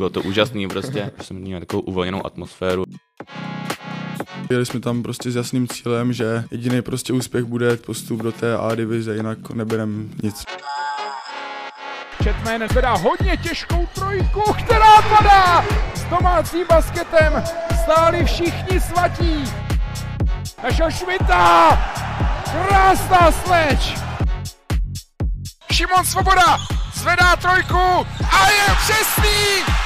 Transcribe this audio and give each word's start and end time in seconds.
bylo 0.00 0.10
to 0.10 0.22
úžasný 0.22 0.68
prostě, 0.68 1.10
jsem 1.22 1.36
měl 1.36 1.60
takovou 1.60 1.82
uvolněnou 1.82 2.26
atmosféru. 2.26 2.84
Jeli 4.50 4.66
jsme 4.66 4.80
tam 4.80 5.02
prostě 5.02 5.30
s 5.30 5.36
jasným 5.36 5.68
cílem, 5.68 6.12
že 6.12 6.44
jediný 6.50 6.82
prostě 6.82 7.12
úspěch 7.12 7.44
bude 7.44 7.76
postup 7.76 8.22
do 8.22 8.32
té 8.32 8.56
A 8.56 8.74
divize, 8.74 9.16
jinak 9.16 9.50
neberem 9.50 10.10
nic. 10.22 10.44
Chetman 12.22 12.68
zvedá 12.68 12.94
hodně 12.94 13.36
těžkou 13.36 13.88
trojku, 13.94 14.52
která 14.52 15.02
padá! 15.02 15.64
S 15.94 16.04
domácím 16.04 16.66
basketem 16.68 17.42
stáli 17.82 18.24
všichni 18.24 18.80
svatí. 18.80 19.44
Našel 20.62 20.90
Šmita! 20.90 21.78
Krásná 22.52 23.32
sleč! 23.32 23.94
Šimon 25.72 26.04
Svoboda 26.04 26.58
zvedá 26.94 27.36
trojku 27.36 28.06
a 28.30 28.50
je 28.50 28.74
přesný! 28.78 29.79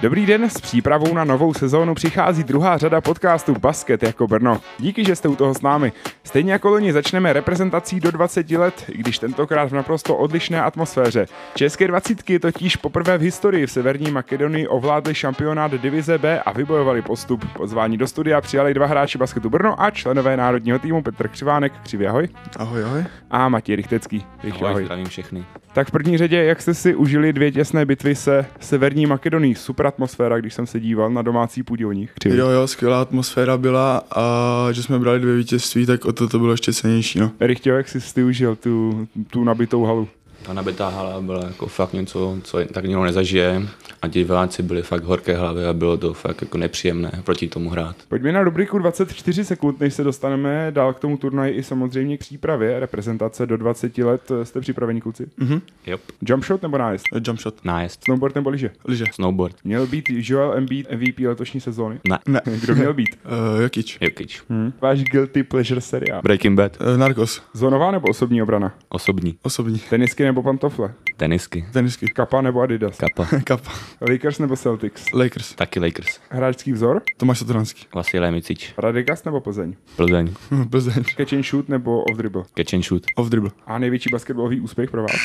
Dobrý 0.00 0.26
den, 0.26 0.50
s 0.50 0.60
přípravou 0.60 1.14
na 1.14 1.24
novou 1.24 1.54
sezónu 1.54 1.94
přichází 1.94 2.44
druhá 2.44 2.78
řada 2.78 3.00
podcastu 3.00 3.54
Basket 3.54 4.02
jako 4.02 4.26
Brno. 4.26 4.60
Díky, 4.78 5.04
že 5.04 5.16
jste 5.16 5.28
u 5.28 5.36
toho 5.36 5.54
s 5.54 5.62
námi. 5.62 5.92
Stejně 6.24 6.52
jako 6.52 6.68
loni 6.68 6.92
začneme 6.92 7.32
reprezentací 7.32 8.00
do 8.00 8.10
20 8.10 8.50
let, 8.50 8.84
i 8.88 8.98
když 8.98 9.18
tentokrát 9.18 9.70
v 9.70 9.74
naprosto 9.74 10.16
odlišné 10.16 10.62
atmosféře. 10.62 11.26
České 11.54 11.88
dvacítky 11.88 12.38
totiž 12.38 12.76
poprvé 12.76 13.18
v 13.18 13.20
historii 13.20 13.66
v 13.66 13.70
Severní 13.70 14.10
Makedonii 14.10 14.68
ovládli 14.68 15.14
šampionát 15.14 15.72
divize 15.72 16.18
B 16.18 16.40
a 16.40 16.52
vybojovali 16.52 17.02
postup. 17.02 17.44
Pozvání 17.56 17.96
do 17.96 18.06
studia 18.06 18.40
přijali 18.40 18.74
dva 18.74 18.86
hráči 18.86 19.18
basketu 19.18 19.50
Brno 19.50 19.82
a 19.82 19.90
členové 19.90 20.36
národního 20.36 20.78
týmu 20.78 21.02
Petr 21.02 21.28
Křivánek, 21.28 21.72
Křivý 21.82 22.06
ahoj. 22.06 22.28
Ahoj, 22.56 22.84
ahoj. 22.84 23.04
A 23.30 23.48
Matěj 23.48 23.76
Rychtecký. 23.76 24.26
Ahoj, 24.52 24.68
ahoj. 24.70 24.84
zdravím 24.84 25.06
všechny. 25.06 25.44
Tak 25.72 25.88
v 25.88 25.90
první 25.90 26.18
řadě, 26.18 26.44
jak 26.44 26.62
jste 26.62 26.74
si 26.74 26.94
užili 26.94 27.32
dvě 27.32 27.52
těsné 27.52 27.86
bitvy 27.86 28.14
se 28.14 28.46
Severní 28.60 29.06
Makedonii? 29.06 29.54
Super 29.54 29.87
atmosféra, 29.88 30.40
když 30.40 30.54
jsem 30.54 30.66
se 30.66 30.80
díval 30.80 31.10
na 31.10 31.22
domácí 31.22 31.62
půdě 31.62 31.86
u 31.86 31.92
nich. 31.92 32.12
Jo, 32.24 32.48
jo, 32.48 32.66
skvělá 32.66 33.00
atmosféra 33.02 33.56
byla 33.56 34.02
a 34.16 34.68
že 34.72 34.82
jsme 34.82 34.98
brali 34.98 35.20
dvě 35.20 35.36
vítězství, 35.36 35.86
tak 35.86 36.04
o 36.04 36.12
to 36.12 36.28
to 36.28 36.38
bylo 36.38 36.52
ještě 36.52 36.72
cenější. 36.72 37.18
No. 37.18 37.30
Rychtěl, 37.40 37.76
jak 37.76 37.88
jsi 37.88 38.14
ty 38.14 38.22
užil 38.22 38.56
tu, 38.56 39.08
tu 39.30 39.44
nabitou 39.44 39.84
halu? 39.84 40.08
Ta 40.42 40.52
nabitá 40.52 40.88
hala 40.88 41.20
byla 41.20 41.44
jako 41.46 41.66
fakt 41.66 41.92
něco, 41.92 42.38
co 42.42 42.58
tak 42.72 42.84
nikdo 42.84 43.04
nezažije 43.04 43.62
a 44.02 44.06
diváci 44.06 44.62
byli 44.62 44.82
fakt 44.82 45.04
horké 45.04 45.36
hlavy 45.36 45.66
a 45.66 45.72
bylo 45.72 45.96
to 45.96 46.14
fakt 46.14 46.42
jako 46.42 46.58
nepříjemné 46.58 47.12
proti 47.24 47.48
tomu 47.48 47.70
hrát. 47.70 47.96
Pojďme 48.08 48.32
na 48.32 48.42
rubriku 48.42 48.78
24 48.78 49.44
sekund, 49.44 49.80
než 49.80 49.94
se 49.94 50.04
dostaneme 50.04 50.66
dál 50.70 50.92
k 50.92 51.00
tomu 51.00 51.16
turnaji 51.16 51.54
i 51.54 51.62
samozřejmě 51.62 52.16
k 52.16 52.20
přípravě 52.20 52.80
reprezentace 52.80 53.46
do 53.46 53.56
20 53.56 53.98
let. 53.98 54.32
Jste 54.42 54.60
připraveni, 54.60 55.00
kluci? 55.00 55.26
Mhm. 55.36 55.60
Yep. 55.86 56.00
Jump 56.22 56.44
shot 56.44 56.62
nebo 56.62 56.78
nájezd? 56.78 57.04
Jump 57.26 57.40
shot. 57.40 57.64
Nájezd. 57.64 58.04
Snowboard 58.04 58.34
nebo 58.34 58.50
lyže? 58.50 58.70
Lyže. 58.84 59.04
Snowboard. 59.12 59.56
Měl 59.64 59.86
být 59.86 60.04
Joel 60.10 60.52
Embiid 60.52 60.86
MVP 60.92 61.18
letošní 61.26 61.60
sezóny? 61.60 62.00
Ne. 62.08 62.18
Ne. 62.26 62.40
Kdo 62.60 62.74
měl 62.74 62.94
být? 62.94 63.18
Uh, 63.54 63.62
Jokic. 63.62 63.96
Jokic. 64.00 64.42
Hmm. 64.48 64.72
Váš 64.80 65.02
guilty 65.02 65.42
pleasure 65.42 65.80
seriál? 65.80 66.22
Breaking 66.22 66.56
Bad. 66.56 66.76
Uh, 66.80 66.96
Narcos. 66.96 67.42
Zónová 67.52 67.90
nebo 67.90 68.08
osobní 68.08 68.42
obrana? 68.42 68.74
Osobní. 68.88 69.38
Osobní. 69.42 69.78
Tenisky 69.78 70.24
nebo 70.28 70.42
pantofle? 70.42 70.94
Tenisky. 71.16 71.64
Tenisky. 71.72 72.06
Kapa 72.06 72.40
nebo 72.40 72.60
Adidas? 72.60 72.96
Kapa. 72.96 73.26
Kapa. 73.44 73.70
Lakers 74.00 74.38
nebo 74.38 74.56
Celtics? 74.56 75.12
Lakers. 75.12 75.54
Taky 75.54 75.80
Lakers. 75.80 76.20
Hráčský 76.30 76.72
vzor? 76.72 77.02
Tomáš 77.16 77.38
Satoranský. 77.38 77.86
Vasilij 77.94 78.30
Micič. 78.30 78.74
Radegast 78.78 79.24
nebo 79.24 79.40
Plzeň? 79.40 79.74
Plzeň. 79.96 80.34
Plzeň. 80.70 81.04
Catch 81.16 81.32
and 81.32 81.42
shoot 81.42 81.68
nebo 81.68 82.02
off 82.02 82.16
dribble? 82.16 82.42
Catch 82.54 82.74
and 82.74 82.82
shoot. 82.82 83.06
Off 83.16 83.28
dribble. 83.28 83.50
A 83.66 83.78
největší 83.78 84.10
basketbalový 84.12 84.60
úspěch 84.60 84.90
pro 84.90 85.02
vás? 85.02 85.16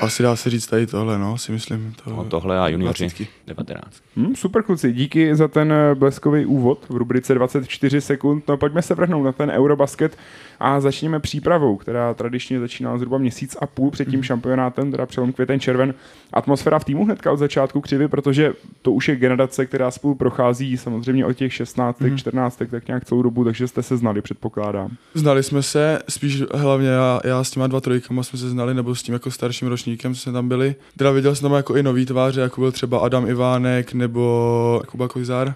Asi 0.00 0.22
dá 0.22 0.36
se 0.36 0.50
říct 0.50 0.66
tady 0.66 0.86
tohle, 0.86 1.18
no, 1.18 1.38
si 1.38 1.52
myslím. 1.52 1.94
To... 2.04 2.10
No, 2.10 2.24
tohle 2.24 2.58
a 2.60 2.68
junioři. 2.68 3.04
20. 3.04 3.28
19. 3.46 4.02
Hmm, 4.16 4.36
super 4.36 4.62
kluci, 4.62 4.92
díky 4.92 5.36
za 5.36 5.48
ten 5.48 5.74
bleskový 5.94 6.46
úvod 6.46 6.86
v 6.88 6.96
rubrice 6.96 7.34
24 7.34 8.00
sekund. 8.00 8.48
No 8.48 8.56
pojďme 8.56 8.82
se 8.82 8.94
vrhnout 8.94 9.24
na 9.24 9.32
ten 9.32 9.50
Eurobasket 9.50 10.18
a 10.60 10.80
začněme 10.80 11.20
přípravou, 11.20 11.76
která 11.76 12.14
tradičně 12.14 12.60
začíná 12.60 12.98
zhruba 12.98 13.18
měsíc 13.18 13.56
a 13.60 13.66
půl 13.66 13.90
před 13.90 14.08
tím 14.08 14.18
mm. 14.18 14.22
šampionátem, 14.22 14.90
teda 14.90 15.06
přelom 15.06 15.32
květen 15.32 15.60
červen. 15.60 15.94
Atmosféra 16.32 16.78
v 16.78 16.84
týmu 16.84 17.04
hnedka 17.04 17.32
od 17.32 17.36
začátku 17.36 17.80
křivy, 17.80 18.08
protože 18.08 18.52
to 18.82 18.92
už 18.92 19.08
je 19.08 19.16
generace, 19.16 19.66
která 19.66 19.90
spolu 19.90 20.14
prochází 20.14 20.76
samozřejmě 20.76 21.26
od 21.26 21.32
těch 21.32 21.52
16, 21.54 22.00
mm. 22.00 22.18
14, 22.18 22.56
tak 22.70 22.88
nějak 22.88 23.04
celou 23.04 23.22
dobu, 23.22 23.44
takže 23.44 23.68
jste 23.68 23.82
se 23.82 23.96
znali, 23.96 24.22
předpokládám. 24.22 24.90
Znali 25.14 25.42
jsme 25.42 25.62
se, 25.62 25.98
spíš 26.08 26.42
hlavně 26.54 26.88
já, 26.88 27.20
já 27.24 27.44
s 27.44 27.50
těma 27.50 27.66
dva 27.66 27.80
trojkama 27.80 28.22
jsme 28.22 28.38
se 28.38 28.50
znali, 28.50 28.74
nebo 28.74 28.94
s 28.94 29.02
tím 29.02 29.12
jako 29.12 29.30
starším 29.30 29.68
ročníkem, 29.68 30.14
jsme 30.14 30.32
tam 30.32 30.48
byli. 30.48 30.74
Teda 30.96 31.10
viděl 31.10 31.34
jsem 31.34 31.42
tam 31.42 31.56
jako 31.56 31.76
i 31.76 31.82
nový 31.82 32.06
tváře, 32.06 32.40
jako 32.40 32.60
byl 32.60 32.72
třeba 32.72 32.98
Adam 32.98 33.28
Ivánek 33.28 33.92
nebo 33.92 34.82
Kuba 34.86 35.08
Kozár 35.08 35.54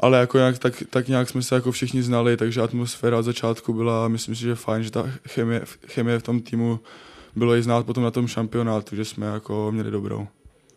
ale 0.00 0.18
jako 0.18 0.38
nějak, 0.38 0.58
tak, 0.58 0.82
tak 0.90 1.08
nějak 1.08 1.28
jsme 1.28 1.42
se 1.42 1.54
jako 1.54 1.72
všichni 1.72 2.02
znali, 2.02 2.36
takže 2.36 2.60
atmosféra 2.60 3.18
od 3.18 3.22
začátku 3.22 3.72
byla, 3.72 4.08
myslím 4.08 4.34
si, 4.34 4.40
že 4.40 4.54
fajn, 4.54 4.82
že 4.82 4.90
ta 4.90 5.10
chemie, 5.28 5.62
chemie 5.86 6.18
v 6.18 6.22
tom 6.22 6.40
týmu 6.40 6.80
bylo 7.36 7.54
i 7.54 7.62
znát 7.62 7.86
potom 7.86 8.04
na 8.04 8.10
tom 8.10 8.28
šampionátu, 8.28 8.96
že 8.96 9.04
jsme 9.04 9.26
jako 9.26 9.72
měli 9.72 9.90
dobrou. 9.90 10.28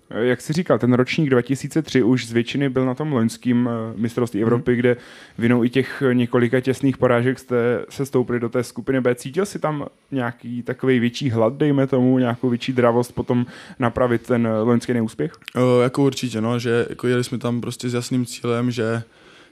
Jak 0.09 0.41
jsi 0.41 0.53
říkal, 0.53 0.79
ten 0.79 0.93
ročník 0.93 1.29
2003 1.29 2.03
už 2.03 2.27
z 2.27 2.31
většiny 2.31 2.69
byl 2.69 2.85
na 2.85 2.93
tom 2.93 3.13
loňském 3.13 3.69
eh, 3.69 3.97
mistrovství 4.01 4.39
mhm. 4.39 4.47
Evropy, 4.47 4.71
mm. 4.71 4.77
kde 4.77 4.97
vinou 5.37 5.63
i 5.63 5.69
těch 5.69 6.03
několika 6.13 6.59
těsných 6.59 6.97
porážek 6.97 7.39
jste 7.39 7.85
se 7.89 8.05
stoupili 8.05 8.39
do 8.39 8.49
té 8.49 8.63
skupiny 8.63 9.01
B. 9.01 9.15
Cítil 9.15 9.45
si 9.45 9.59
tam 9.59 9.85
nějaký 10.11 10.63
takový 10.63 10.99
větší 10.99 11.29
hlad, 11.29 11.53
dejme 11.53 11.87
tomu, 11.87 12.19
nějakou 12.19 12.49
větší 12.49 12.73
dravost 12.73 13.15
potom 13.15 13.45
napravit 13.79 14.21
ten 14.21 14.47
loňský 14.63 14.93
neúspěch? 14.93 15.33
O, 15.55 15.81
jako 15.81 16.03
určitě, 16.03 16.41
no, 16.41 16.59
že 16.59 16.85
jako 16.89 17.07
jeli 17.07 17.23
jsme 17.23 17.37
tam 17.37 17.61
prostě 17.61 17.89
s 17.89 17.93
jasným 17.93 18.25
cílem, 18.25 18.71
že 18.71 19.03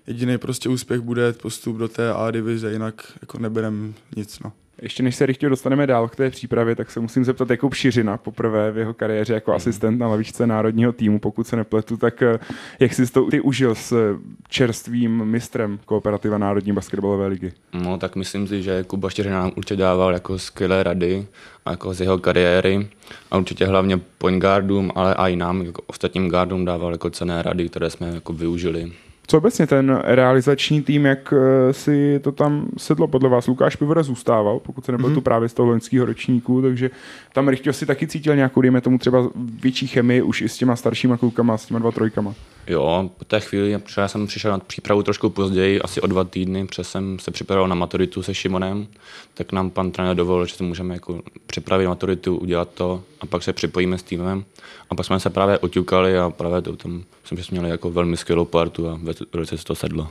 jediný 0.07 0.37
prostě 0.37 0.69
úspěch 0.69 0.99
bude 0.99 1.33
postup 1.33 1.77
do 1.77 1.87
té 1.87 2.13
A 2.13 2.31
divize, 2.31 2.71
jinak 2.71 3.01
jako 3.21 3.39
neberem 3.39 3.93
nic, 4.15 4.39
no. 4.39 4.51
Ještě 4.81 5.03
než 5.03 5.15
se 5.15 5.25
rychle 5.25 5.49
dostaneme 5.49 5.87
dál 5.87 6.07
k 6.07 6.15
té 6.15 6.29
přípravě, 6.29 6.75
tak 6.75 6.91
se 6.91 6.99
musím 6.99 7.25
zeptat 7.25 7.49
Jakub 7.49 7.73
Šiřina 7.73 8.17
poprvé 8.17 8.71
v 8.71 8.77
jeho 8.77 8.93
kariéře 8.93 9.33
jako 9.33 9.53
asistent 9.53 9.99
na 9.99 10.07
lavičce 10.07 10.47
národního 10.47 10.91
týmu, 10.91 11.19
pokud 11.19 11.47
se 11.47 11.55
nepletu, 11.55 11.97
tak 11.97 12.21
eh, 12.21 12.39
jak 12.79 12.93
jsi 12.93 13.11
to 13.11 13.25
ty 13.25 13.41
užil 13.41 13.75
s 13.75 14.17
čerstvým 14.49 15.25
mistrem 15.25 15.79
kooperativa 15.85 16.37
Národní 16.37 16.73
basketbalové 16.73 17.27
ligy? 17.27 17.53
No 17.73 17.97
tak 17.97 18.15
myslím 18.15 18.47
si, 18.47 18.63
že 18.63 18.83
Kuba 18.83 19.09
Šiřina 19.09 19.39
nám 19.39 19.51
určitě 19.55 19.75
dával 19.75 20.13
jako 20.13 20.39
skvělé 20.39 20.83
rady 20.83 21.27
jako 21.69 21.93
z 21.93 22.01
jeho 22.01 22.17
kariéry 22.17 22.87
a 23.31 23.37
určitě 23.37 23.65
hlavně 23.65 23.97
point 24.17 24.41
guardům, 24.41 24.91
ale 24.95 25.15
i 25.17 25.35
nám, 25.35 25.61
jako 25.61 25.81
ostatním 25.87 26.29
guardům 26.29 26.65
dával 26.65 26.91
jako 26.91 27.09
cené 27.09 27.41
rady, 27.41 27.69
které 27.69 27.89
jsme 27.89 28.07
jako 28.07 28.33
využili. 28.33 28.91
Co 29.31 29.37
obecně 29.37 29.67
ten 29.67 29.99
realizační 30.03 30.81
tým, 30.81 31.05
jak 31.05 31.33
eh, 31.33 31.73
si 31.73 32.19
to 32.19 32.31
tam 32.31 32.67
sedlo 32.77 33.07
podle 33.07 33.29
vás? 33.29 33.47
Lukáš 33.47 33.75
Pivora 33.75 34.03
zůstával, 34.03 34.59
pokud 34.59 34.85
se 34.85 34.91
nebyl 34.91 35.09
mm-hmm. 35.09 35.13
tu 35.13 35.21
právě 35.21 35.49
z 35.49 35.53
toho 35.53 35.69
loňského 35.69 36.05
ročníku, 36.05 36.61
takže 36.61 36.89
tam 37.33 37.47
Rychtěl 37.47 37.73
si 37.73 37.85
taky 37.85 38.07
cítil 38.07 38.35
nějakou, 38.35 38.61
dejme 38.61 38.81
tomu 38.81 38.97
třeba 38.97 39.29
větší 39.35 39.87
chemii 39.87 40.21
už 40.21 40.41
i 40.41 40.49
s 40.49 40.57
těma 40.57 40.75
staršíma 40.75 41.17
klukama, 41.17 41.57
s 41.57 41.65
těma 41.65 41.79
dva 41.79 41.91
trojkama. 41.91 42.33
Jo, 42.67 43.09
po 43.17 43.25
té 43.25 43.39
chvíli, 43.39 43.79
já 43.97 44.07
jsem 44.07 44.27
přišel 44.27 44.51
na 44.51 44.59
přípravu 44.59 45.03
trošku 45.03 45.29
později, 45.29 45.81
asi 45.81 46.01
o 46.01 46.07
dva 46.07 46.23
týdny, 46.23 46.67
protože 46.67 46.83
jsem 46.83 47.19
se 47.19 47.31
připravoval 47.31 47.67
na 47.69 47.75
maturitu 47.75 48.23
se 48.23 48.33
Šimonem, 48.33 48.87
tak 49.33 49.51
nám 49.51 49.69
pan 49.69 49.91
trenér 49.91 50.15
dovolil, 50.15 50.45
že 50.45 50.55
si 50.55 50.63
můžeme 50.63 50.93
jako 50.93 51.21
připravit 51.47 51.87
maturitu, 51.87 52.37
udělat 52.37 52.69
to 52.73 53.03
a 53.21 53.25
pak 53.25 53.43
se 53.43 53.53
připojíme 53.53 53.97
s 53.97 54.03
týmem. 54.03 54.43
A 54.89 54.95
pak 54.95 55.05
jsme 55.05 55.19
se 55.19 55.29
právě 55.29 55.57
oťukali 55.57 56.17
a 56.17 56.29
právě 56.29 56.61
to 56.61 56.75
tam 56.75 57.03
jsem 57.23 57.37
že 57.37 57.43
jsme 57.43 57.55
měli 57.55 57.69
jako 57.69 57.91
velmi 57.91 58.17
skvělou 58.17 58.45
partu 58.45 58.89
a 58.89 58.99
velice 59.33 59.57
se 59.57 59.63
to 59.63 59.75
sedlo. 59.75 60.07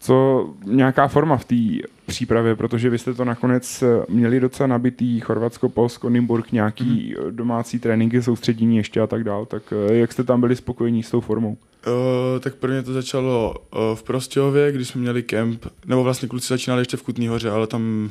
Co 0.00 0.48
nějaká 0.64 1.08
forma 1.08 1.36
v 1.36 1.44
té 1.44 1.88
přípravě, 2.06 2.56
protože 2.56 2.90
vy 2.90 2.98
jste 2.98 3.14
to 3.14 3.24
nakonec 3.24 3.84
měli 4.08 4.40
docela 4.40 4.66
nabitý, 4.66 5.20
Chorvatsko, 5.20 5.68
Polsko, 5.68 6.10
Nymburk, 6.10 6.52
nějaký 6.52 7.14
mm. 7.18 7.36
domácí 7.36 7.78
tréninky, 7.78 8.22
soustředění 8.22 8.76
ještě 8.76 9.00
a 9.00 9.06
tak 9.06 9.24
dál, 9.24 9.46
tak 9.46 9.62
eh, 9.72 9.94
jak 9.94 10.12
jste 10.12 10.24
tam 10.24 10.40
byli 10.40 10.56
spokojení 10.56 11.02
s 11.02 11.10
tou 11.10 11.20
formou? 11.20 11.56
Uh, 11.86 12.40
tak 12.40 12.54
prvně 12.54 12.82
to 12.82 12.92
začalo 12.92 13.54
uh, 13.54 13.80
v 13.94 14.02
Prostějově, 14.02 14.72
když 14.72 14.88
jsme 14.88 15.00
měli 15.00 15.22
kemp, 15.22 15.66
nebo 15.86 16.04
vlastně 16.04 16.28
kluci 16.28 16.48
začínali 16.48 16.80
ještě 16.80 16.96
v 16.96 17.02
Kutný 17.02 17.28
hoře, 17.28 17.50
ale 17.50 17.66
tam 17.66 18.10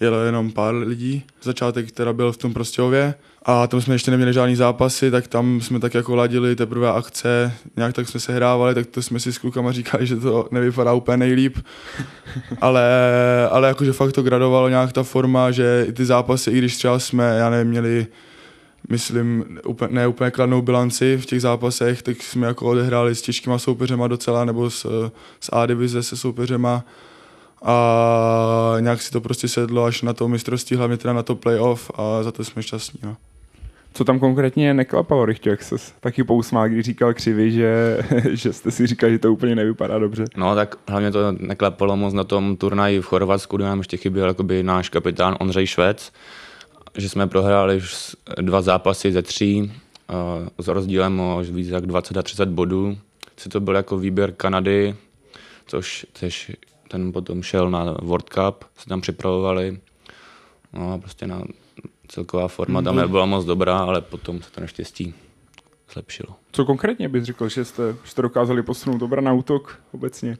jelo 0.00 0.18
jenom 0.18 0.52
pár 0.52 0.74
lidí. 0.74 1.24
Začátek 1.42 1.92
teda 1.92 2.12
byl 2.12 2.32
v 2.32 2.36
tom 2.36 2.54
Prostějově 2.54 3.14
a 3.42 3.66
tam 3.66 3.80
jsme 3.80 3.94
ještě 3.94 4.10
neměli 4.10 4.32
žádný 4.32 4.56
zápasy, 4.56 5.10
tak 5.10 5.28
tam 5.28 5.60
jsme 5.60 5.80
tak 5.80 5.94
jako 5.94 6.16
ladili 6.16 6.56
teprve 6.56 6.90
akce, 6.90 7.52
nějak 7.76 7.92
tak 7.92 8.08
jsme 8.08 8.20
se 8.20 8.32
hrávali, 8.32 8.74
tak 8.74 8.86
to 8.86 9.02
jsme 9.02 9.20
si 9.20 9.32
s 9.32 9.38
klukama 9.38 9.72
říkali, 9.72 10.06
že 10.06 10.16
to 10.16 10.48
nevypadá 10.50 10.92
úplně 10.92 11.16
nejlíp, 11.16 11.58
ale, 12.60 12.88
ale 13.50 13.68
jakože 13.68 13.92
fakt 13.92 14.12
to 14.12 14.22
gradovalo 14.22 14.68
nějak 14.68 14.92
ta 14.92 15.02
forma, 15.02 15.50
že 15.50 15.84
i 15.88 15.92
ty 15.92 16.04
zápasy, 16.04 16.50
i 16.50 16.58
když 16.58 16.76
třeba 16.76 16.98
jsme, 16.98 17.36
já 17.38 17.50
nevím, 17.50 17.70
měli 17.70 18.06
myslím, 18.88 19.58
úplně, 19.66 19.94
ne 19.94 20.06
úplně 20.06 20.30
kladnou 20.30 20.62
bilanci 20.62 21.16
v 21.16 21.26
těch 21.26 21.40
zápasech, 21.40 22.02
tak 22.02 22.22
jsme 22.22 22.46
jako 22.46 22.66
odehráli 22.66 23.14
s 23.14 23.22
těžkýma 23.22 23.58
soupeřema 23.58 24.08
docela, 24.08 24.44
nebo 24.44 24.70
s, 24.70 25.10
s 25.40 25.50
A 25.52 25.66
divize 25.66 26.02
se 26.02 26.16
soupeřema 26.16 26.84
a 27.64 28.76
nějak 28.80 29.02
si 29.02 29.10
to 29.10 29.20
prostě 29.20 29.48
sedlo 29.48 29.84
až 29.84 30.02
na 30.02 30.12
to 30.12 30.28
mistrovství, 30.28 30.76
hlavně 30.76 30.96
teda 30.96 31.14
na 31.14 31.22
to 31.22 31.34
playoff 31.34 31.90
a 31.94 32.22
za 32.22 32.32
to 32.32 32.44
jsme 32.44 32.62
šťastní. 32.62 33.00
No. 33.02 33.16
Co 33.92 34.04
tam 34.04 34.18
konkrétně 34.18 34.74
neklapalo, 34.74 35.26
Rychtě, 35.26 35.50
jak 35.50 35.62
se 35.62 35.76
taky 36.00 36.24
pousmál, 36.24 36.68
když 36.68 36.84
říkal 36.84 37.14
křivy, 37.14 37.50
že, 37.50 37.98
že 38.30 38.52
jste 38.52 38.70
si 38.70 38.86
říkali, 38.86 39.12
že 39.12 39.18
to 39.18 39.32
úplně 39.32 39.54
nevypadá 39.54 39.98
dobře. 39.98 40.24
No 40.36 40.54
tak 40.54 40.76
hlavně 40.88 41.10
to 41.10 41.32
neklapalo 41.32 41.96
moc 41.96 42.14
na 42.14 42.24
tom 42.24 42.56
turnaji 42.56 43.00
v 43.00 43.06
Chorvatsku, 43.06 43.56
kde 43.56 43.64
nám 43.64 43.78
ještě 43.78 43.96
chyběl 43.96 44.26
jakoby 44.26 44.62
náš 44.62 44.88
kapitán 44.88 45.36
Ondřej 45.40 45.66
Švec, 45.66 46.12
že 46.96 47.08
jsme 47.08 47.26
prohráli 47.26 47.80
dva 48.40 48.62
zápasy 48.62 49.12
ze 49.12 49.22
tří 49.22 49.72
s 50.58 50.68
rozdílem 50.68 51.20
o 51.20 51.42
víc 51.42 51.68
jak 51.68 51.86
20 51.86 52.16
a 52.16 52.22
30 52.22 52.48
bodů. 52.48 52.98
Co 53.36 53.48
to 53.48 53.60
byl 53.60 53.74
jako 53.74 53.98
výběr 53.98 54.32
Kanady, 54.32 54.94
což, 55.66 56.06
což 56.14 56.52
ten 56.88 57.12
potom 57.12 57.42
šel 57.42 57.70
na 57.70 57.96
World 58.02 58.28
Cup, 58.28 58.64
se 58.78 58.88
tam 58.88 59.00
připravovali. 59.00 59.78
No 60.72 60.92
a 60.92 60.98
prostě 60.98 61.26
na 61.26 61.42
celková 62.08 62.48
forma 62.48 62.82
tam 62.82 62.96
nebyla 62.96 63.26
moc 63.26 63.44
dobrá, 63.44 63.78
ale 63.78 64.00
potom 64.00 64.42
se 64.42 64.50
to 64.50 64.60
naštěstí 64.60 65.14
zlepšilo. 65.92 66.36
Co 66.52 66.64
konkrétně 66.64 67.08
bys 67.08 67.24
řekl, 67.24 67.48
že 67.48 67.64
jste, 67.64 67.96
jste 68.04 68.22
dokázali 68.22 68.62
posunout 68.62 69.02
obrana 69.02 69.32
útok 69.32 69.80
obecně? 69.92 70.38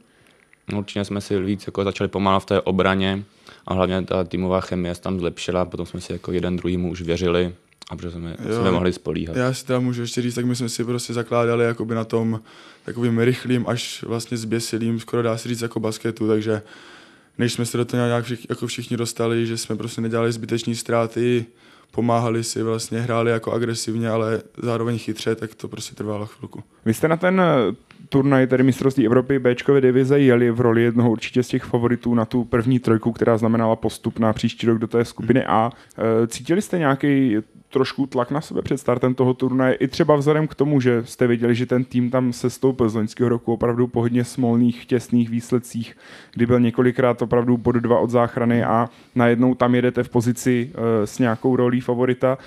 No, 0.71 0.79
určitě 0.79 1.05
jsme 1.05 1.21
si 1.21 1.39
víc 1.39 1.67
jako 1.67 1.83
začali 1.83 2.07
pomáhat 2.07 2.39
v 2.39 2.45
té 2.45 2.61
obraně 2.61 3.23
a 3.67 3.73
hlavně 3.73 4.01
ta 4.01 4.23
týmová 4.23 4.61
chemie 4.61 4.95
se 4.95 5.01
tam 5.01 5.19
zlepšila, 5.19 5.65
potom 5.65 5.85
jsme 5.85 6.01
si 6.01 6.11
jako 6.11 6.31
jeden 6.31 6.57
druhýmu 6.57 6.91
už 6.91 7.01
věřili 7.01 7.53
a 7.89 7.95
protože 7.95 8.11
jsme, 8.11 8.35
jo, 8.49 8.61
jsme 8.61 8.71
mohli 8.71 8.93
spolíhat. 8.93 9.35
Já 9.35 9.53
si 9.53 9.65
teda 9.65 9.79
můžu 9.79 10.01
ještě 10.01 10.21
říct, 10.21 10.35
tak 10.35 10.45
my 10.45 10.55
jsme 10.55 10.69
si 10.69 10.83
prostě 10.83 11.13
zakládali 11.13 11.65
jakoby 11.65 11.95
na 11.95 12.03
tom 12.03 12.41
takovým 12.85 13.19
rychlým 13.19 13.65
až 13.67 14.03
vlastně 14.03 14.37
zběsilým, 14.37 14.99
skoro 14.99 15.21
dá 15.21 15.37
se 15.37 15.49
říct 15.49 15.61
jako 15.61 15.79
basketu, 15.79 16.27
takže 16.27 16.61
než 17.37 17.53
jsme 17.53 17.65
se 17.65 17.77
do 17.77 17.85
toho 17.85 18.05
nějak 18.05 18.25
všichni, 18.25 18.45
jako 18.49 18.67
všichni 18.67 18.97
dostali, 18.97 19.47
že 19.47 19.57
jsme 19.57 19.75
prostě 19.75 20.01
nedělali 20.01 20.31
zbytečné 20.31 20.75
ztráty, 20.75 21.45
pomáhali 21.95 22.43
si, 22.43 22.63
vlastně 22.63 22.99
hráli 22.99 23.31
jako 23.31 23.51
agresivně, 23.51 24.09
ale 24.09 24.41
zároveň 24.57 24.97
chytře, 24.97 25.35
tak 25.35 25.55
to 25.55 25.67
prostě 25.67 25.95
trvalo 25.95 26.25
chvilku. 26.25 26.63
Vy 26.85 26.93
jste 26.93 27.07
na 27.07 27.17
ten 27.17 27.41
eh, 27.41 27.75
turnaj, 28.09 28.47
tedy 28.47 28.63
mistrovství 28.63 29.05
Evropy 29.05 29.39
Bčkové 29.39 29.81
divize, 29.81 30.19
jeli 30.19 30.51
v 30.51 30.61
roli 30.61 30.83
jednoho 30.83 31.11
určitě 31.11 31.43
z 31.43 31.47
těch 31.47 31.63
favoritů 31.63 32.15
na 32.15 32.25
tu 32.25 32.43
první 32.43 32.79
trojku, 32.79 33.11
která 33.11 33.37
znamenala 33.37 33.75
postup 33.75 34.19
na 34.19 34.33
příští 34.33 34.67
rok 34.67 34.77
do 34.77 34.87
té 34.87 35.05
skupiny 35.05 35.45
A. 35.45 35.71
Eh, 35.97 36.27
cítili 36.27 36.61
jste 36.61 36.77
nějaký 36.77 37.37
trošku 37.75 38.05
tlak 38.05 38.31
na 38.31 38.41
sebe 38.41 38.61
před 38.61 38.77
startem 38.77 39.15
toho 39.15 39.33
turnaje, 39.33 39.73
i 39.73 39.87
třeba 39.87 40.15
vzhledem 40.15 40.47
k 40.47 40.55
tomu, 40.55 40.81
že 40.81 41.03
jste 41.05 41.27
viděli, 41.27 41.55
že 41.55 41.65
ten 41.65 41.83
tým 41.83 42.11
tam 42.11 42.33
se 42.33 42.49
stoupil 42.49 42.89
z 42.89 42.95
loňského 42.95 43.29
roku 43.29 43.53
opravdu 43.53 43.87
po 43.87 44.01
hodně 44.01 44.23
smolných, 44.23 44.85
těsných 44.85 45.29
výsledcích, 45.29 45.97
kdy 46.33 46.45
byl 46.45 46.59
několikrát 46.59 47.21
opravdu 47.21 47.57
bod 47.57 47.75
dva 47.75 47.99
od 47.99 48.09
záchrany 48.09 48.63
a 48.63 48.89
najednou 49.15 49.55
tam 49.55 49.75
jedete 49.75 50.03
v 50.03 50.09
pozici 50.09 50.71
uh, 50.71 50.83
s 51.05 51.19
nějakou 51.19 51.55
rolí 51.55 51.81
favorita 51.81 52.37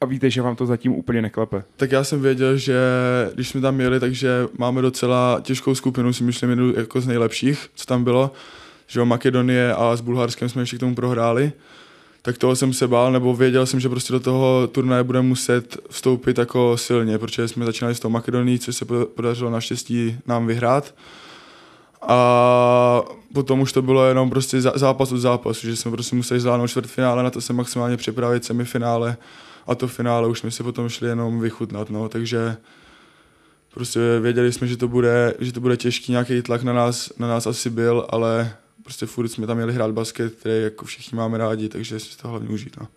a 0.00 0.06
víte, 0.06 0.30
že 0.30 0.42
vám 0.42 0.56
to 0.56 0.66
zatím 0.66 0.92
úplně 0.92 1.22
neklepe. 1.22 1.62
Tak 1.76 1.92
já 1.92 2.04
jsem 2.04 2.22
věděl, 2.22 2.56
že 2.56 2.78
když 3.34 3.48
jsme 3.48 3.60
tam 3.60 3.80
jeli, 3.80 4.00
takže 4.00 4.48
máme 4.58 4.82
docela 4.82 5.40
těžkou 5.42 5.74
skupinu, 5.74 6.12
si 6.12 6.24
myslím, 6.24 6.50
jednu 6.50 6.72
jako 6.76 7.00
z 7.00 7.06
nejlepších, 7.06 7.70
co 7.74 7.86
tam 7.86 8.04
bylo, 8.04 8.32
že 8.86 9.00
o 9.00 9.06
Makedonie 9.06 9.74
a 9.74 9.96
s 9.96 10.00
Bulharskem 10.00 10.48
jsme 10.48 10.62
ještě 10.62 10.76
k 10.76 10.80
tomu 10.80 10.94
prohráli 10.94 11.52
tak 12.28 12.38
toho 12.38 12.56
jsem 12.56 12.72
se 12.72 12.88
bál, 12.88 13.12
nebo 13.12 13.34
věděl 13.34 13.66
jsem, 13.66 13.80
že 13.80 13.88
prostě 13.88 14.12
do 14.12 14.20
toho 14.20 14.66
turnaje 14.66 15.02
budeme 15.02 15.28
muset 15.28 15.76
vstoupit 15.90 16.38
jako 16.38 16.76
silně, 16.76 17.18
protože 17.18 17.48
jsme 17.48 17.66
začínali 17.66 17.94
s 17.94 18.00
tou 18.00 18.08
Makedonií, 18.08 18.58
což 18.58 18.76
se 18.76 18.84
podařilo 19.14 19.50
naštěstí 19.50 20.18
nám 20.26 20.46
vyhrát. 20.46 20.94
A 22.02 23.02
potom 23.32 23.60
už 23.60 23.72
to 23.72 23.82
bylo 23.82 24.06
jenom 24.06 24.30
prostě 24.30 24.60
zápas 24.60 25.12
od 25.12 25.18
zápasu, 25.18 25.66
že 25.66 25.76
jsme 25.76 25.90
prostě 25.90 26.16
museli 26.16 26.40
zvládnout 26.40 26.66
čtvrtfinále, 26.66 27.22
na 27.22 27.30
to 27.30 27.40
se 27.40 27.52
maximálně 27.52 27.96
připravit 27.96 28.44
semifinále 28.44 29.16
a 29.66 29.74
to 29.74 29.88
finále 29.88 30.28
už 30.28 30.38
jsme 30.38 30.50
si 30.50 30.62
potom 30.62 30.88
šli 30.88 31.08
jenom 31.08 31.40
vychutnat, 31.40 31.90
no, 31.90 32.08
takže 32.08 32.56
prostě 33.74 34.00
věděli 34.20 34.52
jsme, 34.52 34.66
že 34.66 34.76
to 34.76 34.88
bude, 34.88 35.34
že 35.38 35.52
to 35.52 35.60
bude 35.60 35.76
těžký, 35.76 36.12
nějaký 36.12 36.42
tlak 36.42 36.62
na 36.62 36.72
nás, 36.72 37.12
na 37.18 37.28
nás 37.28 37.46
asi 37.46 37.70
byl, 37.70 38.06
ale 38.10 38.52
prostě 38.88 39.06
furt 39.06 39.28
jsme 39.28 39.46
tam 39.46 39.56
měli 39.56 39.72
hrát 39.72 39.92
basket, 39.92 40.34
který 40.34 40.62
jako 40.62 40.84
všichni 40.84 41.16
máme 41.16 41.38
rádi, 41.38 41.68
takže 41.68 42.00
si 42.00 42.18
to 42.18 42.28
hlavně 42.28 42.48
užít. 42.48 42.76
No. 42.80 42.88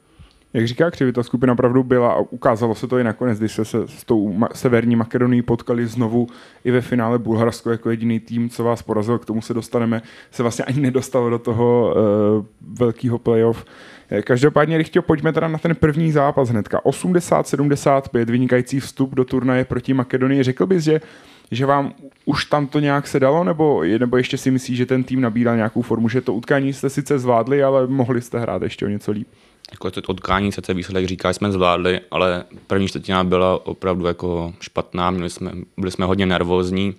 Jak 0.54 0.68
říká 0.68 0.92
Křivy, 0.92 1.14
ta 1.14 1.24
skupina 1.24 1.54
opravdu 1.54 1.84
byla 1.84 2.14
a 2.14 2.20
ukázalo 2.20 2.76
se 2.76 2.88
to 2.88 2.98
i 2.98 3.04
nakonec, 3.04 3.40
když 3.40 3.52
se, 3.52 3.66
se 3.66 3.88
s 3.88 4.04
tou 4.04 4.34
ma- 4.34 4.50
severní 4.54 4.96
Makedonií 4.96 5.42
potkali 5.42 5.88
znovu 5.88 6.28
i 6.64 6.72
ve 6.72 6.82
finále 6.82 7.20
Bulharsko 7.20 7.70
jako 7.72 7.90
jediný 7.90 8.20
tým, 8.20 8.50
co 8.50 8.64
vás 8.64 8.82
porazil, 8.82 9.20
k 9.20 9.26
tomu 9.26 9.42
se 9.42 9.54
dostaneme, 9.54 10.02
se 10.32 10.44
vlastně 10.44 10.66
ani 10.66 10.82
nedostalo 10.82 11.30
do 11.30 11.40
toho 11.40 11.96
uh, 11.96 12.46
velkého 12.80 13.20
playoff. 13.20 13.66
Eh, 14.12 14.22
každopádně, 14.22 14.78
Rychtio, 14.78 15.02
pojďme 15.02 15.34
teda 15.34 15.48
na 15.48 15.58
ten 15.58 15.76
první 15.76 16.12
zápas 16.12 16.50
hnedka. 16.50 16.80
80-75, 16.86 18.26
vynikající 18.26 18.80
vstup 18.80 19.16
do 19.16 19.26
turnaje 19.26 19.66
proti 19.66 19.94
Makedonii. 19.94 20.44
Řekl 20.44 20.66
bys, 20.66 20.84
že 20.84 21.02
že 21.52 21.66
vám 21.66 21.94
už 22.26 22.46
tam 22.46 22.68
to 22.68 22.80
nějak 22.80 23.08
se 23.08 23.20
dalo, 23.20 23.44
nebo, 23.44 23.84
nebo 23.98 24.18
ještě 24.18 24.38
si 24.38 24.52
myslíš, 24.52 24.78
že 24.78 24.86
ten 24.86 25.04
tým 25.04 25.22
nabíral 25.22 25.56
nějakou 25.56 25.82
formu, 25.82 26.10
že 26.10 26.22
to 26.22 26.34
utkání 26.34 26.74
jste 26.74 26.90
sice 26.90 27.20
zvládli, 27.20 27.64
ale 27.64 27.88
mohli 27.88 28.22
jste 28.22 28.40
hrát 28.40 28.62
ještě 28.62 28.86
o 28.86 28.90
něco 28.90 29.12
líp? 29.12 29.28
Jako 29.72 29.92
to 29.92 30.02
utkání 30.14 30.52
sice 30.52 30.74
výsledek 30.74 31.06
říká, 31.06 31.34
jsme 31.34 31.52
zvládli, 31.52 32.00
ale 32.12 32.44
první 32.68 32.88
čtvrtina 32.88 33.24
byla 33.24 33.66
opravdu 33.66 34.06
jako 34.06 34.54
špatná, 34.60 35.12
měli 35.12 35.30
jsme, 35.30 35.52
byli 35.78 35.92
jsme 35.92 36.06
hodně 36.06 36.26
nervózní 36.26 36.96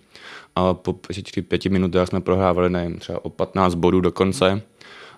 a 0.57 0.75
po 0.75 0.93
pěti, 0.93 1.43
pěti 1.43 1.69
minutách 1.69 2.09
jsme 2.09 2.21
prohrávali, 2.21 2.71
nevím, 2.71 2.99
třeba 2.99 3.25
o 3.25 3.31
15 3.31 3.75
bodů 3.75 4.01
do 4.01 4.13
konce 4.13 4.63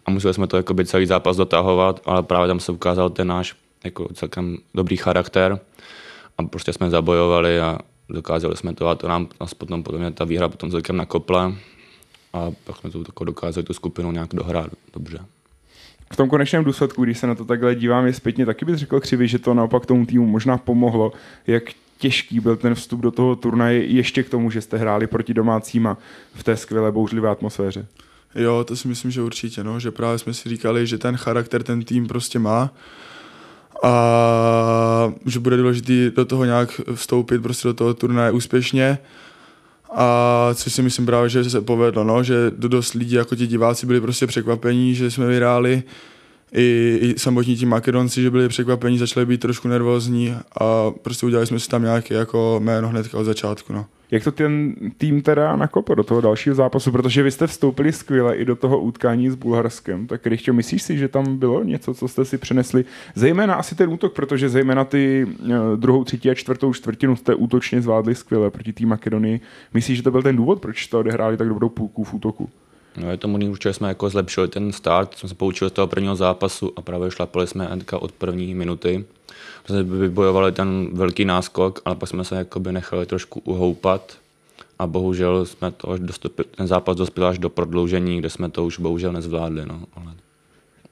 a 0.06 0.10
museli 0.10 0.34
jsme 0.34 0.46
to 0.46 0.56
jako 0.56 0.75
celý 0.84 1.06
zápas 1.06 1.37
dotahovat, 1.37 2.00
ale 2.04 2.22
právě 2.22 2.48
tam 2.48 2.60
se 2.60 2.72
ukázal 2.72 3.10
ten 3.10 3.28
náš 3.28 3.54
jako 3.84 4.08
celkem 4.14 4.56
dobrý 4.75 4.96
charakter 4.96 5.60
a 6.38 6.42
prostě 6.42 6.72
jsme 6.72 6.90
zabojovali 6.90 7.60
a 7.60 7.78
dokázali 8.08 8.56
jsme 8.56 8.74
to 8.74 8.88
a 8.88 8.94
to 8.94 9.08
nám 9.08 9.28
nás 9.40 9.54
potom, 9.54 9.82
potom 9.82 10.12
ta 10.12 10.24
výhra 10.24 10.48
potom 10.48 10.70
celkem 10.70 10.96
nakopla 10.96 11.54
a 12.32 12.50
pak 12.64 12.76
jsme 12.76 12.90
to 12.90 13.24
dokázali 13.24 13.64
tu 13.64 13.72
skupinu 13.72 14.12
nějak 14.12 14.28
dohrát 14.32 14.70
dobře. 14.92 15.18
V 16.12 16.16
tom 16.16 16.28
konečném 16.28 16.64
důsledku, 16.64 17.04
když 17.04 17.18
se 17.18 17.26
na 17.26 17.34
to 17.34 17.44
takhle 17.44 17.74
dívám, 17.74 18.06
je 18.06 18.12
zpětně, 18.12 18.46
taky 18.46 18.64
bys 18.64 18.76
řekl 18.76 19.00
křivý, 19.00 19.28
že 19.28 19.38
to 19.38 19.54
naopak 19.54 19.86
tomu 19.86 20.06
týmu 20.06 20.26
možná 20.26 20.58
pomohlo, 20.58 21.12
jak 21.46 21.62
těžký 21.98 22.40
byl 22.40 22.56
ten 22.56 22.74
vstup 22.74 23.00
do 23.00 23.10
toho 23.10 23.36
turnaje, 23.36 23.84
ještě 23.84 24.22
k 24.22 24.28
tomu, 24.28 24.50
že 24.50 24.60
jste 24.60 24.76
hráli 24.76 25.06
proti 25.06 25.34
domácíma 25.34 25.98
v 26.34 26.44
té 26.44 26.56
skvělé 26.56 26.92
bouřlivé 26.92 27.28
atmosféře. 27.28 27.86
Jo, 28.34 28.64
to 28.64 28.76
si 28.76 28.88
myslím, 28.88 29.10
že 29.10 29.22
určitě, 29.22 29.64
no, 29.64 29.80
že 29.80 29.90
právě 29.90 30.18
jsme 30.18 30.34
si 30.34 30.48
říkali, 30.48 30.86
že 30.86 30.98
ten 30.98 31.16
charakter 31.16 31.62
ten 31.62 31.84
tým 31.84 32.06
prostě 32.06 32.38
má 32.38 32.70
a 33.82 35.12
že 35.26 35.38
bude 35.38 35.56
důležité 35.56 36.11
do 36.11 36.25
toho 36.25 36.45
nějak 36.45 36.81
vstoupit 36.95 37.43
prostě 37.43 37.69
do 37.69 37.75
toho 37.75 37.95
turnaje 37.95 38.31
úspěšně. 38.31 38.99
A 39.97 40.49
co 40.54 40.71
si 40.71 40.83
myslím 40.83 41.07
právě, 41.07 41.28
že 41.28 41.50
se 41.50 41.61
povedlo, 41.61 42.04
no, 42.04 42.23
že 42.23 42.35
dost 42.57 42.95
lidí 42.95 43.14
jako 43.14 43.37
ti 43.37 43.47
diváci 43.47 43.87
byli 43.87 44.00
prostě 44.00 44.26
překvapení, 44.26 44.95
že 44.95 45.11
jsme 45.11 45.26
vyhráli. 45.26 45.83
I, 46.54 46.99
i 47.02 47.18
samotní 47.18 47.56
ti 47.56 47.66
Makedonci, 47.66 48.23
že 48.23 48.30
byli 48.30 48.49
překvapení, 48.49 48.99
začali 48.99 49.26
být 49.26 49.40
trošku 49.40 49.68
nervózní 49.68 50.34
a 50.61 50.90
prostě 51.02 51.26
udělali 51.26 51.46
jsme 51.46 51.61
si 51.61 51.68
tam 51.68 51.82
nějaké 51.82 52.14
jako 52.14 52.61
jméno 52.62 52.88
hned 52.88 53.14
od 53.14 53.25
začátku. 53.25 53.73
No. 53.73 53.87
Jak 54.11 54.25
to 54.25 54.32
ten 54.32 54.75
tým 54.96 55.23
teda 55.23 55.56
nakopl 55.56 55.94
do 55.94 56.02
toho 56.02 56.20
dalšího 56.20 56.54
zápasu, 56.54 56.92
protože 56.92 57.23
vy 57.23 57.30
jste 57.30 57.46
vstoupili 57.46 57.92
skvěle 57.92 58.37
i 58.37 58.44
do 58.44 58.56
toho 58.56 58.80
utkání 58.80 59.30
s 59.30 59.34
Bulharskem, 59.34 60.06
tak 60.06 60.26
Rychtě, 60.26 60.52
myslíš 60.52 60.82
si, 60.82 60.99
že 60.99 61.08
tam 61.08 61.37
bylo 61.37 61.64
něco, 61.64 61.94
co 61.94 62.08
jste 62.08 62.25
si 62.25 62.38
přenesli? 62.38 62.84
Zejména 63.14 63.54
asi 63.54 63.75
ten 63.75 63.90
útok, 63.90 64.14
protože 64.14 64.49
zejména 64.49 64.84
ty 64.84 65.26
eh, 65.26 65.52
druhou, 65.76 66.04
třetí 66.04 66.30
a 66.30 66.34
čtvrtou 66.34 66.73
čtvrtinu 66.73 67.16
jste 67.16 67.34
útočně 67.34 67.82
zvládli 67.82 68.14
skvěle 68.14 68.50
proti 68.50 68.73
té 68.73 68.87
Makedonii. 68.87 69.40
Myslíš, 69.75 69.96
že 69.96 70.02
to 70.02 70.11
byl 70.11 70.23
ten 70.23 70.37
důvod, 70.37 70.61
proč 70.61 70.84
jste 70.84 70.96
odehráli 70.96 71.37
tak 71.37 71.49
dobrou 71.49 71.68
půlku 71.68 72.04
v 72.04 72.14
útoku? 72.14 72.49
No 72.96 73.10
je 73.10 73.16
to 73.16 73.28
možný, 73.28 73.48
určitě 73.48 73.72
jsme 73.72 73.88
jako 73.88 74.10
zlepšili 74.10 74.48
ten 74.48 74.72
start, 74.72 75.18
jsme 75.18 75.28
se 75.28 75.34
poučili 75.34 75.70
z 75.70 75.72
toho 75.72 75.86
prvního 75.86 76.16
zápasu 76.16 76.72
a 76.76 76.82
právě 76.82 77.10
šlapali 77.10 77.46
jsme 77.46 77.68
od 78.00 78.12
první 78.12 78.54
minuty 78.54 79.04
jsme 79.66 79.82
vybojovali 79.82 80.52
ten 80.52 80.88
velký 80.92 81.24
náskok, 81.24 81.82
ale 81.84 81.94
pak 81.94 82.08
jsme 82.08 82.24
se 82.24 82.36
jakoby 82.36 82.72
nechali 82.72 83.06
trošku 83.06 83.40
uhoupat 83.40 84.18
a 84.78 84.86
bohužel 84.86 85.46
jsme 85.46 85.70
to 85.70 85.90
až 85.90 86.00
dostupili, 86.00 86.48
ten 86.56 86.66
zápas 86.66 86.96
dospěl 86.96 87.26
až 87.26 87.38
do 87.38 87.50
prodloužení, 87.50 88.18
kde 88.18 88.30
jsme 88.30 88.50
to 88.50 88.64
už 88.64 88.78
bohužel 88.78 89.12
nezvládli. 89.12 89.66
No, 89.66 89.82
ale... 89.96 90.14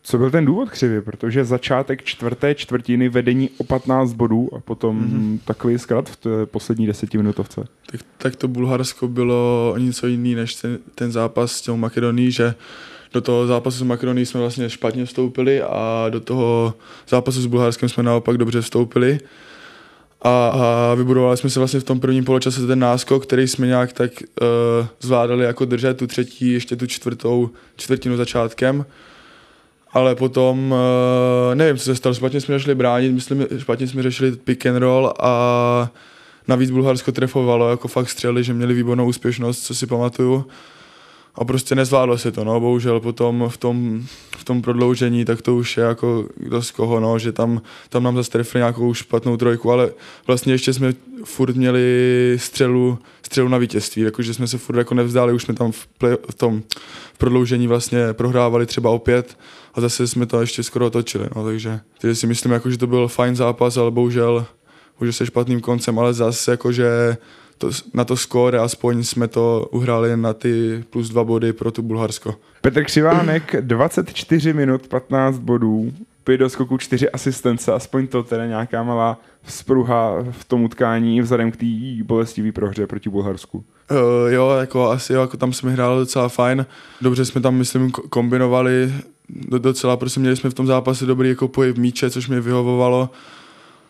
Co 0.04 0.18
byl 0.18 0.30
ten 0.30 0.44
důvod 0.44 0.70
křivě? 0.70 1.02
Protože 1.02 1.44
začátek 1.44 2.04
čtvrté 2.04 2.54
čtvrtiny 2.54 3.08
vedení 3.08 3.50
o 3.58 3.64
15 3.64 4.12
bodů 4.12 4.48
a 4.56 4.60
potom 4.60 5.00
mm-hmm. 5.00 5.38
takový 5.44 5.78
zkrat 5.78 6.08
v 6.08 6.16
té 6.16 6.46
poslední 6.46 6.86
desetiminutovce. 6.86 7.64
Tak, 7.86 8.00
tak 8.18 8.36
to 8.36 8.48
Bulharsko 8.48 9.08
bylo 9.08 9.74
něco 9.78 10.06
jiný 10.06 10.34
než 10.34 10.54
ten, 10.54 10.78
ten 10.94 11.12
zápas 11.12 11.52
s 11.52 11.60
tou 11.60 11.76
Makedonií, 11.76 12.30
že 12.30 12.54
do 13.12 13.20
toho 13.20 13.46
zápasu 13.46 13.78
s 13.78 13.82
Makedonií 13.82 14.26
jsme 14.26 14.40
vlastně 14.40 14.70
špatně 14.70 15.04
vstoupili 15.04 15.62
a 15.62 16.06
do 16.10 16.20
toho 16.20 16.74
zápasu 17.08 17.42
s 17.42 17.46
Bulharskem 17.46 17.88
jsme 17.88 18.02
naopak 18.02 18.36
dobře 18.36 18.60
vstoupili. 18.60 19.18
A, 20.22 20.48
a 20.48 20.94
vybudovali 20.94 21.36
jsme 21.36 21.50
se 21.50 21.60
vlastně 21.60 21.80
v 21.80 21.84
tom 21.84 22.00
prvním 22.00 22.24
poločase 22.24 22.66
ten 22.66 22.78
náskok, 22.78 23.26
který 23.26 23.48
jsme 23.48 23.66
nějak 23.66 23.92
tak 23.92 24.10
uh, 24.22 24.86
zvládali 25.00 25.44
jako 25.44 25.64
držet 25.64 25.96
tu 25.96 26.06
třetí, 26.06 26.52
ještě 26.52 26.76
tu 26.76 26.86
čtvrtou 26.86 27.50
čtvrtinu 27.76 28.16
začátkem. 28.16 28.84
Ale 29.92 30.14
potom, 30.14 30.72
uh, 30.72 31.54
nevím, 31.54 31.76
co 31.76 31.84
se 31.84 31.96
stalo, 31.96 32.14
špatně 32.14 32.40
jsme 32.40 32.60
šli 32.60 32.74
bránit, 32.74 33.12
myslím, 33.12 33.46
špatně 33.58 33.88
jsme 33.88 34.02
řešili 34.02 34.32
pick 34.32 34.66
and 34.66 34.76
roll 34.76 35.12
a 35.20 35.90
navíc 36.48 36.70
Bulharsko 36.70 37.12
trefovalo, 37.12 37.70
jako 37.70 37.88
fakt 37.88 38.08
střeli, 38.08 38.44
že 38.44 38.54
měli 38.54 38.74
výbornou 38.74 39.06
úspěšnost, 39.06 39.62
co 39.62 39.74
si 39.74 39.86
pamatuju. 39.86 40.46
A 41.34 41.44
prostě 41.44 41.74
nezvládlo 41.74 42.18
se 42.18 42.32
to, 42.32 42.44
no, 42.44 42.60
bohužel 42.60 43.00
potom 43.00 43.48
v 43.48 43.56
tom, 43.56 44.06
v 44.36 44.44
tom 44.44 44.62
prodloužení, 44.62 45.24
tak 45.24 45.42
to 45.42 45.56
už 45.56 45.76
je 45.76 45.84
jako 45.84 46.28
kdo 46.36 46.62
z 46.62 46.70
koho, 46.70 47.00
no, 47.00 47.18
že 47.18 47.32
tam, 47.32 47.62
tam 47.88 48.02
nám 48.02 48.16
zase 48.16 48.30
trefili 48.30 48.60
nějakou 48.60 48.94
špatnou 48.94 49.36
trojku, 49.36 49.72
ale 49.72 49.92
vlastně 50.26 50.54
ještě 50.54 50.72
jsme 50.72 50.94
furt 51.24 51.56
měli 51.56 51.82
střelu, 52.36 52.98
střelu 53.22 53.48
na 53.48 53.58
vítězství, 53.58 54.02
jakože 54.02 54.34
jsme 54.34 54.46
se 54.46 54.58
furt 54.58 54.76
jako 54.76 54.94
nevzdali, 54.94 55.32
už 55.32 55.42
jsme 55.42 55.54
tam 55.54 55.72
v, 55.72 55.86
play, 55.86 56.16
v 56.30 56.34
tom 56.34 56.62
prodloužení 57.18 57.66
vlastně 57.66 58.12
prohrávali 58.12 58.66
třeba 58.66 58.90
opět 58.90 59.38
a 59.74 59.80
zase 59.80 60.08
jsme 60.08 60.26
to 60.26 60.40
ještě 60.40 60.62
skoro 60.62 60.86
otočili, 60.86 61.28
no, 61.36 61.44
takže, 61.44 61.80
takže 62.00 62.14
si 62.14 62.26
myslím, 62.26 62.52
jako, 62.52 62.70
že 62.70 62.78
to 62.78 62.86
byl 62.86 63.08
fajn 63.08 63.36
zápas, 63.36 63.76
ale 63.76 63.90
bohužel, 63.90 64.46
bohužel 64.98 65.12
se 65.12 65.26
špatným 65.26 65.60
koncem, 65.60 65.98
ale 65.98 66.14
zase 66.14 66.50
jakože 66.50 67.16
to, 67.62 67.70
na 67.94 68.04
to 68.04 68.16
skóre 68.16 68.58
aspoň 68.58 69.04
jsme 69.04 69.28
to 69.28 69.68
uhráli 69.70 70.16
na 70.16 70.32
ty 70.32 70.84
plus 70.90 71.08
dva 71.08 71.24
body 71.24 71.52
pro 71.52 71.70
tu 71.70 71.82
Bulharsko. 71.82 72.34
Petr 72.60 72.84
Křivánek, 72.84 73.56
24 73.60 74.52
minut, 74.52 74.88
15 74.88 75.38
bodů, 75.38 75.92
5 76.24 76.38
do 76.38 76.50
skoku, 76.50 76.78
4 76.78 77.10
asistence, 77.10 77.72
aspoň 77.72 78.06
to 78.06 78.22
teda 78.22 78.46
nějaká 78.46 78.82
malá 78.82 79.20
spruha 79.46 80.16
v 80.30 80.44
tom 80.44 80.64
utkání 80.64 81.20
vzhledem 81.20 81.50
k 81.50 81.56
té 81.56 81.66
bolestivý 82.04 82.52
prohře 82.52 82.86
proti 82.86 83.10
Bulharsku. 83.10 83.64
Uh, 83.90 84.32
jo, 84.32 84.50
jako 84.60 84.90
asi 84.90 85.12
jo, 85.12 85.20
jako 85.20 85.36
tam 85.36 85.52
jsme 85.52 85.70
hráli 85.70 86.00
docela 86.00 86.28
fajn. 86.28 86.66
Dobře 87.00 87.24
jsme 87.24 87.40
tam, 87.40 87.54
myslím, 87.54 87.90
kombinovali 87.90 88.92
docela, 89.58 89.96
prostě 89.96 90.20
měli 90.20 90.36
jsme 90.36 90.50
v 90.50 90.54
tom 90.54 90.66
zápase 90.66 91.06
dobrý 91.06 91.28
jako 91.28 91.48
pohyb 91.48 91.78
míče, 91.78 92.10
což 92.10 92.28
mi 92.28 92.40
vyhovovalo 92.40 93.10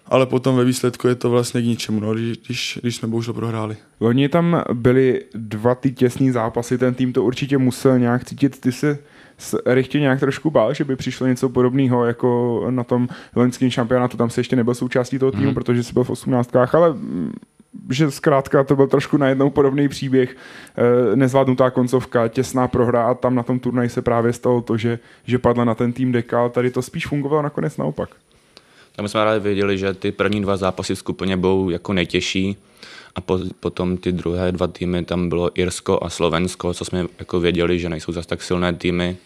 ale 0.07 0.27
potom 0.27 0.57
ve 0.57 0.65
výsledku 0.65 1.09
je 1.09 1.15
to 1.15 1.31
vlastně 1.31 1.63
k 1.63 1.65
ničemu, 1.65 2.01
no, 2.01 2.15
když, 2.15 2.79
když 2.83 2.97
jsme 2.97 3.09
bohužel 3.09 3.35
prohráli. 3.35 3.77
Loni 4.01 4.29
tam 4.29 4.63
byly 4.73 5.23
dva 5.35 5.75
ty 5.75 5.93
těsné 5.93 6.33
zápasy, 6.33 6.79
ten 6.79 6.95
tým 6.95 7.13
to 7.13 7.25
určitě 7.25 7.59
musel 7.59 7.99
nějak 7.99 8.25
cítit. 8.25 8.61
Ty 8.61 8.73
se 8.73 8.99
s 9.39 9.63
Richtě 9.67 10.01
nějak 10.01 10.21
trošku 10.21 10.51
bál, 10.51 10.75
že 10.75 10.85
by 10.85 10.97
přišlo 10.97 11.27
něco 11.27 11.49
podobného 11.49 12.05
jako 12.05 12.63
na 12.71 12.85
tom 12.85 13.09
loňském 13.37 13.71
šampionátu, 13.71 14.17
tam 14.17 14.31
se 14.31 14.41
ještě 14.41 14.57
nebyl 14.57 14.75
součástí 14.75 15.19
toho 15.19 15.33
týmu, 15.33 15.49
mm. 15.49 15.55
protože 15.55 15.83
jsi 15.83 15.93
byl 15.93 16.05
v 16.05 16.11
osmnáctkách, 16.11 16.75
ale 16.75 16.93
mm, 16.93 17.33
že 17.91 18.11
zkrátka 18.11 18.65
to 18.65 18.77
byl 18.77 18.87
trošku 18.87 19.17
najednou 19.17 19.51
podobný 19.51 19.89
příběh, 19.89 20.37
e, 21.13 21.17
nezvládnutá 21.17 21.71
koncovka, 21.71 22.29
těsná 22.29 22.69
prohra 22.69 23.07
a 23.07 23.15
tam 23.15 23.35
na 23.35 23.43
tom 23.43 23.59
turnaji 23.59 23.89
se 23.89 24.03
právě 24.03 24.33
stalo 24.33 24.61
to, 24.61 24.77
že, 24.77 24.99
že 25.25 25.39
padla 25.39 25.65
na 25.65 25.75
ten 25.75 25.93
tým 25.93 26.13
Dekal, 26.13 26.51
tady 26.51 26.71
to 26.71 26.83
spíš 26.83 27.07
fungovalo 27.07 27.43
nakonec 27.43 27.77
naopak. 27.77 28.09
Tam 28.97 29.09
jsme 29.09 29.25
rádi 29.25 29.41
věděli, 29.41 29.79
že 29.79 29.95
ty 29.95 30.13
první 30.13 30.43
dva 30.43 30.57
zápasy 30.57 30.95
v 30.95 30.99
skupině 30.99 31.37
budou 31.37 31.71
jako 31.71 31.93
nejtěžší 31.93 32.57
a 33.15 33.21
po, 33.21 33.41
potom 33.61 33.97
ty 33.97 34.13
druhé 34.13 34.53
dva 34.53 34.67
týmy, 34.67 35.05
tam 35.05 35.29
bylo 35.29 35.51
Irsko 35.55 35.99
a 36.03 36.11
Slovensko, 36.11 36.75
co 36.75 36.85
jsme 36.85 37.07
jako 37.19 37.41
věděli, 37.41 37.79
že 37.79 37.89
nejsou 37.89 38.13
zase 38.13 38.29
tak 38.29 38.43
silné 38.43 38.73
týmy. 38.73 39.17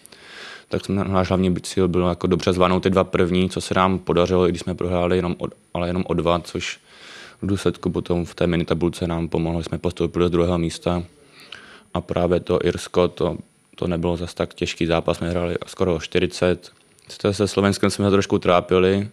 Tak 0.68 0.84
jsme, 0.84 1.04
náš 1.04 1.28
hlavní 1.28 1.56
cíl 1.62 1.88
bylo 1.88 2.08
jako 2.08 2.26
dobře 2.26 2.52
zvládnout 2.52 2.82
ty 2.82 2.90
dva 2.90 3.04
první, 3.04 3.50
co 3.50 3.60
se 3.60 3.74
nám 3.74 3.98
podařilo, 3.98 4.46
i 4.46 4.50
když 4.50 4.60
jsme 4.62 4.74
prohráli 4.74 5.16
jenom 5.16 5.36
o, 5.38 5.46
ale 5.74 5.88
jenom 5.88 6.04
o 6.06 6.14
dva, 6.14 6.38
což 6.38 6.78
v 7.42 7.46
důsledku 7.46 7.90
potom 7.90 8.24
v 8.24 8.34
té 8.34 8.46
minitabulce 8.46 9.06
nám 9.06 9.28
pomohlo, 9.28 9.62
jsme 9.62 9.78
postoupili 9.78 10.28
z 10.28 10.30
druhého 10.30 10.58
místa. 10.58 11.02
A 11.94 12.00
právě 12.00 12.40
to 12.40 12.58
Irsko, 12.64 13.08
to, 13.08 13.38
to 13.74 13.86
nebylo 13.86 14.16
zase 14.16 14.34
tak 14.34 14.54
těžký 14.54 14.86
zápas, 14.86 15.16
jsme 15.16 15.30
hráli 15.30 15.56
skoro 15.66 16.00
40. 16.00 16.72
Se 17.30 17.48
Slovenskem 17.48 17.90
jsme 17.90 18.04
se 18.04 18.10
trošku 18.10 18.38
trápili, 18.38 19.08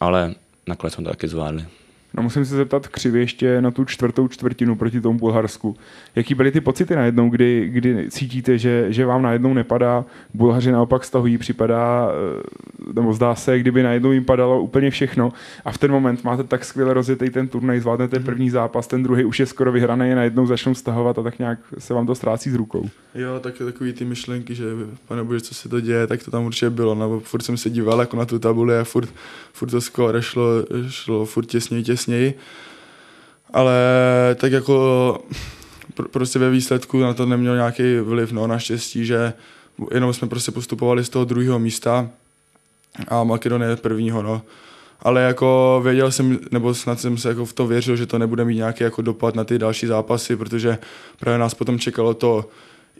ale 0.00 0.34
nakonec 0.66 0.94
jsme 0.94 1.04
to 1.04 1.10
taky 1.10 1.28
zvládli. 1.28 1.66
No 2.14 2.22
musím 2.22 2.44
se 2.44 2.56
zeptat 2.56 2.88
křivě 2.88 3.22
ještě 3.22 3.60
na 3.60 3.70
tu 3.70 3.84
čtvrtou 3.84 4.28
čtvrtinu 4.28 4.76
proti 4.76 5.00
tomu 5.00 5.18
Bulharsku. 5.18 5.76
Jaký 6.14 6.34
byly 6.34 6.50
ty 6.50 6.60
pocity 6.60 6.96
najednou, 6.96 7.30
kdy, 7.30 7.68
kdy 7.68 8.10
cítíte, 8.10 8.58
že, 8.58 8.86
že 8.88 9.06
vám 9.06 9.22
najednou 9.22 9.54
nepadá, 9.54 10.04
Bulhaři 10.34 10.72
naopak 10.72 11.04
stahují, 11.04 11.38
připadá, 11.38 12.08
eh, 12.10 12.92
nebo 12.92 13.12
zdá 13.12 13.34
se, 13.34 13.58
kdyby 13.58 13.82
najednou 13.82 14.12
jim 14.12 14.24
padalo 14.24 14.62
úplně 14.62 14.90
všechno 14.90 15.32
a 15.64 15.72
v 15.72 15.78
ten 15.78 15.90
moment 15.90 16.24
máte 16.24 16.44
tak 16.44 16.64
skvěle 16.64 16.94
rozjetý 16.94 17.30
ten 17.30 17.48
turnaj, 17.48 17.80
zvládnete 17.80 18.16
mhm. 18.16 18.24
první 18.24 18.50
zápas, 18.50 18.86
ten 18.86 19.02
druhý 19.02 19.24
už 19.24 19.40
je 19.40 19.46
skoro 19.46 19.72
vyhraný, 19.72 20.14
najednou 20.14 20.46
začnou 20.46 20.74
stahovat 20.74 21.18
a 21.18 21.22
tak 21.22 21.38
nějak 21.38 21.58
se 21.78 21.94
vám 21.94 22.06
to 22.06 22.14
ztrácí 22.14 22.50
z 22.50 22.54
rukou. 22.54 22.88
Jo, 23.14 23.40
tak 23.40 23.54
takový 23.58 23.92
ty 23.92 24.04
myšlenky, 24.04 24.54
že 24.54 24.64
pane 25.08 25.24
bože, 25.24 25.40
co 25.40 25.54
se 25.54 25.68
to 25.68 25.80
děje, 25.80 26.06
tak 26.06 26.24
to 26.24 26.30
tam 26.30 26.44
určitě 26.44 26.70
bylo, 26.70 26.94
nebo 26.94 27.20
furt 27.20 27.42
jsem 27.42 27.56
se 27.56 27.70
díval 27.70 28.00
jako 28.00 28.16
na 28.16 28.24
tu 28.24 28.38
tabuli 28.38 28.78
a 28.78 28.84
furt, 28.84 29.08
furt 29.52 29.70
to 29.70 29.80
skoro 29.80 30.22
šlo, 30.22 30.44
šlo 30.88 31.24
furt 31.24 31.46
těsněji, 31.46 31.84
těsněji 31.84 31.99
těsněji, 32.00 32.34
ale 33.52 33.76
tak 34.34 34.52
jako 34.52 35.18
pr- 35.96 36.08
prostě 36.08 36.38
ve 36.38 36.50
výsledku 36.50 37.00
na 37.00 37.14
to 37.14 37.26
neměl 37.26 37.56
nějaký 37.56 37.98
vliv, 37.98 38.32
no 38.32 38.46
naštěstí, 38.46 39.06
že 39.06 39.32
jenom 39.94 40.12
jsme 40.12 40.28
prostě 40.28 40.52
postupovali 40.52 41.04
z 41.04 41.08
toho 41.08 41.24
druhého 41.24 41.58
místa 41.58 42.08
a 43.08 43.24
Makedonie 43.24 43.76
prvního, 43.76 44.22
no. 44.22 44.42
Ale 45.02 45.22
jako 45.22 45.80
věděl 45.84 46.12
jsem, 46.12 46.38
nebo 46.50 46.74
snad 46.74 47.00
jsem 47.00 47.18
se 47.18 47.28
jako 47.28 47.44
v 47.44 47.52
to 47.52 47.66
věřil, 47.66 47.96
že 47.96 48.06
to 48.06 48.18
nebude 48.18 48.44
mít 48.44 48.56
nějaký 48.56 48.84
jako 48.84 49.02
dopad 49.02 49.34
na 49.34 49.44
ty 49.44 49.58
další 49.58 49.86
zápasy, 49.86 50.36
protože 50.36 50.78
právě 51.20 51.38
nás 51.38 51.54
potom 51.54 51.78
čekalo 51.78 52.14
to 52.14 52.48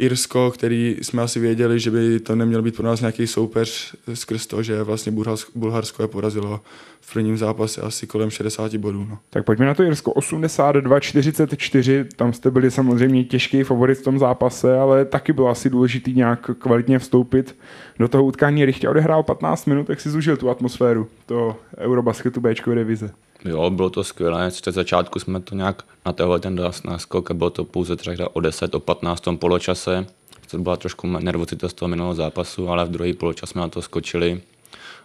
Irsko, 0.00 0.50
který 0.50 0.96
jsme 1.02 1.22
asi 1.22 1.40
věděli, 1.40 1.80
že 1.80 1.90
by 1.90 2.20
to 2.20 2.36
neměl 2.36 2.62
být 2.62 2.76
pro 2.76 2.86
nás 2.86 3.00
nějaký 3.00 3.26
soupeř 3.26 3.96
skrz 4.14 4.46
to, 4.46 4.62
že 4.62 4.82
vlastně 4.82 5.12
Bulharsko 5.54 6.02
je 6.02 6.08
porazilo 6.08 6.60
v 7.00 7.12
prvním 7.12 7.38
zápase 7.38 7.80
asi 7.80 8.06
kolem 8.06 8.30
60 8.30 8.76
bodů. 8.76 9.06
No. 9.10 9.18
Tak 9.30 9.44
pojďme 9.44 9.66
na 9.66 9.74
to 9.74 9.82
Irsko. 9.82 10.12
82-44, 10.12 12.06
tam 12.16 12.32
jste 12.32 12.50
byli 12.50 12.70
samozřejmě 12.70 13.24
těžký 13.24 13.62
favorit 13.62 13.98
v 13.98 14.02
tom 14.02 14.18
zápase, 14.18 14.78
ale 14.78 15.04
taky 15.04 15.32
bylo 15.32 15.48
asi 15.48 15.70
důležitý 15.70 16.14
nějak 16.14 16.50
kvalitně 16.58 16.98
vstoupit 16.98 17.56
do 17.98 18.08
toho 18.08 18.24
utkání. 18.24 18.64
Richtě 18.64 18.88
odehrál 18.88 19.22
15 19.22 19.66
minut, 19.66 19.88
jak 19.88 20.00
si 20.00 20.10
zužil 20.10 20.36
tu 20.36 20.50
atmosféru, 20.50 21.06
to 21.26 21.56
Eurobasketu 21.78 22.40
Bčkové 22.40 22.76
divize. 22.76 23.10
Jo, 23.44 23.70
bylo 23.70 23.90
to 23.90 24.04
skvělé. 24.04 24.50
Z 24.50 24.62
začátku 24.68 25.18
jsme 25.18 25.40
to 25.40 25.54
nějak 25.54 25.82
natáhli 26.06 26.40
ten 26.40 26.60
náskok 26.84 27.30
a 27.30 27.34
bylo 27.34 27.50
to 27.50 27.64
pouze 27.64 27.96
třeba 27.96 28.36
o 28.36 28.40
10, 28.40 28.74
o 28.74 28.80
15 28.80 29.20
tom 29.20 29.38
poločase. 29.38 30.06
To 30.50 30.58
byla 30.58 30.76
trošku 30.76 31.06
nervozita 31.06 31.68
z 31.68 31.72
toho 31.72 31.88
minulého 31.88 32.14
zápasu, 32.14 32.68
ale 32.68 32.84
v 32.84 32.88
druhý 32.88 33.12
poločas 33.12 33.50
jsme 33.50 33.60
na 33.60 33.68
to 33.68 33.82
skočili. 33.82 34.40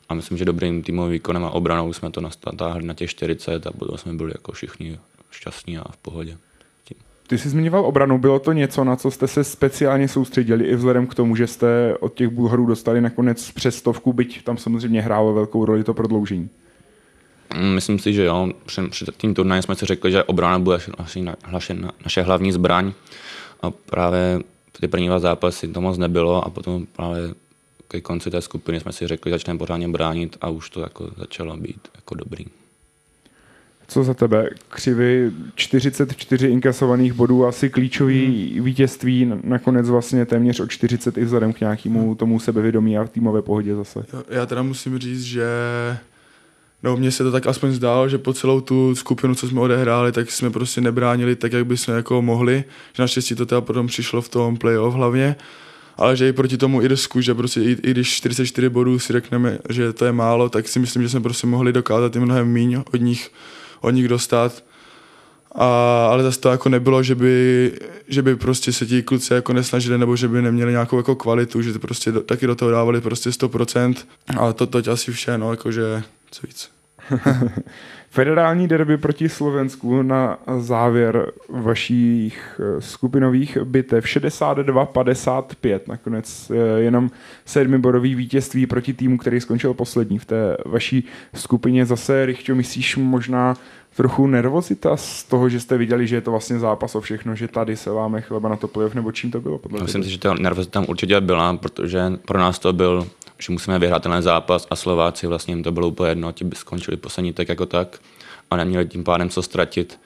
A 0.10 0.14
myslím, 0.14 0.38
že 0.38 0.46
dobrým 0.46 0.84
týmovým 0.84 1.12
výkonem 1.12 1.46
a 1.46 1.50
obranou 1.50 1.94
jsme 1.94 2.12
to 2.12 2.22
natáhli 2.22 2.84
na 2.84 2.94
těch 2.94 3.10
40 3.10 3.68
a 3.68 3.72
potom 3.72 3.98
jsme 3.98 4.14
byli 4.14 4.32
jako 4.36 4.52
všichni 4.52 5.00
šťastní 5.32 5.78
a 5.78 5.92
v 5.92 5.98
pohodě. 5.98 6.38
Ty 7.28 7.38
jsi 7.38 7.50
zmiňoval 7.50 7.86
obranu, 7.86 8.18
bylo 8.18 8.40
to 8.40 8.52
něco, 8.52 8.84
na 8.84 8.96
co 8.96 9.12
jste 9.12 9.28
se 9.28 9.44
speciálně 9.44 10.08
soustředili 10.08 10.66
i 10.66 10.76
vzhledem 10.76 11.08
k 11.08 11.16
tomu, 11.16 11.36
že 11.36 11.48
jste 11.48 11.98
od 12.00 12.14
těch 12.14 12.30
Bulharů 12.30 12.66
dostali 12.66 13.02
nakonec 13.02 13.52
přes 13.52 13.76
stovku, 13.76 14.14
byť 14.14 14.44
tam 14.44 14.58
samozřejmě 14.58 15.02
hrálo 15.02 15.34
velkou 15.34 15.66
roli 15.66 15.84
to 15.84 15.94
prodloužení. 15.94 16.50
Mm, 17.56 17.76
myslím 17.76 18.00
si, 18.00 18.14
že 18.14 18.26
jo. 18.26 18.50
Před, 18.66 18.90
před 18.90 19.18
tím 19.18 19.34
turnajem 19.34 19.64
jsme 19.64 19.76
si 19.76 19.86
řekli, 19.86 20.12
že 20.12 20.24
obrana 20.24 20.60
bude 20.60 20.80
asi 20.98 21.22
naše, 21.52 21.74
naše 22.04 22.22
hlavní 22.22 22.52
zbraň. 22.52 22.94
A 23.62 23.72
právě 23.72 24.40
ty 24.82 24.88
první 24.88 25.08
dva 25.08 25.20
zápasy 25.20 25.68
to 25.68 25.82
moc 25.82 25.98
nebylo 25.98 26.46
a 26.46 26.50
potom 26.50 26.86
právě 26.86 27.34
ke 27.88 28.02
konci 28.02 28.32
té 28.32 28.42
skupiny 28.42 28.80
jsme 28.80 28.92
si 28.92 29.08
řekli, 29.08 29.30
že 29.30 29.36
začneme 29.36 29.60
pořádně 29.60 29.88
bránit 29.88 30.38
a 30.42 30.50
už 30.50 30.70
to 30.70 30.82
jako 30.82 31.10
začalo 31.18 31.58
být 31.58 31.88
jako 31.96 32.16
dobrý. 32.16 32.46
Co 33.88 34.04
za 34.04 34.14
tebe? 34.14 34.50
Křivy 34.70 35.32
44 35.56 36.48
inkasovaných 36.48 37.14
bodů, 37.14 37.46
asi 37.46 37.70
klíčový 37.70 38.52
hmm. 38.54 38.66
vítězství, 38.66 39.32
nakonec 39.44 39.90
vlastně 39.90 40.26
téměř 40.26 40.60
o 40.60 40.68
40 40.68 41.18
i 41.18 41.26
vzhledem 41.26 41.54
k 41.54 41.60
nějakému 41.60 42.16
tomu 42.16 42.40
sebevědomí 42.40 42.98
a 42.98 43.08
týmové 43.08 43.42
pohodě 43.42 43.76
zase. 43.76 44.06
Já 44.30 44.46
teda 44.46 44.64
musím 44.64 45.00
říct, 45.00 45.24
že 45.24 45.48
No, 46.84 46.98
mně 46.98 47.12
se 47.12 47.24
to 47.24 47.32
tak 47.32 47.48
aspoň 47.48 47.72
zdálo, 47.72 48.10
že 48.10 48.18
po 48.18 48.34
celou 48.34 48.62
tu 48.62 48.96
skupinu, 48.96 49.36
co 49.36 49.48
jsme 49.48 49.62
odehráli, 49.62 50.12
tak 50.12 50.32
jsme 50.32 50.50
prostě 50.50 50.82
nebránili 50.82 51.36
tak, 51.36 51.54
jak 51.54 51.66
bychom 51.66 51.96
jako 51.96 52.22
mohli. 52.22 52.64
Že 52.94 53.04
naštěstí 53.04 53.36
to 53.36 53.46
teda 53.46 53.62
potom 53.62 53.88
přišlo 53.88 54.22
v 54.22 54.30
tom 54.30 54.58
playoff 54.58 54.94
hlavně. 54.94 55.36
Ale 55.98 56.16
že 56.16 56.30
i 56.30 56.34
proti 56.34 56.58
tomu 56.58 56.82
Irsku, 56.82 57.22
že 57.22 57.34
prostě 57.34 57.62
i, 57.62 57.72
i 57.72 57.92
když 57.92 58.10
44 58.16 58.70
bodů 58.70 59.00
si 59.00 59.14
řekneme, 59.14 59.58
že 59.70 59.94
to 59.94 60.06
je 60.06 60.12
málo, 60.12 60.50
tak 60.50 60.68
si 60.68 60.80
myslím, 60.80 61.04
že 61.04 61.10
jsme 61.10 61.22
prostě 61.22 61.48
mohli 61.48 61.74
dokázat 61.74 62.16
i 62.16 62.20
mnohem 62.20 62.48
míň 62.48 62.84
od 62.94 63.02
nich, 63.02 63.32
od 63.82 63.90
nich 63.90 64.08
dostat. 64.08 64.64
A, 65.56 65.68
ale 66.12 66.24
zase 66.24 66.40
to 66.40 66.50
jako 66.50 66.70
nebylo, 66.70 67.04
že 67.04 67.16
by, 67.16 67.72
že 68.08 68.22
by 68.22 68.36
prostě 68.36 68.74
se 68.74 68.86
ti 68.86 69.04
kluci 69.04 69.34
jako 69.34 69.54
nesnažili 69.54 69.98
nebo 69.98 70.16
že 70.16 70.28
by 70.28 70.42
neměli 70.42 70.72
nějakou 70.72 70.98
jako 70.98 71.16
kvalitu, 71.16 71.62
že 71.62 71.80
prostě 71.80 72.12
do, 72.12 72.22
taky 72.22 72.48
do 72.48 72.56
toho 72.56 72.72
dávali 72.72 73.02
prostě 73.02 73.30
100%. 73.30 73.96
Ale 74.38 74.54
to 74.54 74.68
toť 74.68 74.88
asi 74.88 75.12
vše, 75.12 75.38
no, 75.38 75.52
jakože 75.52 76.04
co 76.36 76.48
víc. 76.48 76.72
Federální 78.10 78.68
derby 78.68 78.98
proti 78.98 79.30
Slovensku 79.30 80.02
na 80.02 80.40
závěr 80.58 81.32
vašich 81.50 82.60
eh, 82.60 82.82
skupinových 82.82 83.58
bitev 83.64 84.06
62-55. 84.06 85.80
Nakonec 85.88 86.52
eh, 86.52 86.82
jenom 86.82 87.12
sedmibodový 87.46 88.16
vítězství 88.16 88.68
proti 88.68 88.94
týmu, 88.94 89.18
který 89.18 89.42
skončil 89.42 89.74
poslední 89.74 90.20
v 90.20 90.26
té 90.26 90.58
vaší 90.66 91.04
skupině. 91.34 91.86
Zase, 91.86 92.26
Richťo, 92.26 92.56
myslíš 92.56 92.98
možná 92.98 93.56
trochu 93.98 94.28
nervozita 94.28 94.98
z 94.98 95.24
toho, 95.24 95.50
že 95.50 95.60
jste 95.60 95.78
viděli, 95.78 96.08
že 96.08 96.16
je 96.16 96.22
to 96.22 96.32
vlastně 96.32 96.60
zápas 96.60 96.96
o 96.96 97.02
všechno, 97.02 97.36
že 97.36 97.48
tady 97.48 97.78
se 97.78 97.92
láme 97.92 98.22
chleba 98.22 98.50
na 98.50 98.56
to 98.56 98.68
playoff, 98.68 98.96
nebo 98.96 99.12
čím 99.12 99.32
to 99.32 99.42
bylo? 99.42 99.58
Podle 99.58 99.82
Myslím 99.82 100.04
si, 100.04 100.10
že 100.10 100.18
ta 100.18 100.34
nervozita 100.34 100.72
tam 100.72 100.86
určitě 100.90 101.22
byla, 101.22 101.58
protože 101.58 102.12
pro 102.26 102.40
nás 102.40 102.60
to 102.60 102.74
byl 102.74 103.08
že 103.38 103.52
musíme 103.52 103.80
vyhrát 103.80 104.04
ten 104.04 104.22
zápas 104.22 104.68
a 104.70 104.76
Slováci 104.76 105.28
vlastně 105.28 105.52
jim 105.52 105.64
to 105.64 105.72
bylo 105.72 105.88
úplně 105.88 106.12
jedno, 106.12 106.32
ti 106.32 106.44
by 106.44 106.56
skončili 106.56 106.98
poslední 106.98 107.34
tak 107.34 107.50
jako 107.50 107.66
tak 107.66 108.00
a 108.52 108.58
neměli 108.58 108.88
tím 108.88 109.04
pádem 109.04 109.30
co 109.30 109.42
ztratit. 109.42 110.00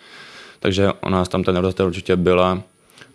Takže 0.60 0.92
o 1.02 1.10
nás 1.10 1.30
tam 1.30 1.44
ten 1.44 1.56
nervozita 1.56 1.86
určitě 1.86 2.16
byla 2.16 2.62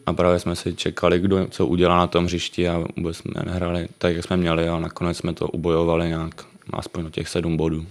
a 0.06 0.12
právě 0.12 0.38
jsme 0.38 0.56
si 0.56 0.74
čekali, 0.74 1.20
kdo 1.20 1.46
co 1.50 1.66
udělá 1.66 1.96
na 1.96 2.06
tom 2.06 2.24
hřišti 2.24 2.68
a 2.68 2.84
vůbec 2.96 3.16
jsme 3.16 3.32
nehráli 3.44 3.88
tak, 3.98 4.16
jak 4.16 4.24
jsme 4.24 4.36
měli 4.36 4.68
a 4.68 4.78
nakonec 4.78 5.16
jsme 5.16 5.32
to 5.32 5.48
ubojovali 5.48 6.08
nějak 6.08 6.44
aspoň 6.72 7.04
do 7.04 7.10
těch 7.10 7.28
sedm 7.28 7.56
bodů. 7.56 7.86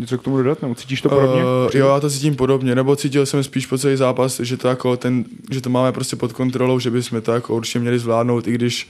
Něco 0.00 0.18
k 0.18 0.22
tomu 0.22 0.36
dodat, 0.36 0.62
nebo 0.62 0.74
cítíš 0.74 1.00
to 1.00 1.08
podobně? 1.08 1.42
Uh, 1.42 1.70
jo, 1.74 1.88
já 1.88 2.00
to 2.00 2.10
cítím 2.10 2.36
podobně, 2.36 2.74
nebo 2.74 2.96
cítil 2.96 3.26
jsem 3.26 3.44
spíš 3.44 3.66
po 3.66 3.78
celý 3.78 3.96
zápas, 3.96 4.40
že 4.40 4.56
to, 4.56 4.68
jako 4.68 4.96
ten, 4.96 5.24
že 5.50 5.60
to 5.60 5.70
máme 5.70 5.92
prostě 5.92 6.16
pod 6.16 6.32
kontrolou, 6.32 6.78
že 6.78 6.90
bychom 6.90 7.20
to 7.20 7.32
jako 7.32 7.56
určitě 7.56 7.78
měli 7.78 7.98
zvládnout, 7.98 8.48
i 8.48 8.52
když 8.52 8.88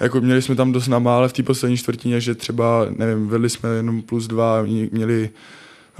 jako 0.00 0.20
měli 0.20 0.42
jsme 0.42 0.54
tam 0.54 0.72
dost 0.72 0.88
namále 0.88 1.28
v 1.28 1.32
té 1.32 1.42
poslední 1.42 1.76
čtvrtině, 1.76 2.20
že 2.20 2.34
třeba, 2.34 2.86
nevím, 2.96 3.28
vedli 3.28 3.50
jsme 3.50 3.68
jenom 3.68 4.02
plus 4.02 4.26
dva, 4.26 4.62
měli 4.90 5.30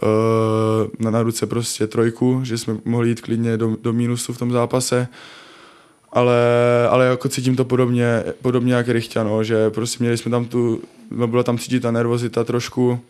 uh, 0.02 0.88
na, 0.98 1.10
na 1.10 1.22
ruce 1.22 1.46
prostě 1.46 1.86
trojku, 1.86 2.40
že 2.44 2.58
jsme 2.58 2.76
mohli 2.84 3.08
jít 3.08 3.20
klidně 3.20 3.56
do, 3.56 3.76
do 3.82 3.92
mínusu 3.92 4.32
v 4.32 4.38
tom 4.38 4.52
zápase. 4.52 5.08
Ale, 6.12 6.36
ale 6.90 7.06
jako 7.06 7.28
cítím 7.28 7.56
to 7.56 7.64
podobně, 7.64 8.24
podobně 8.42 8.74
jak 8.74 8.88
Richťa, 8.88 9.22
no, 9.22 9.44
že 9.44 9.70
prostě 9.70 10.04
měli 10.04 10.16
jsme 10.16 10.30
tam 10.30 10.44
tu, 10.44 10.82
no 11.10 11.26
byla 11.26 11.42
tam 11.42 11.58
cítit 11.58 11.80
ta 11.80 11.90
nervozita 11.90 12.44
trošku. 12.44 13.00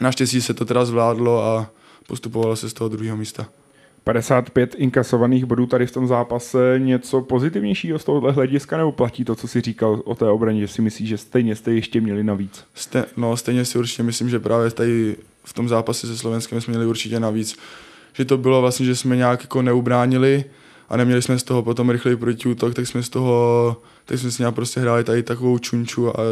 Naštěstí 0.00 0.40
se 0.40 0.54
to 0.54 0.64
teda 0.64 0.84
zvládlo 0.84 1.44
a 1.44 1.70
postupovalo 2.06 2.56
se 2.56 2.70
z 2.70 2.72
toho 2.72 2.88
druhého 2.88 3.16
místa. 3.16 3.48
55 4.04 4.74
inkasovaných 4.78 5.44
bodů 5.44 5.66
tady 5.66 5.86
v 5.86 5.92
tom 5.92 6.06
zápase 6.06 6.74
něco 6.78 7.20
pozitivnějšího 7.20 7.98
z 7.98 8.04
tohohle 8.04 8.32
hlediska, 8.32 8.76
nebo 8.76 8.92
platí 8.92 9.24
to, 9.24 9.34
co 9.34 9.48
si 9.48 9.60
říkal 9.60 10.02
o 10.04 10.14
té 10.14 10.28
obraně, 10.28 10.60
že 10.60 10.68
si 10.68 10.82
myslíš, 10.82 11.08
že 11.08 11.18
stejně 11.18 11.56
jste 11.56 11.72
ještě 11.72 12.00
měli 12.00 12.24
navíc? 12.24 12.64
Ste, 12.74 13.04
no, 13.16 13.36
stejně 13.36 13.64
si 13.64 13.78
určitě 13.78 14.02
myslím, 14.02 14.30
že 14.30 14.38
právě 14.38 14.70
tady 14.70 15.16
v 15.44 15.52
tom 15.52 15.68
zápase 15.68 16.06
se 16.06 16.16
Slovenskem 16.16 16.60
jsme 16.60 16.70
měli 16.70 16.86
určitě 16.86 17.20
navíc. 17.20 17.56
Že 18.12 18.24
to 18.24 18.38
bylo 18.38 18.60
vlastně, 18.60 18.86
že 18.86 18.96
jsme 18.96 19.16
nějak 19.16 19.40
jako 19.40 19.62
neubránili 19.62 20.44
a 20.88 20.96
neměli 20.96 21.22
jsme 21.22 21.38
z 21.38 21.42
toho 21.42 21.62
potom 21.62 21.90
rychlej 21.90 22.16
protiútok, 22.16 22.74
tak 22.74 22.86
jsme 22.86 23.02
z 23.02 23.08
toho, 23.08 23.76
tak 24.04 24.18
jsme 24.18 24.30
s 24.30 24.50
prostě 24.50 24.80
hráli 24.80 25.04
tady 25.04 25.22
takovou 25.22 25.58
čunču 25.58 26.20
a 26.20 26.22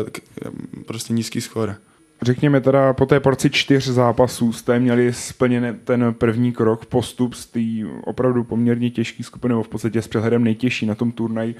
prostě 0.86 1.12
nízký 1.12 1.40
skóre. 1.40 1.76
Řekněme 2.22 2.60
teda 2.60 2.92
po 2.92 3.06
té 3.06 3.20
porci 3.20 3.50
čtyř 3.50 3.88
zápasů 3.88 4.52
jste 4.52 4.78
měli 4.78 5.12
splněn 5.12 5.78
ten 5.84 6.14
první 6.18 6.52
krok, 6.52 6.86
postup 6.86 7.34
z 7.34 7.46
té 7.46 7.60
opravdu 8.04 8.44
poměrně 8.44 8.90
těžké 8.90 9.22
skupiny, 9.22 9.52
nebo 9.52 9.62
v 9.62 9.68
podstatě 9.68 10.02
s 10.02 10.08
přehledem 10.08 10.44
nejtěžší 10.44 10.86
na 10.86 10.94
tom 10.94 11.12
turnaji. 11.12 11.54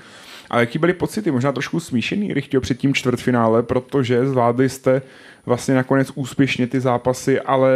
Ale 0.50 0.62
jaký 0.62 0.78
byly 0.78 0.92
pocity? 0.92 1.30
Možná 1.30 1.52
trošku 1.52 1.80
smíšený, 1.80 2.34
Rychtio, 2.34 2.61
před 2.61 2.78
tím 2.78 2.94
čtvrtfinále, 2.94 3.62
protože 3.62 4.26
zvládli 4.26 4.68
jste 4.68 5.02
vlastně 5.46 5.75
nakonec 5.75 6.11
úspěšně 6.14 6.66
ty 6.66 6.80
zápasy, 6.80 7.40
ale 7.40 7.73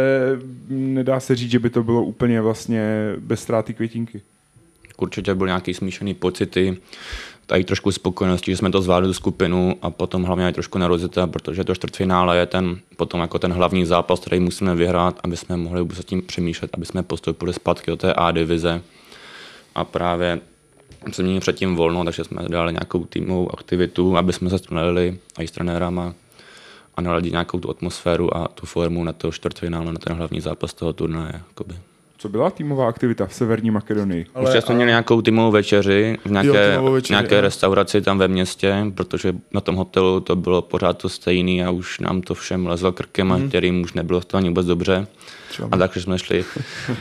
nedá 0.69 1.19
se 1.19 1.35
říct, 1.35 1.51
že 1.51 1.59
by 1.59 1.69
to 1.69 1.83
bylo 1.83 2.03
úplně 2.03 2.41
vlastně 2.41 2.83
bez 3.19 3.41
ztráty 3.41 3.73
květinky. 3.73 4.21
Určitě 4.97 5.35
byly 5.35 5.47
nějaký 5.47 5.73
smíšený 5.73 6.13
pocity 6.13 6.77
tady 7.49 7.63
trošku 7.63 7.91
spokojenosti, 7.91 8.51
že 8.51 8.57
jsme 8.57 8.71
to 8.71 8.81
zvládli 8.81 9.09
tu 9.09 9.13
skupinu 9.13 9.75
a 9.81 9.89
potom 9.89 10.23
hlavně 10.23 10.49
i 10.49 10.53
trošku 10.53 10.77
nervozita, 10.77 11.27
protože 11.27 11.63
to 11.63 11.75
čtvrtfinále 11.75 12.37
je 12.37 12.45
ten 12.45 12.79
potom 12.97 13.19
jako 13.19 13.39
ten 13.39 13.53
hlavní 13.53 13.85
zápas, 13.85 14.19
který 14.19 14.39
musíme 14.39 14.75
vyhrát, 14.75 15.19
aby 15.23 15.37
jsme 15.37 15.57
mohli 15.57 15.87
se 15.95 16.03
tím 16.03 16.21
přemýšlet, 16.21 16.71
aby 16.73 16.85
jsme 16.85 17.03
postoupili 17.03 17.53
zpátky 17.53 17.91
do 17.91 17.97
té 17.97 18.13
A 18.13 18.31
divize. 18.31 18.81
A 19.75 19.83
právě 19.83 20.39
jsme 21.11 21.23
měli 21.23 21.39
předtím 21.39 21.75
volno, 21.75 22.03
takže 22.03 22.23
jsme 22.23 22.43
dali 22.49 22.73
nějakou 22.73 23.05
týmovou 23.05 23.53
aktivitu, 23.53 24.17
aby 24.17 24.33
jsme 24.33 24.49
se 24.49 24.57
stmelili 24.57 25.19
i 25.39 25.47
s 25.47 25.51
trenérama 25.51 26.13
a 26.97 27.01
naladili 27.01 27.31
nějakou 27.31 27.59
tu 27.59 27.69
atmosféru 27.69 28.37
a 28.37 28.47
tu 28.47 28.65
formu 28.65 29.03
na 29.03 29.13
to 29.13 29.31
čtvrtfinále, 29.31 29.93
na 29.93 29.99
ten 29.99 30.15
hlavní 30.15 30.41
zápas 30.41 30.73
toho 30.73 30.93
turnaje. 30.93 31.33
Jakoby. 31.47 31.75
Co 32.21 32.29
byla 32.29 32.49
týmová 32.49 32.87
aktivita 32.87 33.25
v 33.25 33.33
Severní 33.33 33.71
Makedonii? 33.71 34.25
Ale, 34.35 34.57
Už 34.57 34.63
jsme 34.63 34.75
měli 34.75 34.91
nějakou 34.91 35.21
týmovou 35.21 35.51
večeři 35.51 36.17
v 36.25 36.31
nějaké, 36.31 36.73
jo, 36.73 36.91
večeři, 36.91 37.13
nějaké 37.13 37.35
jo. 37.35 37.41
restauraci 37.41 38.01
tam 38.01 38.17
ve 38.17 38.27
městě, 38.27 38.85
protože 38.95 39.35
na 39.53 39.61
tom 39.61 39.75
hotelu 39.75 40.19
to 40.19 40.35
bylo 40.35 40.61
pořád 40.61 40.97
to 40.97 41.09
stejný 41.09 41.63
a 41.63 41.69
už 41.69 41.99
nám 41.99 42.21
to 42.21 42.33
všem 42.33 42.67
lezlo 42.67 42.91
krkem, 42.91 43.27
mm. 43.27 43.49
kterým 43.49 43.81
už 43.81 43.93
nebylo 43.93 44.21
to 44.21 44.37
ani 44.37 44.49
vůbec 44.49 44.65
dobře. 44.65 45.07
Třeba. 45.49 45.67
A 45.71 45.77
takže 45.77 46.01
jsme 46.01 46.19
šli, 46.19 46.45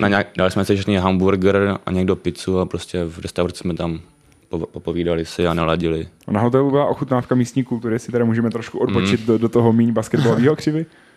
na 0.01 0.09
nějak, 0.09 0.27
dali 0.37 0.51
jsme 0.51 0.65
si 0.65 0.73
ještě 0.73 0.99
hamburger 0.99 1.79
a 1.87 1.91
někdo 1.91 2.17
pizzu 2.17 2.59
a 2.59 2.67
prostě 2.67 3.05
v 3.05 3.19
restauraci 3.19 3.59
jsme 3.59 3.75
tam 3.75 4.01
popovídali 4.49 5.25
si 5.25 5.47
a 5.47 5.55
naladili. 5.55 6.09
A 6.27 6.33
na 6.33 6.41
hotelu 6.41 6.71
byla 6.71 6.87
ochutnávka 6.87 7.35
místní 7.35 7.65
kultury, 7.65 7.99
si 7.99 8.13
teda 8.13 8.25
můžeme 8.25 8.51
trošku 8.51 8.79
odbočit 8.79 9.21
mm. 9.21 9.27
do, 9.27 9.39
do 9.39 9.49
toho 9.49 9.73
míň 9.73 9.93
basketbalového 9.93 10.57
křivy? 10.57 10.87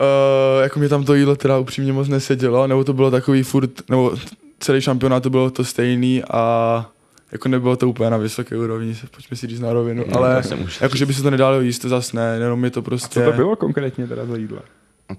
Uh, 0.00 0.62
jako 0.62 0.78
mě 0.78 0.88
tam 0.88 1.04
to 1.04 1.14
jídlo 1.14 1.36
teda 1.36 1.58
upřímně 1.58 1.92
moc 1.92 2.08
nesedělo, 2.08 2.66
nebo 2.66 2.84
to 2.84 2.92
bylo 2.92 3.10
takový 3.10 3.42
furt, 3.42 3.70
nebo 3.90 4.16
celý 4.60 4.80
šampionát 4.80 5.22
to 5.22 5.30
bylo 5.30 5.50
to 5.50 5.64
stejný 5.64 6.22
a 6.30 6.86
jako 7.32 7.48
nebylo 7.48 7.76
to 7.76 7.88
úplně 7.88 8.10
na 8.10 8.16
vysoké 8.16 8.56
úrovni, 8.56 8.96
pojďme 9.10 9.36
si 9.36 9.46
říct 9.46 9.60
na 9.60 9.72
rovinu, 9.72 10.04
no, 10.08 10.16
ale 10.16 10.42
jako, 10.80 10.96
že 10.96 11.06
by 11.06 11.14
se 11.14 11.22
to 11.22 11.30
nedalo 11.30 11.60
jíst, 11.60 11.78
to 11.78 11.88
zase 11.88 12.16
ne, 12.16 12.38
jenom 12.40 12.64
je 12.64 12.70
to 12.70 12.82
prostě... 12.82 13.20
A 13.20 13.24
co 13.24 13.30
to 13.30 13.36
bylo 13.36 13.56
konkrétně 13.56 14.06
teda 14.06 14.26
za 14.26 14.36
jídlo? 14.36 14.58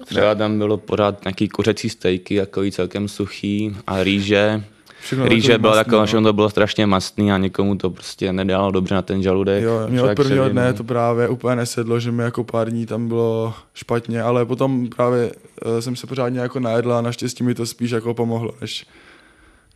Třeba 0.06 0.36
tam 0.36 0.58
bylo 0.58 0.78
pořád 0.78 1.26
nějaký 1.26 1.50
kuřecí 1.50 1.90
stejky, 1.90 2.36
jako 2.36 2.62
celkem 2.72 3.08
suchý 3.08 3.78
a 3.88 4.04
rýže, 4.04 4.64
Všechno 5.06 5.28
Rýže 5.28 5.58
byla 5.58 5.76
taková, 5.76 6.06
že 6.06 6.18
to 6.18 6.34
bylo 6.34 6.50
strašně 6.50 6.86
mastný 6.86 7.32
a 7.32 7.38
někomu 7.38 7.76
to 7.76 7.90
prostě 7.90 8.34
nedalo 8.34 8.72
dobře 8.72 8.96
na 8.96 9.02
ten 9.02 9.24
žaludek. 9.24 9.64
Jo, 9.64 9.80
mě 9.90 10.02
od 10.02 10.16
prvního 10.16 10.50
dne 10.50 10.74
to 10.74 10.84
právě 10.84 11.30
úplně 11.30 11.56
nesedlo, 11.56 12.00
že 12.00 12.12
mi 12.12 12.24
jako 12.24 12.44
pár 12.44 12.70
dní 12.70 12.86
tam 12.86 13.08
bylo 13.08 13.54
špatně, 13.74 14.22
ale 14.22 14.46
potom 14.46 14.88
právě 14.90 15.32
uh, 15.66 15.80
jsem 15.80 15.96
se 15.96 16.08
pořádně 16.08 16.40
jako 16.40 16.60
najedl 16.60 16.94
a 16.94 17.02
naštěstí 17.02 17.44
mi 17.44 17.56
to 17.56 17.66
spíš 17.66 17.92
jako 17.92 18.14
pomohlo, 18.14 18.54
než, 18.62 18.86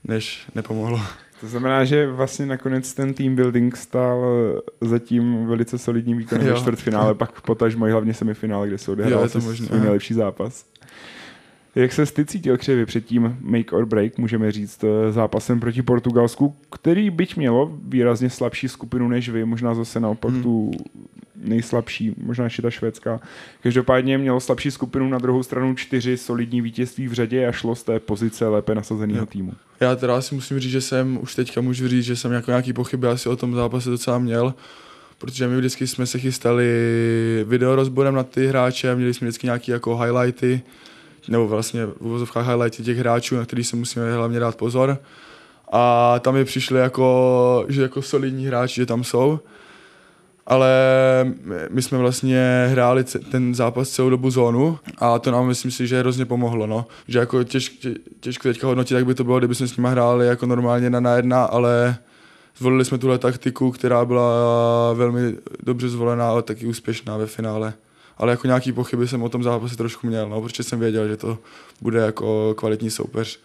než 0.03 0.41
nepomohlo. 0.55 1.01
To 1.41 1.47
znamená, 1.47 1.85
že 1.85 2.07
vlastně 2.07 2.45
nakonec 2.45 2.93
ten 2.93 3.13
team 3.13 3.35
building 3.35 3.77
stál 3.77 4.25
zatím 4.81 5.47
velice 5.47 5.77
solidním 5.77 6.17
výkonem 6.17 6.47
ve 6.47 6.55
čtvrtfinále, 6.55 7.13
pak 7.13 7.41
potažmo 7.41 7.87
i 7.87 7.91
hlavně 7.91 8.13
semifinále, 8.13 8.67
kde 8.67 8.77
se 8.77 8.91
odehrál 8.91 9.27
nejlepší 9.79 10.13
zápas. 10.13 10.65
Jak 11.79 11.93
se 11.93 12.05
ty 12.05 12.25
cítil 12.25 12.57
křivy 12.57 12.85
před 12.85 13.05
tím 13.05 13.37
make 13.41 13.75
or 13.75 13.85
break, 13.85 14.17
můžeme 14.17 14.51
říct, 14.51 14.83
eh, 14.83 15.11
zápasem 15.11 15.59
proti 15.59 15.81
Portugalsku, 15.81 16.55
který 16.71 17.09
byť 17.09 17.35
mělo 17.35 17.77
výrazně 17.83 18.29
slabší 18.29 18.69
skupinu 18.69 19.07
než 19.07 19.29
vy, 19.29 19.45
možná 19.45 19.73
zase 19.73 19.99
naopak 19.99 20.31
hmm. 20.31 20.43
tu 20.43 20.71
nejslabší, 21.35 22.15
možná 22.17 22.43
ještě 22.43 22.61
ta 22.61 22.69
švédská. 22.69 23.19
Každopádně 23.63 24.17
mělo 24.17 24.39
slabší 24.39 24.71
skupinu, 24.71 25.09
na 25.09 25.17
druhou 25.17 25.43
stranu 25.43 25.75
čtyři 25.75 26.17
solidní 26.17 26.61
vítězství 26.61 27.07
v 27.07 27.13
řadě 27.13 27.47
a 27.47 27.51
šlo 27.51 27.75
z 27.75 27.83
té 27.83 27.99
pozice 27.99 28.47
lépe 28.47 28.75
nasazeného 28.75 29.25
týmu. 29.25 29.53
Já 29.79 29.95
teda 29.95 30.21
si 30.21 30.35
musím 30.35 30.59
říct, 30.59 30.71
že 30.71 30.81
jsem 30.81 31.19
už 31.21 31.35
teďka 31.35 31.61
můžu 31.61 31.87
říct, 31.87 32.05
že 32.05 32.15
jsem 32.15 32.31
jako 32.31 32.51
nějaký 32.51 32.73
pochyby 32.73 33.07
asi 33.07 33.29
o 33.29 33.35
tom 33.35 33.55
zápase 33.55 33.89
docela 33.89 34.19
měl, 34.19 34.53
protože 35.17 35.47
my 35.47 35.57
vždycky 35.57 35.87
jsme 35.87 36.05
se 36.05 36.19
chystali 36.19 36.65
video 37.47 37.75
rozborem 37.75 38.15
na 38.15 38.23
ty 38.23 38.47
hráče, 38.47 38.95
měli 38.95 39.13
jsme 39.13 39.27
vždycky 39.27 39.47
nějaké 39.47 39.71
jako 39.71 39.97
highlighty, 39.97 40.61
nebo 41.29 41.47
vlastně 41.47 41.85
v 41.85 41.95
uvozovkách 41.99 42.45
highlighty 42.45 42.83
těch 42.83 42.97
hráčů, 42.97 43.35
na 43.35 43.45
který 43.45 43.63
se 43.63 43.75
musíme 43.75 44.13
hlavně 44.13 44.39
dát 44.39 44.55
pozor. 44.55 44.97
A 45.71 46.15
tam 46.19 46.35
je 46.35 46.45
přišli 46.45 46.79
jako, 46.79 47.65
že 47.67 47.81
jako 47.81 48.01
solidní 48.01 48.47
hráči, 48.47 48.75
že 48.75 48.85
tam 48.85 49.03
jsou. 49.03 49.39
Ale 50.47 50.71
my 51.69 51.81
jsme 51.81 51.97
vlastně 51.97 52.67
hráli 52.71 53.03
ten 53.03 53.55
zápas 53.55 53.89
celou 53.89 54.09
dobu 54.09 54.29
zónu 54.29 54.79
a 54.97 55.19
to 55.19 55.31
nám 55.31 55.47
myslím 55.47 55.71
si, 55.71 55.87
že 55.87 55.99
hrozně 55.99 56.25
pomohlo, 56.25 56.67
no. 56.67 56.85
Že 57.07 57.19
jako 57.19 57.43
těž, 57.43 57.69
tě, 57.69 57.93
těžko 58.19 58.47
teďka 58.47 58.67
hodnotit, 58.67 58.95
jak 58.95 59.05
by 59.05 59.15
to 59.15 59.23
bylo, 59.23 59.37
kdyby 59.37 59.55
jsme 59.55 59.67
s 59.67 59.77
nimi 59.77 59.89
hráli 59.89 60.27
jako 60.27 60.45
normálně 60.45 60.89
na 60.89 60.99
na 60.99 61.15
jedna, 61.15 61.43
ale 61.43 61.97
zvolili 62.57 62.85
jsme 62.85 62.97
tuhle 62.97 63.17
taktiku, 63.17 63.71
která 63.71 64.05
byla 64.05 64.33
velmi 64.93 65.35
dobře 65.63 65.89
zvolená 65.89 66.31
a 66.31 66.41
taky 66.41 66.65
úspěšná 66.65 67.17
ve 67.17 67.25
finále 67.25 67.73
ale 68.19 68.31
jako 68.31 68.47
nějaký 68.47 68.71
pochyby 68.71 69.07
jsem 69.07 69.23
o 69.23 69.29
tom 69.29 69.43
zápase 69.43 69.77
trošku 69.77 70.07
měl, 70.07 70.29
no, 70.29 70.41
protože 70.41 70.63
jsem 70.63 70.79
věděl, 70.79 71.07
že 71.07 71.17
to 71.17 71.37
bude 71.81 71.99
jako 71.99 72.53
kvalitní 72.57 72.89
soupeř. 72.89 73.39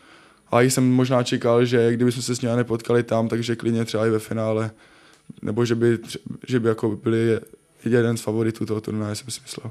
A 0.50 0.60
jsem 0.60 0.92
možná 0.92 1.22
čekal, 1.22 1.64
že 1.64 1.92
kdybychom 1.92 2.22
se 2.22 2.36
s 2.36 2.40
ním 2.40 2.56
nepotkali 2.56 3.02
tam, 3.02 3.28
takže 3.28 3.56
klidně 3.56 3.84
třeba 3.84 4.06
i 4.06 4.10
ve 4.10 4.18
finále, 4.18 4.70
nebo 5.42 5.64
že 5.64 5.74
by, 5.74 5.98
že 6.46 6.60
by 6.60 6.68
jako 6.68 6.96
byli 6.96 7.40
jeden 7.84 8.16
z 8.16 8.20
favoritů 8.20 8.66
toho 8.66 8.80
turnaje, 8.80 9.14
jsem 9.14 9.30
si 9.30 9.40
myslel. 9.40 9.70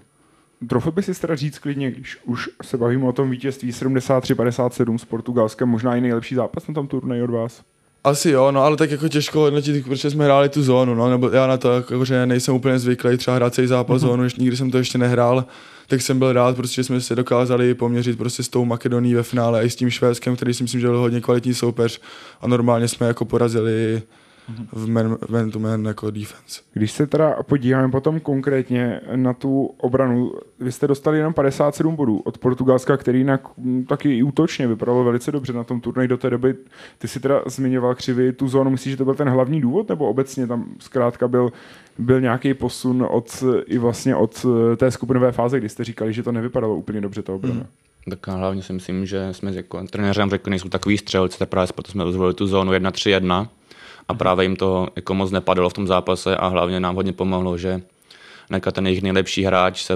Trochu 0.69 0.91
by 0.91 1.03
si 1.03 1.21
teda 1.21 1.35
říct 1.35 1.59
klidně, 1.59 1.91
když 1.91 2.17
už 2.23 2.49
se 2.63 2.77
bavíme 2.77 3.05
o 3.05 3.11
tom 3.11 3.29
vítězství 3.29 3.71
73-57 3.71 4.97
s 4.97 5.05
Portugalskem, 5.05 5.69
možná 5.69 5.95
i 5.95 6.01
nejlepší 6.01 6.35
zápas 6.35 6.67
na 6.67 6.73
tom 6.73 6.87
turnaji 6.87 7.23
od 7.23 7.29
vás. 7.29 7.63
Asi 8.03 8.29
jo, 8.29 8.51
no 8.51 8.63
ale 8.63 8.77
tak 8.77 8.91
jako 8.91 9.07
těžko 9.07 9.39
hodnotit, 9.39 9.85
protože 9.85 10.09
jsme 10.09 10.25
hráli 10.25 10.49
tu 10.49 10.63
zónu, 10.63 10.95
no, 10.95 11.09
nebo 11.09 11.29
já 11.29 11.47
na 11.47 11.57
to, 11.57 11.71
jako, 11.71 12.05
že 12.05 12.25
nejsem 12.25 12.55
úplně 12.55 12.79
zvyklý 12.79 13.17
třeba 13.17 13.35
hrát 13.35 13.53
celý 13.53 13.67
zápas 13.67 14.01
mm-hmm. 14.01 14.05
zónu, 14.07 14.23
ještě, 14.23 14.41
nikdy 14.41 14.57
jsem 14.57 14.71
to 14.71 14.77
ještě 14.77 14.97
nehrál, 14.97 15.45
tak 15.87 16.01
jsem 16.01 16.19
byl 16.19 16.33
rád, 16.33 16.55
prostě, 16.55 16.75
že 16.75 16.83
jsme 16.83 17.01
se 17.01 17.15
dokázali 17.15 17.73
poměřit 17.73 18.17
prostě 18.17 18.43
s 18.43 18.49
tou 18.49 18.65
Makedonií 18.65 19.13
ve 19.15 19.23
finále 19.23 19.59
a 19.59 19.63
i 19.63 19.69
s 19.69 19.75
tím 19.75 19.89
Švédskem, 19.89 20.35
který 20.35 20.53
si 20.53 20.63
myslím, 20.63 20.81
že 20.81 20.87
byl 20.87 20.97
hodně 20.97 21.21
kvalitní 21.21 21.53
soupeř 21.53 22.01
a 22.41 22.47
normálně 22.47 22.87
jsme 22.87 23.07
jako 23.07 23.25
porazili 23.25 24.01
v 24.71 24.87
man, 24.87 25.17
man 25.29 25.51
to 25.51 25.59
man 25.59 25.85
jako 25.85 26.11
defense. 26.11 26.61
Když 26.73 26.91
se 26.91 27.07
teda 27.07 27.43
podíváme 27.43 27.91
potom 27.91 28.19
konkrétně 28.19 29.01
na 29.15 29.33
tu 29.33 29.65
obranu, 29.65 30.31
vy 30.59 30.71
jste 30.71 30.87
dostali 30.87 31.17
jenom 31.17 31.33
57 31.33 31.95
bodů 31.95 32.19
od 32.19 32.37
Portugalska, 32.37 32.97
který 32.97 33.19
jinak 33.19 33.57
mm, 33.57 33.85
taky 33.85 34.17
i 34.17 34.23
útočně 34.23 34.67
vypadalo 34.67 35.03
velice 35.03 35.31
dobře 35.31 35.53
na 35.53 35.63
tom 35.63 35.81
turnaji 35.81 36.07
do 36.07 36.17
té 36.17 36.29
doby. 36.29 36.55
Ty 36.97 37.07
si 37.07 37.19
teda 37.19 37.41
zmiňoval 37.45 37.95
křivy 37.95 38.33
tu 38.33 38.47
zónu, 38.47 38.69
myslíš, 38.69 38.91
že 38.91 38.97
to 38.97 39.05
byl 39.05 39.15
ten 39.15 39.29
hlavní 39.29 39.61
důvod, 39.61 39.89
nebo 39.89 40.09
obecně 40.09 40.47
tam 40.47 40.65
zkrátka 40.79 41.27
byl, 41.27 41.51
byl 41.97 42.21
nějaký 42.21 42.53
posun 42.53 43.07
od, 43.09 43.43
i 43.65 43.77
vlastně 43.77 44.15
od 44.15 44.45
eh, 44.73 44.75
té 44.75 44.91
skupinové 44.91 45.31
fáze, 45.31 45.59
kdy 45.59 45.69
jste 45.69 45.83
říkali, 45.83 46.13
že 46.13 46.23
to 46.23 46.31
nevypadalo 46.31 46.75
úplně 46.75 47.01
dobře 47.01 47.21
ta 47.21 47.33
obrana? 47.33 47.55
Hmm. 47.55 47.65
Tak 48.09 48.27
hlavně 48.27 48.63
si 48.63 48.73
myslím, 48.73 49.05
že 49.05 49.27
jsme 49.31 49.53
jako 49.53 49.83
trenérem 49.87 50.29
řekli, 50.29 50.49
nejsou 50.49 50.69
takový 50.69 50.97
střelci, 50.97 51.45
právě 51.45 51.73
proto 51.73 51.91
jsme 51.91 52.11
zvolili 52.11 52.33
tu 52.33 52.47
zónu 52.47 52.71
1-3-1 52.71 53.47
a 54.07 54.13
právě 54.13 54.45
jim 54.45 54.55
to 54.55 54.87
jako 54.95 55.13
moc 55.13 55.31
nepadlo 55.31 55.69
v 55.69 55.73
tom 55.73 55.87
zápase 55.87 56.37
a 56.37 56.47
hlavně 56.47 56.79
nám 56.79 56.95
hodně 56.95 57.13
pomohlo, 57.13 57.57
že 57.57 57.81
Neka 58.49 58.71
ten 58.71 58.87
jejich 58.87 59.01
nejlepší 59.01 59.43
hráč 59.43 59.83
se 59.83 59.93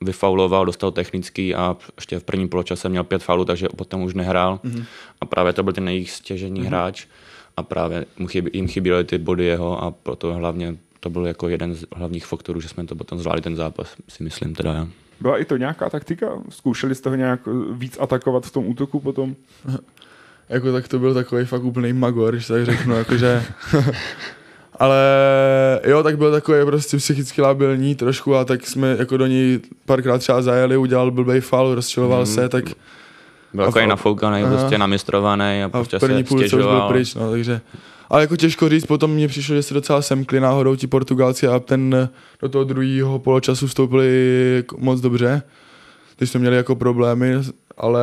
vyfauloval, 0.00 0.66
dostal 0.66 0.90
technický 0.90 1.54
a 1.54 1.76
ještě 1.96 2.18
v 2.18 2.24
prvním 2.24 2.48
poločase 2.48 2.88
měl 2.88 3.04
pět 3.04 3.22
faulů, 3.22 3.44
takže 3.44 3.68
potom 3.76 4.02
už 4.02 4.14
nehrál. 4.14 4.60
Mm-hmm. 4.64 4.84
A 5.20 5.24
právě 5.24 5.52
to 5.52 5.62
byl 5.62 5.72
ten 5.72 5.88
jejich 5.88 6.10
stěžení 6.10 6.60
mm-hmm. 6.60 6.66
hráč 6.66 7.06
a 7.56 7.62
právě 7.62 8.06
jim 8.52 8.68
chyběly 8.68 9.04
ty 9.04 9.18
body 9.18 9.44
jeho 9.44 9.84
a 9.84 9.90
proto 9.90 10.34
hlavně 10.34 10.76
to 11.00 11.10
byl 11.10 11.26
jako 11.26 11.48
jeden 11.48 11.74
z 11.74 11.84
hlavních 11.96 12.26
faktorů, 12.26 12.60
že 12.60 12.68
jsme 12.68 12.86
to 12.86 12.96
potom 12.96 13.18
zvládli 13.18 13.42
ten 13.42 13.56
zápas, 13.56 13.96
si 14.08 14.22
myslím 14.22 14.54
teda 14.54 14.72
já. 14.72 14.88
Byla 15.20 15.38
i 15.38 15.44
to 15.44 15.56
nějaká 15.56 15.90
taktika? 15.90 16.42
Zkoušeli 16.48 16.94
jste 16.94 17.10
ho 17.10 17.16
nějak 17.16 17.40
víc 17.72 17.98
atakovat 18.00 18.46
v 18.46 18.50
tom 18.50 18.66
útoku 18.66 19.00
potom? 19.00 19.34
jako 20.50 20.72
tak 20.72 20.88
to 20.88 20.98
byl 20.98 21.14
takový 21.14 21.44
fakt 21.44 21.64
úplný 21.64 21.92
magor, 21.92 22.34
když 22.34 22.46
tak 22.46 22.64
řeknu, 22.64 22.94
jakože... 22.94 23.44
Ale 24.78 25.00
jo, 25.86 26.02
tak 26.02 26.18
byl 26.18 26.30
takový 26.30 26.64
prostě 26.64 26.96
psychicky 26.96 27.42
labilní 27.42 27.94
trošku 27.94 28.36
a 28.36 28.44
tak 28.44 28.66
jsme 28.66 28.96
jako 28.98 29.16
do 29.16 29.26
ní 29.26 29.60
párkrát 29.84 30.18
třeba 30.18 30.42
zajeli, 30.42 30.76
udělal 30.76 31.10
blbej 31.10 31.40
faul, 31.40 31.74
rozčiloval 31.74 32.20
mm. 32.20 32.26
se, 32.26 32.48
tak... 32.48 32.64
Byl 33.54 33.66
takový 33.66 33.86
nafoukaný, 33.86 34.44
prostě 34.44 34.78
namistrovaný 34.78 35.62
a, 35.62 35.66
a 35.66 35.68
prostě 35.68 35.96
v 35.96 36.00
první 36.00 36.24
se 36.24 36.36
stěžoval. 36.36 36.76
už 36.76 36.80
byl 36.80 36.88
pryč, 36.88 37.14
no, 37.14 37.30
takže... 37.30 37.60
Ale 38.10 38.20
jako 38.20 38.36
těžko 38.36 38.68
říct, 38.68 38.86
potom 38.86 39.10
mně 39.10 39.28
přišlo, 39.28 39.54
že 39.54 39.62
se 39.62 39.74
docela 39.74 40.02
semkli 40.02 40.40
náhodou 40.40 40.76
ti 40.76 40.86
Portugalci 40.86 41.46
a 41.46 41.58
ten 41.58 42.08
do 42.42 42.48
toho 42.48 42.64
druhého 42.64 43.18
poločasu 43.18 43.66
vstoupili 43.66 44.64
moc 44.78 45.00
dobře. 45.00 45.42
Teď 46.16 46.30
jsme 46.30 46.40
měli 46.40 46.56
jako 46.56 46.76
problémy, 46.76 47.34
ale 47.76 48.02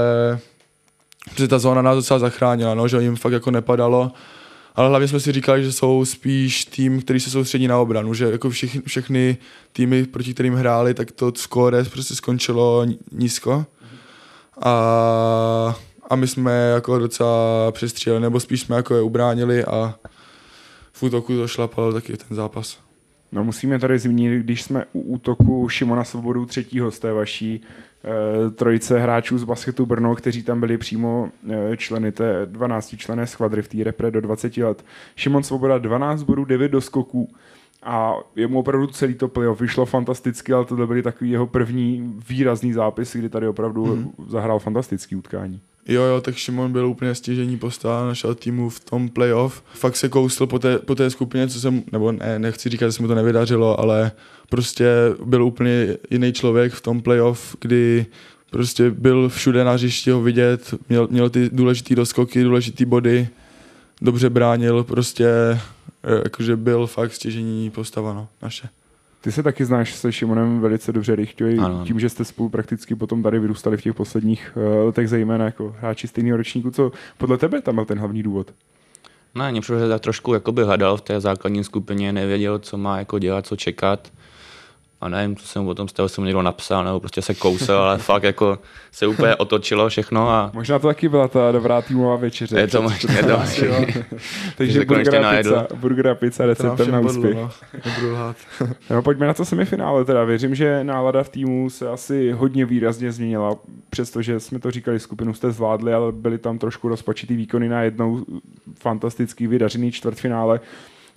protože 1.30 1.48
ta 1.48 1.60
zóna 1.60 1.82
nás 1.82 1.96
docela 1.96 2.20
zachránila, 2.20 2.76
no, 2.76 2.88
že 2.88 3.02
jim 3.02 3.16
fakt 3.16 3.34
jako 3.34 3.52
nepadalo. 3.52 4.12
Ale 4.76 4.90
hlavně 4.90 5.08
jsme 5.08 5.20
si 5.20 5.32
říkali, 5.32 5.64
že 5.64 5.72
jsou 5.72 6.06
spíš 6.06 6.66
tým, 6.66 7.02
který 7.02 7.20
se 7.20 7.30
soustředí 7.30 7.68
na 7.68 7.80
obranu, 7.80 8.14
že 8.14 8.32
jako 8.32 8.50
všechny, 8.50 8.82
všechny 8.86 9.38
týmy, 9.74 10.06
proti 10.06 10.34
kterým 10.34 10.56
hráli, 10.56 10.94
tak 10.94 11.12
to 11.12 11.32
skóre 11.36 11.84
prostě 11.84 12.16
skončilo 12.16 12.86
nízko. 13.12 13.66
A, 14.62 15.76
a 16.10 16.16
my 16.16 16.28
jsme 16.28 16.52
jako 16.52 17.00
docela 17.00 17.72
přestříleli, 17.72 18.22
nebo 18.22 18.40
spíš 18.40 18.62
jsme 18.62 18.76
jako 18.76 18.96
je 18.96 19.02
ubránili 19.02 19.66
a 19.66 19.96
v 20.92 21.04
útoku 21.04 21.38
to 21.38 21.48
šlapalo 21.48 21.94
taky 21.94 22.18
ten 22.18 22.38
zápas. 22.38 22.87
No 23.32 23.44
musíme 23.44 23.80
tady 23.80 24.00
zmínit, 24.00 24.44
když 24.44 24.62
jsme 24.64 24.86
u 24.94 25.02
útoku 25.02 25.70
Šimona 25.70 26.04
Svobodu 26.04 26.46
třetího 26.46 26.92
z 26.92 27.00
té 27.00 27.14
vaší 27.14 27.62
e, 27.62 28.50
trojice 28.50 29.00
hráčů 29.00 29.38
z 29.38 29.44
basketu 29.44 29.86
Brno, 29.86 30.16
kteří 30.16 30.44
tam 30.44 30.60
byli 30.60 30.78
přímo 30.78 31.30
e, 31.50 31.78
členy 31.78 32.12
té 32.12 32.46
12 32.46 32.96
člené 32.98 33.28
skvadry 33.28 33.62
v 33.62 33.68
té 33.68 33.84
repre 33.84 34.12
do 34.12 34.22
20 34.22 34.58
let. 34.58 34.86
Šimon 35.16 35.44
Svoboda 35.44 35.78
12 35.78 36.24
bodů, 36.24 36.46
9 36.46 36.72
doskoků 36.72 37.30
a 37.84 38.14
jemu 38.36 38.60
opravdu 38.60 38.88
celý 38.88 39.14
to 39.16 39.28
playoff 39.28 39.62
vyšlo 39.62 39.86
fantasticky, 39.86 40.54
ale 40.54 40.66
to 40.66 40.88
byly 40.88 41.04
takový 41.04 41.32
jeho 41.32 41.48
první 41.48 42.16
výrazný 42.30 42.74
zápis, 42.74 43.16
kdy 43.16 43.30
tady 43.30 43.48
opravdu 43.48 43.86
mm. 43.86 44.12
zahrál 44.28 44.60
fantastický 44.60 45.16
utkání. 45.16 45.62
Jo, 45.88 46.02
jo, 46.04 46.22
tak 46.22 46.36
Šimon 46.36 46.72
byl 46.72 46.88
úplně 46.88 47.16
stěžení 47.16 47.58
postava 47.58 48.06
našeho 48.06 48.36
týmu 48.36 48.70
v 48.70 48.80
tom 48.80 49.10
playoff. 49.10 49.64
Fakt 49.74 49.96
se 49.96 50.10
kousl 50.10 50.48
po 50.48 50.60
té, 50.60 50.80
po 50.80 50.96
té 50.96 51.10
skupině, 51.10 51.48
co 51.48 51.60
jsem, 51.60 51.84
nebo 51.92 52.12
ne, 52.12 52.40
nechci 52.40 52.70
říkat, 52.70 52.88
že 52.88 52.92
se 52.92 53.02
mu 53.02 53.08
to 53.08 53.16
nevydařilo, 53.16 53.80
ale 53.80 54.12
prostě 54.50 54.88
byl 55.26 55.44
úplně 55.44 55.98
jiný 56.10 56.34
člověk 56.34 56.74
v 56.74 56.82
tom 56.82 57.02
playoff, 57.02 57.56
kdy 57.62 58.06
prostě 58.52 58.92
byl 58.92 59.30
všude 59.30 59.64
na 59.64 59.72
hřišti 59.72 60.12
ho 60.12 60.22
vidět, 60.22 60.74
měl, 60.90 61.08
měl 61.12 61.30
ty 61.30 61.50
důležité 61.54 61.96
doskoky, 61.96 62.44
důležité 62.44 62.86
body, 62.86 63.28
dobře 64.02 64.30
bránil, 64.30 64.84
prostě 64.84 65.28
eh, 65.28 65.60
jakože 66.24 66.56
byl 66.56 66.88
fakt 66.88 67.14
stěžení 67.14 67.70
postava 67.70 68.14
no, 68.14 68.28
naše. 68.42 68.70
Ty 69.22 69.32
se 69.32 69.44
taky 69.44 69.66
znáš 69.66 69.96
se 69.96 70.12
Šimonem 70.12 70.60
velice 70.60 70.94
dobře, 70.94 71.16
Richtovi, 71.16 71.58
tím, 71.84 72.00
že 72.00 72.10
jste 72.10 72.26
spolu 72.26 72.50
prakticky 72.50 72.96
potom 72.96 73.24
tady 73.24 73.40
vyrůstali 73.40 73.78
v 73.78 73.82
těch 73.82 73.94
posledních 73.94 74.52
uh, 74.56 74.86
letech, 74.86 75.10
zejména 75.10 75.46
jako 75.46 75.76
hráči 75.80 76.08
stejného 76.08 76.38
ročníku. 76.38 76.72
Co 76.72 76.92
podle 77.18 77.38
tebe 77.38 77.62
tam 77.62 77.76
byl 77.76 77.86
ten 77.86 78.00
hlavní 78.00 78.24
důvod? 78.24 78.52
Ne, 79.36 79.52
mě 79.52 79.62
přišlo, 79.62 79.80
že 79.80 79.90
tak 79.90 80.02
trošku 80.02 80.34
jakoby 80.34 80.64
hledal 80.64 80.98
v 80.98 81.02
té 81.02 81.22
základní 81.22 81.64
skupině, 81.64 82.14
nevěděl, 82.14 82.60
co 82.60 82.78
má 82.78 82.98
jako 82.98 83.20
dělat, 83.20 83.48
co 83.48 83.56
čekat 83.56 84.12
a 85.08 85.10
nevím, 85.10 85.36
co 85.36 85.48
jsem 85.48 85.68
o 85.68 85.76
tom 85.76 85.88
z 85.88 85.94
toho 85.94 86.10
jsem 86.10 86.24
někdo 86.24 86.42
napsal, 86.42 86.84
nebo 86.84 87.00
prostě 87.00 87.22
se 87.22 87.34
kousel, 87.34 87.78
ale 87.78 87.98
fakt 87.98 88.24
jako 88.24 88.60
se 88.92 89.08
úplně 89.08 89.36
otočilo 89.36 89.90
všechno. 89.90 90.30
A... 90.30 90.52
Možná 90.54 90.80
to 90.80 90.88
taky 90.88 91.10
byla 91.10 91.28
ta 91.28 91.52
dobrá 91.52 91.82
týmová 91.82 92.16
večeře. 92.16 92.60
Je 92.60 92.68
to 92.68 92.82
možná, 92.82 93.14
je 93.14 93.24
to 93.24 93.42
Takže 94.58 94.86
burger 94.86 95.26
a, 95.26 95.38
pizza, 95.38 95.68
burger 95.76 96.08
a 96.08 96.16
pizza 96.16 96.46
receptem 96.46 96.92
na 96.92 97.00
úspěch. 97.00 97.36
No. 97.36 97.52
no, 98.90 99.02
pojďme 99.02 99.28
na 99.28 99.34
to 99.34 99.46
semifinále 99.46 100.06
teda. 100.06 100.24
Věřím, 100.24 100.56
že 100.56 100.84
nálada 100.84 101.24
v 101.24 101.30
týmu 101.30 101.70
se 101.70 101.90
asi 101.90 102.32
hodně 102.32 102.66
výrazně 102.66 103.12
změnila, 103.12 103.56
přestože 103.90 104.40
jsme 104.40 104.60
to 104.60 104.72
říkali, 104.72 105.00
skupinu 105.00 105.34
jste 105.34 105.52
zvládli, 105.52 105.94
ale 105.94 106.12
byly 106.12 106.38
tam 106.38 106.58
trošku 106.58 106.88
rozpačitý 106.88 107.36
výkony 107.36 107.70
na 107.70 107.82
jednou 107.82 108.26
fantastický 108.80 109.48
vydařený 109.48 109.92
čtvrtfinále. 109.92 110.60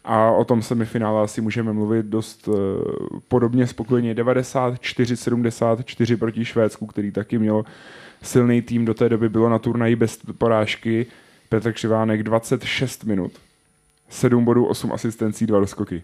A 0.05 0.31
o 0.31 0.45
tom 0.45 0.63
semifinále 0.63 1.23
asi 1.23 1.41
můžeme 1.41 1.73
mluvit 1.73 2.07
dost 2.07 2.49
uh, 2.49 2.55
podobně 3.29 3.67
spokojeně. 3.67 4.15
94-74 4.15 6.17
proti 6.17 6.45
Švédsku, 6.45 6.87
který 6.87 7.13
taky 7.13 7.39
měl 7.39 7.65
silný 8.23 8.63
tým. 8.63 8.85
Do 8.85 8.95
té 8.95 9.09
doby 9.09 9.29
bylo 9.29 9.49
na 9.49 9.59
turnaji 9.59 9.97
bez 9.97 10.19
porážky. 10.39 11.07
Petr 11.49 11.73
Křivánek 11.73 12.23
26 12.23 13.05
minut. 13.05 13.33
7 14.09 14.45
bodů, 14.45 14.67
8 14.67 14.93
asistencí, 14.93 15.47
2 15.47 15.61
doskoky. 15.61 16.03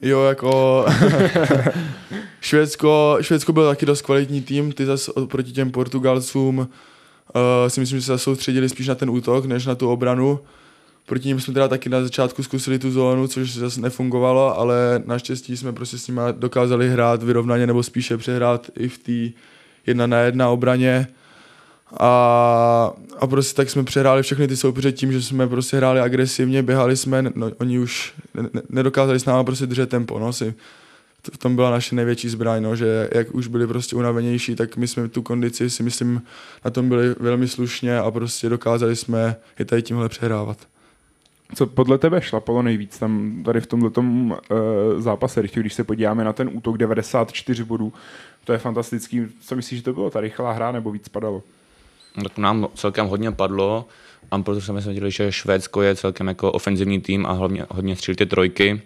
Jo, 0.00 0.22
jako 0.22 0.84
Švédsko, 2.40 3.18
Švédsko 3.20 3.52
byl 3.52 3.68
taky 3.68 3.86
dost 3.86 4.02
kvalitní 4.02 4.42
tým, 4.42 4.72
ty 4.72 4.86
zase 4.86 5.12
proti 5.26 5.52
těm 5.52 5.70
Portugalcům 5.70 6.58
uh, 6.58 6.66
si 7.68 7.80
myslím, 7.80 7.98
že 7.98 8.06
se 8.06 8.18
soustředili 8.18 8.68
spíš 8.68 8.88
na 8.88 8.94
ten 8.94 9.10
útok, 9.10 9.44
než 9.44 9.66
na 9.66 9.74
tu 9.74 9.90
obranu. 9.90 10.40
Proti 11.06 11.28
ním 11.28 11.40
jsme 11.40 11.54
teda 11.54 11.68
taky 11.68 11.88
na 11.88 12.02
začátku 12.02 12.42
zkusili 12.42 12.78
tu 12.78 12.90
zónu, 12.90 13.28
což 13.28 13.54
zase 13.54 13.80
nefungovalo, 13.80 14.58
ale 14.58 15.02
naštěstí 15.06 15.56
jsme 15.56 15.72
prostě 15.72 15.98
s 15.98 16.08
nimi 16.08 16.20
dokázali 16.32 16.90
hrát 16.90 17.22
vyrovnaně 17.22 17.66
nebo 17.66 17.82
spíše 17.82 18.16
přehrát 18.16 18.70
i 18.78 18.88
v 18.88 18.98
té 18.98 19.38
jedna 19.86 20.06
na 20.06 20.18
jedna 20.18 20.48
obraně. 20.48 21.06
A, 22.00 22.92
a 23.18 23.26
prostě 23.26 23.56
tak 23.56 23.70
jsme 23.70 23.84
přehráli 23.84 24.22
všechny 24.22 24.48
ty 24.48 24.56
soupeře 24.56 24.92
tím, 24.92 25.12
že 25.12 25.22
jsme 25.22 25.48
prostě 25.48 25.76
hráli 25.76 26.00
agresivně, 26.00 26.62
běhali 26.62 26.96
jsme, 26.96 27.22
no, 27.34 27.50
oni 27.58 27.78
už 27.78 28.14
ne, 28.34 28.48
nedokázali 28.68 29.20
s 29.20 29.24
námi 29.24 29.44
prostě 29.44 29.66
držet 29.66 29.88
tempo, 29.90 30.18
no, 30.18 30.32
si, 30.32 30.54
v 31.32 31.38
tom 31.38 31.56
byla 31.56 31.70
naše 31.70 31.94
největší 31.94 32.28
zbraň, 32.28 32.62
no, 32.62 32.76
že 32.76 33.08
jak 33.14 33.34
už 33.34 33.46
byli 33.46 33.66
prostě 33.66 33.96
unavenější, 33.96 34.56
tak 34.56 34.76
my 34.76 34.88
jsme 34.88 35.08
tu 35.08 35.22
kondici 35.22 35.70
si 35.70 35.82
myslím 35.82 36.22
na 36.64 36.70
tom 36.70 36.88
byli 36.88 37.14
velmi 37.20 37.48
slušně 37.48 37.98
a 37.98 38.10
prostě 38.10 38.48
dokázali 38.48 38.96
jsme 38.96 39.36
je 39.58 39.64
tady 39.64 39.82
tímhle 39.82 40.08
přehrávat. 40.08 40.58
Co 41.54 41.66
podle 41.66 41.98
tebe 41.98 42.22
šlapalo 42.22 42.62
nejvíc 42.62 42.98
tam 42.98 43.42
tady 43.44 43.60
v 43.60 43.66
tomhle 43.66 43.90
uh, 43.96 44.06
zápase, 44.98 45.42
když 45.54 45.74
se 45.74 45.84
podíváme 45.84 46.24
na 46.24 46.32
ten 46.32 46.50
útok 46.52 46.78
94 46.78 47.64
bodů, 47.64 47.92
to 48.44 48.52
je 48.52 48.58
fantastický. 48.58 49.26
Co 49.40 49.56
myslíš, 49.56 49.78
že 49.78 49.84
to 49.84 49.92
bylo 49.92 50.10
ta 50.10 50.20
rychlá 50.20 50.52
hra 50.52 50.72
nebo 50.72 50.90
víc 50.90 51.08
padalo? 51.08 51.42
Tak 52.22 52.38
nám 52.38 52.68
celkem 52.74 53.06
hodně 53.06 53.32
padlo, 53.32 53.88
a 54.30 54.38
protože 54.38 54.66
jsme 54.66 54.80
viděli, 54.80 55.10
že 55.10 55.32
Švédsko 55.32 55.82
je 55.82 55.96
celkem 55.96 56.28
jako 56.28 56.52
ofenzivní 56.52 57.00
tým 57.00 57.26
a 57.26 57.32
hlavně 57.32 57.66
hodně 57.70 57.96
střílí 57.96 58.16
ty 58.16 58.26
trojky. 58.26 58.82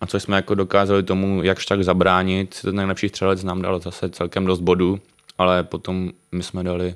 a 0.00 0.06
co 0.06 0.20
jsme 0.20 0.36
jako 0.36 0.54
dokázali 0.54 1.02
tomu, 1.02 1.42
jakž 1.42 1.66
tak 1.66 1.84
zabránit. 1.84 2.58
Ten 2.62 2.76
nejlepší 2.76 3.08
střelec 3.08 3.44
nám 3.44 3.62
dal 3.62 3.80
zase 3.80 4.08
celkem 4.08 4.44
dost 4.44 4.60
bodů, 4.60 5.00
ale 5.38 5.62
potom 5.62 6.10
my 6.32 6.42
jsme 6.42 6.64
dali 6.64 6.94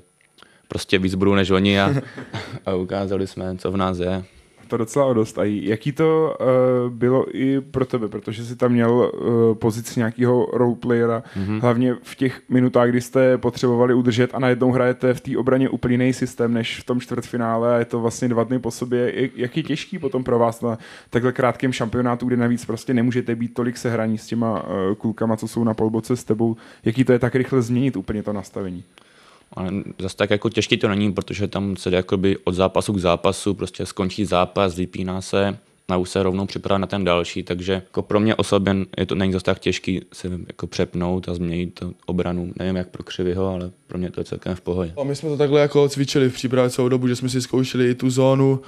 prostě 0.69 0.99
víc 0.99 1.15
bodů 1.15 1.35
než 1.35 1.51
oni 1.51 1.81
a, 1.81 1.95
a 2.67 2.75
ukázali 2.75 3.27
jsme, 3.27 3.57
co 3.59 3.73
v 3.73 3.77
nás 3.77 3.99
je 3.99 4.25
to 4.69 4.77
docela 4.77 5.13
dost. 5.13 5.39
A 5.39 5.45
jaký 5.45 5.93
to 5.93 6.37
uh, 6.41 6.93
bylo 6.93 7.27
i 7.37 7.61
pro 7.61 7.87
tebe, 7.87 8.09
protože 8.09 8.45
jsi 8.45 8.57
tam 8.57 8.73
měl 8.73 8.93
uh, 8.93 9.55
pozici 9.55 10.01
nějakého 10.01 10.49
roleplayera, 10.53 11.23
mm-hmm. 11.37 11.61
hlavně 11.61 11.97
v 12.03 12.15
těch 12.15 12.41
minutách, 12.49 12.89
kdy 12.89 13.01
jste 13.01 13.39
potřebovali 13.39 13.95
udržet 13.95 14.31
a 14.35 14.39
najednou 14.39 14.73
hrajete 14.73 15.15
v 15.15 15.21
té 15.21 15.39
obraně 15.39 15.69
úplně 15.69 15.95
jiný 15.95 16.13
systém 16.13 16.55
než 16.55 16.81
v 16.81 16.85
tom 16.85 17.01
čtvrtfinále 17.01 17.75
a 17.75 17.79
je 17.79 17.85
to 17.85 18.01
vlastně 18.01 18.29
dva 18.29 18.45
dny 18.45 18.59
po 18.59 18.71
sobě. 18.71 19.31
Jak 19.37 19.57
je 19.57 19.63
těžký 19.63 19.99
potom 19.99 20.25
pro 20.25 20.39
vás 20.39 20.61
na 20.61 20.79
takhle 21.11 21.33
krátkém 21.33 21.73
šampionátu, 21.73 22.27
kde 22.27 22.37
navíc 22.37 22.65
prostě 22.65 22.95
nemůžete 22.95 23.35
být 23.35 23.55
tolik 23.55 23.77
sehraní 23.77 24.19
s 24.19 24.27
těma 24.27 24.63
uh, 24.63 24.95
klukama, 24.95 25.37
co 25.37 25.49
jsou 25.49 25.65
na 25.65 25.75
polboce 25.75 26.17
s 26.17 26.25
tebou, 26.25 26.57
jaký 26.85 27.05
to 27.05 27.13
je 27.13 27.19
tak 27.19 27.35
rychle 27.35 27.63
změnit 27.63 27.97
úplně 27.97 28.23
to 28.23 28.33
nastavení? 28.33 28.85
Ale 29.53 29.73
zase 29.99 30.17
tak 30.17 30.31
jako 30.31 30.51
těžký 30.51 30.77
to 30.77 30.89
není, 30.89 31.13
protože 31.13 31.49
tam 31.49 31.77
se 31.77 31.91
jde 31.91 31.97
jakoby 31.97 32.37
od 32.45 32.55
zápasu 32.55 32.93
k 32.93 32.99
zápasu, 32.99 33.55
prostě 33.55 33.87
skončí 33.87 34.25
zápas, 34.25 34.77
vypíná 34.77 35.21
se, 35.21 35.59
na 35.89 35.97
už 35.97 36.11
se 36.11 36.23
rovnou 36.23 36.47
připravit 36.47 36.81
na 36.81 36.87
ten 36.87 37.05
další, 37.05 37.43
takže 37.43 37.73
jako 37.73 38.03
pro 38.03 38.21
mě 38.21 38.35
osobně 38.35 38.87
je 38.99 39.07
to 39.07 39.15
není 39.15 39.33
zase 39.33 39.45
tak 39.45 39.59
těžký 39.59 40.01
se 40.13 40.31
jako 40.47 40.67
přepnout 40.67 41.29
a 41.29 41.35
změnit 41.35 41.75
to 41.75 41.93
obranu. 42.07 42.53
Nevím 42.59 42.77
jak 42.77 42.89
pro 42.89 43.03
Křivyho, 43.03 43.49
ale 43.49 43.71
pro 43.87 43.99
mě 43.99 44.11
to 44.11 44.21
je 44.21 44.25
celkem 44.25 44.55
v 44.55 44.61
pohodě. 44.61 44.93
A 45.01 45.05
my 45.05 45.17
jsme 45.17 45.29
to 45.29 45.37
takhle 45.37 45.61
jako 45.61 45.89
cvičili 45.89 46.31
v 46.31 46.35
přípravě 46.35 46.71
celou 46.71 46.89
dobu, 46.89 47.09
že 47.09 47.17
jsme 47.17 47.29
si 47.29 47.43
zkoušeli 47.43 47.91
i 47.91 47.95
tu 47.95 48.11
zónu 48.11 48.61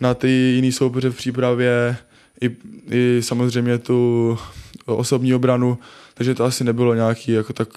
na 0.00 0.14
ty 0.14 0.28
jiný 0.28 0.72
soupeře 0.72 1.10
v 1.10 1.16
přípravě, 1.16 1.96
i, 2.42 2.56
i 2.90 3.22
samozřejmě 3.22 3.78
tu 3.78 4.38
osobní 4.86 5.34
obranu, 5.34 5.78
takže 6.14 6.34
to 6.34 6.44
asi 6.44 6.64
nebylo 6.64 6.94
nějaký 6.94 7.32
jako 7.32 7.52
tak, 7.52 7.68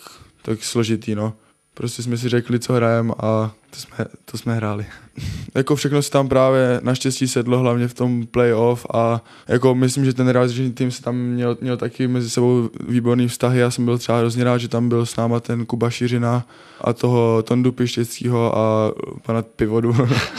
tak 0.41 0.63
složitý, 0.63 1.15
no. 1.15 1.33
Prostě 1.73 2.03
jsme 2.03 2.17
si 2.17 2.29
řekli, 2.29 2.59
co 2.59 2.73
hrajeme 2.73 3.13
a 3.19 3.51
to 3.69 3.75
jsme, 3.79 4.05
to 4.25 4.37
jsme 4.37 4.55
hráli. 4.55 4.85
jako 5.55 5.75
všechno 5.75 6.01
se 6.01 6.11
tam 6.11 6.29
právě 6.29 6.79
naštěstí 6.83 7.27
sedlo, 7.27 7.59
hlavně 7.59 7.87
v 7.87 7.93
tom 7.93 8.27
playoff 8.27 8.85
a 8.93 9.23
jako 9.47 9.75
myslím, 9.75 10.05
že 10.05 10.13
ten 10.13 10.27
realizační 10.27 10.71
tým 10.71 10.91
se 10.91 11.01
tam 11.01 11.15
měl, 11.15 11.57
měl 11.61 11.77
taky 11.77 12.07
mezi 12.07 12.29
sebou 12.29 12.69
výborný 12.87 13.27
vztahy. 13.27 13.59
Já 13.59 13.71
jsem 13.71 13.85
byl 13.85 13.97
třeba 13.97 14.19
hrozně 14.19 14.43
rád, 14.43 14.57
že 14.57 14.67
tam 14.67 14.89
byl 14.89 15.05
s 15.05 15.15
náma 15.15 15.39
ten 15.39 15.65
Kuba 15.65 15.89
Šiřina 15.89 16.47
a 16.81 16.93
toho 16.93 17.43
Tondu 17.43 17.71
Pištěckého 17.71 18.57
a 18.57 18.93
pana 19.25 19.41
Pivodu 19.41 19.95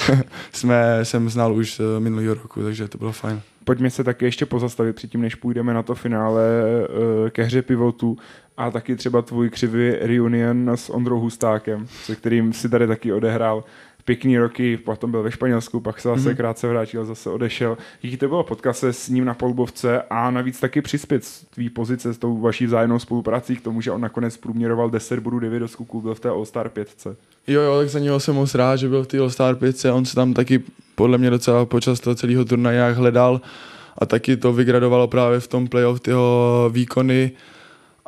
jsme, 0.53 0.99
jsem 1.03 1.31
znal 1.31 1.55
už 1.55 1.75
z 1.75 1.81
minulého 1.99 2.35
roku, 2.35 2.63
takže 2.63 2.89
to 2.89 2.99
bylo 2.99 3.13
fajn. 3.13 3.41
Pojďme 3.65 3.91
se 3.91 4.05
taky 4.05 4.25
ještě 4.25 4.47
pozastavit 4.47 4.97
předtím, 4.97 5.21
než 5.21 5.35
půjdeme 5.35 5.75
na 5.75 5.83
to 5.83 5.95
finále 5.95 6.43
eh, 6.47 7.31
ke 7.31 7.43
hře 7.43 7.63
pivotu 7.63 8.17
a 8.57 8.71
taky 8.71 8.97
třeba 8.97 9.23
tvůj 9.23 9.51
křivý 9.51 9.91
reunion 9.91 10.71
s 10.75 10.91
Ondrou 10.91 11.21
Hustákem, 11.21 11.87
se 12.05 12.17
kterým 12.17 12.53
si 12.53 12.69
tady 12.69 12.87
taky 12.87 13.13
odehrál 13.13 13.65
pěkný 14.05 14.39
roky, 14.39 14.77
potom 14.77 15.11
byl 15.11 15.23
ve 15.23 15.31
Španělsku, 15.31 15.81
pak 15.81 16.01
se 16.01 16.09
zase 16.09 16.31
mm-hmm. 16.31 16.37
krátce 16.37 16.69
vrátil, 16.69 17.05
zase 17.05 17.31
odešel. 17.31 17.79
Jaký 18.03 18.17
to 18.17 18.29
bylo 18.29 18.45
potkat 18.45 18.73
se 18.73 18.93
s 18.93 19.09
ním 19.09 19.25
na 19.25 19.35
polbovce 19.35 20.03
a 20.11 20.31
navíc 20.31 20.61
taky 20.61 20.83
přispět 20.83 21.25
z 21.25 21.45
tvý 21.45 21.71
pozice 21.71 22.15
s 22.15 22.19
tou 22.19 22.41
vaší 22.41 22.67
zájemnou 22.67 22.99
spoluprací 22.99 23.57
k 23.57 23.61
tomu, 23.61 23.81
že 23.81 23.91
on 23.91 24.01
nakonec 24.01 24.37
průměroval 24.37 24.91
10 24.91 25.19
bodů 25.19 25.39
9 25.39 25.59
do 25.59 25.69
skoků, 25.69 26.01
byl 26.01 26.15
v 26.15 26.21
té 26.21 26.29
All-Star 26.29 26.69
5. 26.69 27.07
Jo, 27.47 27.61
jo, 27.61 27.79
tak 27.79 27.89
za 27.89 27.99
něho 27.99 28.21
jsem 28.21 28.35
moc 28.35 28.55
rád, 28.55 28.77
že 28.77 28.89
byl 28.89 29.05
v 29.05 29.07
té 29.07 29.19
All-Star 29.19 29.55
5. 29.55 29.85
On 29.85 30.05
se 30.05 30.15
tam 30.15 30.35
taky 30.35 30.63
podle 30.95 31.19
mě 31.19 31.31
docela 31.31 31.65
počas 31.65 32.01
toho 32.01 32.15
celého 32.15 32.45
turnaje 32.45 32.93
hledal 32.93 33.41
a 33.99 34.07
taky 34.07 34.37
to 34.37 34.53
vygradovalo 34.53 35.09
právě 35.09 35.41
v 35.41 35.49
tom 35.49 35.69
playoff 35.69 36.01
tyho 36.01 36.71
výkony 36.73 37.33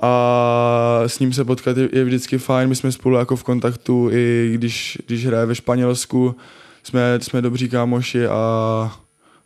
a 0.02 1.02
s 1.07 1.18
ním 1.18 1.33
se 1.33 1.44
potkat 1.44 1.76
je, 1.76 2.04
vždycky 2.04 2.38
fajn. 2.38 2.68
My 2.68 2.76
jsme 2.76 2.92
spolu 2.92 3.16
jako 3.16 3.37
v 3.37 3.44
kontaktu 3.44 4.09
i 4.12 4.52
když, 4.54 4.98
když 5.07 5.26
hraje 5.26 5.46
ve 5.46 5.54
Španělsku. 5.54 6.37
Jsme, 6.83 7.18
jsme 7.22 7.42
dobří 7.42 7.68
kámoši 7.68 8.26
a, 8.26 8.92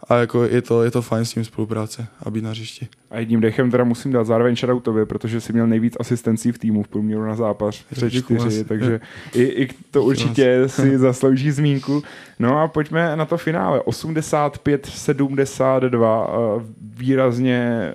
a 0.08 0.16
jako 0.16 0.44
je 0.44 0.62
to, 0.62 0.82
je 0.82 0.90
to 0.90 1.02
fajn 1.02 1.24
s 1.24 1.34
ním 1.34 1.44
spolupráce 1.44 2.06
a 2.22 2.30
být 2.30 2.44
na 2.44 2.50
hřišti. 2.50 2.88
A 3.10 3.18
jedním 3.18 3.40
dechem 3.40 3.70
teda 3.70 3.84
musím 3.84 4.12
dát 4.12 4.24
zároveň 4.24 4.56
shoutoutově, 4.56 5.06
protože 5.06 5.40
si 5.40 5.52
měl 5.52 5.66
nejvíc 5.66 5.96
asistencí 6.00 6.52
v 6.52 6.58
týmu 6.58 6.82
v 6.82 6.88
průměru 6.88 7.24
na 7.24 7.34
zápas 7.34 7.84
čtyři, 8.08 8.64
takže 8.64 9.00
i, 9.34 9.42
i 9.42 9.68
to 9.90 10.04
určitě 10.04 10.62
si 10.66 10.98
zaslouží 11.08 11.50
zmínku. 11.50 12.02
No 12.38 12.58
a 12.58 12.68
pojďme 12.68 13.16
na 13.16 13.24
to 13.24 13.38
finále. 13.38 13.80
85-72 13.80 16.62
výrazně 16.96 17.92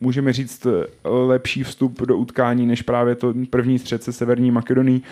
můžeme 0.00 0.32
říct, 0.32 0.66
lepší 1.04 1.62
vstup 1.62 2.02
do 2.02 2.16
utkání 2.16 2.66
než 2.66 2.82
právě 2.82 3.14
to 3.14 3.34
první 3.50 3.78
střed 3.78 4.02
se 4.02 4.12
Severní 4.12 4.50
Makedonií. 4.50 5.02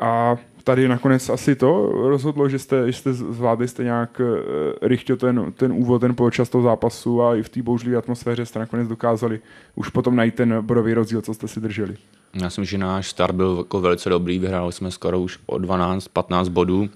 A 0.00 0.36
tady 0.64 0.88
nakonec 0.88 1.28
asi 1.28 1.56
to 1.56 1.92
rozhodlo, 1.92 2.48
že 2.48 2.58
jste, 2.58 2.92
že 2.92 2.98
jste 2.98 3.12
zvládli 3.12 3.68
jste 3.68 3.84
nějak 3.84 4.20
uh, 4.20 4.26
rychle 4.82 5.16
ten, 5.16 5.52
ten 5.56 5.72
úvod, 5.72 6.00
ten 6.00 6.14
poločas 6.14 6.48
toho 6.48 6.62
zápasu 6.62 7.22
a 7.22 7.36
i 7.36 7.42
v 7.42 7.48
té 7.48 7.62
bouřlivé 7.62 7.96
atmosféře 7.96 8.46
jste 8.46 8.58
nakonec 8.58 8.88
dokázali 8.88 9.40
už 9.74 9.88
potom 9.88 10.16
najít 10.16 10.34
ten 10.34 10.58
bodový 10.60 10.94
rozdíl, 10.94 11.22
co 11.22 11.34
jste 11.34 11.48
si 11.48 11.60
drželi. 11.60 11.96
Já 12.34 12.44
myslím, 12.44 12.64
že 12.64 12.78
náš 12.78 13.10
start 13.10 13.34
byl 13.34 13.56
jako 13.58 13.80
velice 13.80 14.10
dobrý, 14.10 14.38
vyhráli 14.38 14.72
jsme 14.72 14.90
skoro 14.90 15.20
už 15.20 15.38
o 15.46 15.56
12-15 15.56 16.48
bodů. 16.48 16.88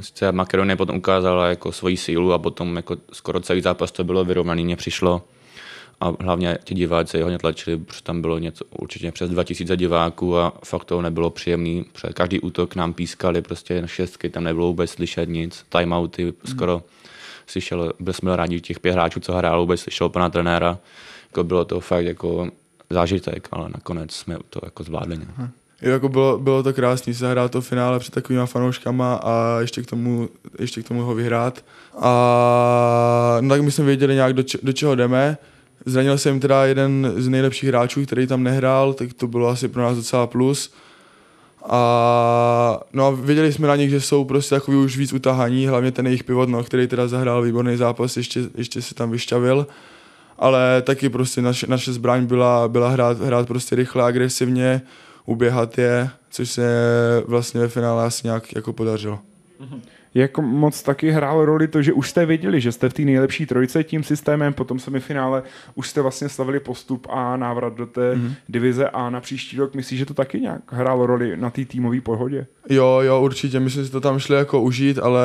Sice 0.00 0.32
Makedonie 0.32 0.76
potom 0.76 0.96
ukázala 0.96 1.46
jako 1.46 1.72
svoji 1.72 1.96
sílu 1.96 2.32
a 2.32 2.38
potom 2.38 2.76
jako 2.76 2.96
skoro 3.12 3.40
celý 3.40 3.60
zápas 3.60 3.92
to 3.92 4.04
bylo 4.04 4.24
vyrovnaný, 4.24 4.64
mně 4.64 4.76
přišlo 4.76 5.22
a 6.00 6.12
hlavně 6.20 6.58
ti 6.64 6.74
diváci 6.74 7.22
hodně 7.22 7.38
tlačili, 7.38 7.76
protože 7.76 8.02
tam 8.02 8.20
bylo 8.20 8.38
něco, 8.38 8.64
určitě 8.78 9.12
přes 9.12 9.30
2000 9.30 9.76
diváků 9.76 10.38
a 10.38 10.52
fakt 10.64 10.84
to 10.84 11.02
nebylo 11.02 11.30
příjemný. 11.30 11.84
Protože 11.92 12.12
každý 12.12 12.40
útok 12.40 12.74
nám 12.74 12.92
pískali 12.92 13.42
prostě 13.42 13.80
na 13.80 13.86
šestky, 13.86 14.30
tam 14.30 14.44
nebylo 14.44 14.66
vůbec 14.66 14.90
slyšet 14.90 15.28
nic, 15.28 15.66
timeouty 15.68 16.22
hmm. 16.22 16.32
skoro 16.44 16.82
slyšel, 17.46 17.92
byl 18.00 18.12
jsme 18.12 18.36
rádi 18.36 18.60
těch 18.60 18.80
pět 18.80 18.92
hráčů, 18.92 19.20
co 19.20 19.32
hrál, 19.32 19.60
vůbec 19.60 19.80
slyšel 19.80 20.08
pana 20.08 20.30
trenéra. 20.30 20.78
Jako 21.30 21.44
bylo 21.44 21.64
to 21.64 21.80
fakt 21.80 22.04
jako 22.04 22.48
zážitek, 22.90 23.48
ale 23.52 23.68
nakonec 23.68 24.12
jsme 24.12 24.36
to 24.50 24.60
jako 24.64 24.82
zvládli. 24.82 25.16
Hmm. 25.16 25.48
Jo, 25.82 25.92
jako 25.92 26.08
bylo, 26.08 26.38
bylo 26.38 26.62
to 26.62 26.72
krásné 26.72 27.14
se 27.14 27.30
hrát 27.30 27.50
to 27.50 27.60
finále 27.60 27.98
před 27.98 28.14
takovými 28.14 28.46
fanouškama 28.46 29.14
a 29.14 29.60
ještě 29.60 29.82
k 29.82 29.86
tomu, 29.86 30.28
ještě 30.58 30.82
k 30.82 30.88
tomu 30.88 31.02
ho 31.02 31.14
vyhrát. 31.14 31.64
A 31.98 33.38
no 33.40 33.48
tak 33.48 33.62
my 33.62 33.70
jsme 33.70 33.84
věděli 33.84 34.14
nějak, 34.14 34.32
do, 34.32 34.42
če, 34.42 34.58
do 34.62 34.72
čeho 34.72 34.94
jdeme. 34.94 35.38
Zranil 35.86 36.18
jsem 36.18 36.40
teda 36.40 36.64
jeden 36.64 37.12
z 37.16 37.28
nejlepších 37.28 37.68
hráčů, 37.68 38.06
který 38.06 38.26
tam 38.26 38.42
nehrál, 38.42 38.92
tak 38.92 39.12
to 39.12 39.26
bylo 39.26 39.48
asi 39.48 39.68
pro 39.68 39.82
nás 39.82 39.96
docela 39.96 40.26
plus. 40.26 40.72
A, 41.68 42.80
no 42.92 43.06
a 43.06 43.10
věděli 43.10 43.52
jsme 43.52 43.68
na 43.68 43.76
nich, 43.76 43.90
že 43.90 44.00
jsou 44.00 44.24
prostě 44.24 44.54
takový 44.54 44.76
už 44.76 44.96
víc 44.96 45.12
utahaní, 45.12 45.66
hlavně 45.66 45.92
ten 45.92 46.06
jejich 46.06 46.24
pivot, 46.24 46.48
no, 46.48 46.64
který 46.64 46.86
teda 46.86 47.08
zahrál 47.08 47.42
výborný 47.42 47.76
zápas, 47.76 48.16
ještě, 48.16 48.40
ještě 48.54 48.82
se 48.82 48.94
tam 48.94 49.10
vyšťavil. 49.10 49.66
Ale 50.38 50.82
taky 50.82 51.08
prostě 51.08 51.42
naše, 51.42 51.66
naše 51.66 51.92
zbraň 51.92 52.26
byla, 52.26 52.68
byla 52.68 52.88
hrát, 52.88 53.20
hrát 53.20 53.46
prostě 53.48 53.76
rychle, 53.76 54.04
agresivně, 54.04 54.82
uběhat 55.26 55.78
je, 55.78 56.10
což 56.30 56.50
se 56.50 56.64
vlastně 57.26 57.60
ve 57.60 57.68
finále 57.68 58.04
asi 58.04 58.26
nějak 58.26 58.54
jako 58.54 58.72
podařilo. 58.72 59.18
Mm-hmm 59.60 59.80
jak 60.14 60.38
moc 60.38 60.82
taky 60.82 61.10
hrál 61.10 61.44
roli 61.44 61.68
to, 61.68 61.82
že 61.82 61.92
už 61.92 62.10
jste 62.10 62.26
věděli, 62.26 62.60
že 62.60 62.72
jste 62.72 62.88
v 62.88 62.92
té 62.92 63.02
nejlepší 63.02 63.46
trojce 63.46 63.84
tím 63.84 64.04
systémem, 64.04 64.52
potom 64.52 64.78
semifinále 64.78 65.42
už 65.74 65.88
jste 65.88 66.00
vlastně 66.00 66.28
slavili 66.28 66.60
postup 66.60 67.06
a 67.10 67.36
návrat 67.36 67.76
do 67.76 67.86
té 67.86 68.14
mm-hmm. 68.14 68.34
divize 68.48 68.88
a 68.88 69.10
na 69.10 69.20
příští 69.20 69.56
rok 69.56 69.74
myslíš, 69.74 69.98
že 69.98 70.06
to 70.06 70.14
taky 70.14 70.40
nějak 70.40 70.72
hrálo 70.72 71.06
roli 71.06 71.36
na 71.36 71.50
té 71.50 71.64
týmové 71.64 72.00
pohodě? 72.00 72.46
Jo, 72.68 73.00
jo, 73.02 73.20
určitě, 73.22 73.60
my 73.60 73.70
jsme 73.70 73.84
si 73.84 73.90
to 73.90 74.00
tam 74.00 74.18
šli 74.18 74.36
jako 74.36 74.62
užít, 74.62 74.98
ale 74.98 75.22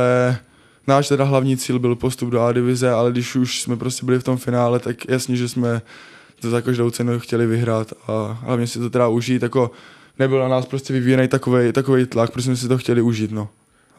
náš 0.87 1.07
teda 1.07 1.23
hlavní 1.23 1.57
cíl 1.57 1.79
byl 1.79 1.95
postup 1.95 2.29
do 2.29 2.41
A 2.41 2.51
divize, 2.51 2.91
ale 2.91 3.11
když 3.11 3.35
už 3.35 3.61
jsme 3.61 3.77
prostě 3.77 4.05
byli 4.05 4.19
v 4.19 4.23
tom 4.23 4.37
finále, 4.37 4.79
tak 4.79 5.09
jasně, 5.09 5.35
že 5.35 5.49
jsme 5.49 5.81
to 6.41 6.49
za 6.49 6.61
každou 6.61 6.89
cenu 6.89 7.19
chtěli 7.19 7.47
vyhrát 7.47 7.93
a 8.07 8.39
hlavně 8.41 8.67
si 8.67 8.79
to 8.79 8.89
teda 8.89 9.07
užít, 9.07 9.43
jako 9.43 9.71
nebyl 10.19 10.39
na 10.39 10.47
nás 10.47 10.65
prostě 10.65 10.93
vyvíjený 10.93 11.27
takový, 11.27 11.71
takový 11.71 12.05
tlak, 12.05 12.31
protože 12.31 12.43
jsme 12.43 12.55
si 12.55 12.67
to 12.67 12.77
chtěli 12.77 13.01
užít, 13.01 13.31
no. 13.31 13.49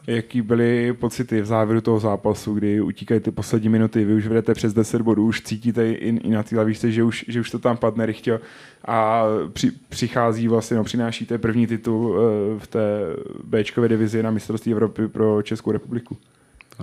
Jaký 0.07 0.41
byly 0.41 0.93
pocity 0.93 1.41
v 1.41 1.45
závěru 1.45 1.81
toho 1.81 1.99
zápasu, 1.99 2.53
kdy 2.53 2.81
utíkají 2.81 3.19
ty 3.19 3.31
poslední 3.31 3.69
minuty, 3.69 4.05
vy 4.05 4.13
už 4.13 4.27
vedete 4.27 4.53
přes 4.53 4.73
10 4.73 5.01
bodů, 5.01 5.25
už 5.25 5.41
cítíte 5.41 5.91
i, 5.91 5.93
i 5.93 6.29
na 6.29 6.43
té 6.43 6.57
lavičce, 6.57 6.91
že 6.91 7.03
už, 7.03 7.25
že 7.27 7.39
už 7.39 7.49
to 7.51 7.59
tam 7.59 7.77
padne 7.77 8.05
rychle 8.05 8.39
a 8.85 9.23
při, 9.53 9.71
přichází 9.89 10.47
vlastně, 10.47 10.77
no, 10.77 10.83
přinášíte 10.83 11.37
první 11.37 11.67
titul 11.67 12.09
uh, 12.09 12.17
v 12.59 12.67
té 12.67 12.99
Bčkové 13.43 13.87
divizi 13.87 14.23
na 14.23 14.31
mistrovství 14.31 14.71
Evropy 14.71 15.07
pro 15.07 15.41
Českou 15.41 15.71
republiku. 15.71 16.17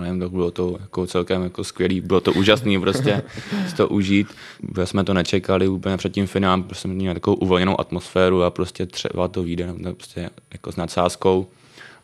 nevím, 0.01 0.19
tak 0.19 0.31
bylo 0.31 0.51
to 0.51 0.77
jako 0.81 1.07
celkem 1.07 1.43
jako 1.43 1.63
skvělý, 1.63 2.01
bylo 2.01 2.21
to 2.21 2.33
úžasný 2.33 2.79
prostě 2.79 3.23
si 3.67 3.75
to 3.75 3.87
užít. 3.87 4.27
Protože 4.73 4.85
jsme 4.85 5.03
to 5.03 5.13
nečekali 5.13 5.67
úplně 5.67 5.97
před 5.97 6.11
tím 6.11 6.27
finálem, 6.27 6.65
jsme 6.73 6.93
měli 6.93 7.13
takovou 7.13 7.35
uvolněnou 7.35 7.79
atmosféru 7.79 8.43
a 8.43 8.49
prostě 8.49 8.85
třeba 8.85 9.27
to 9.27 9.43
vyjde 9.43 9.73
prostě 9.93 10.29
jako 10.53 10.71
s 10.71 10.75
nadsázkou 10.75 11.47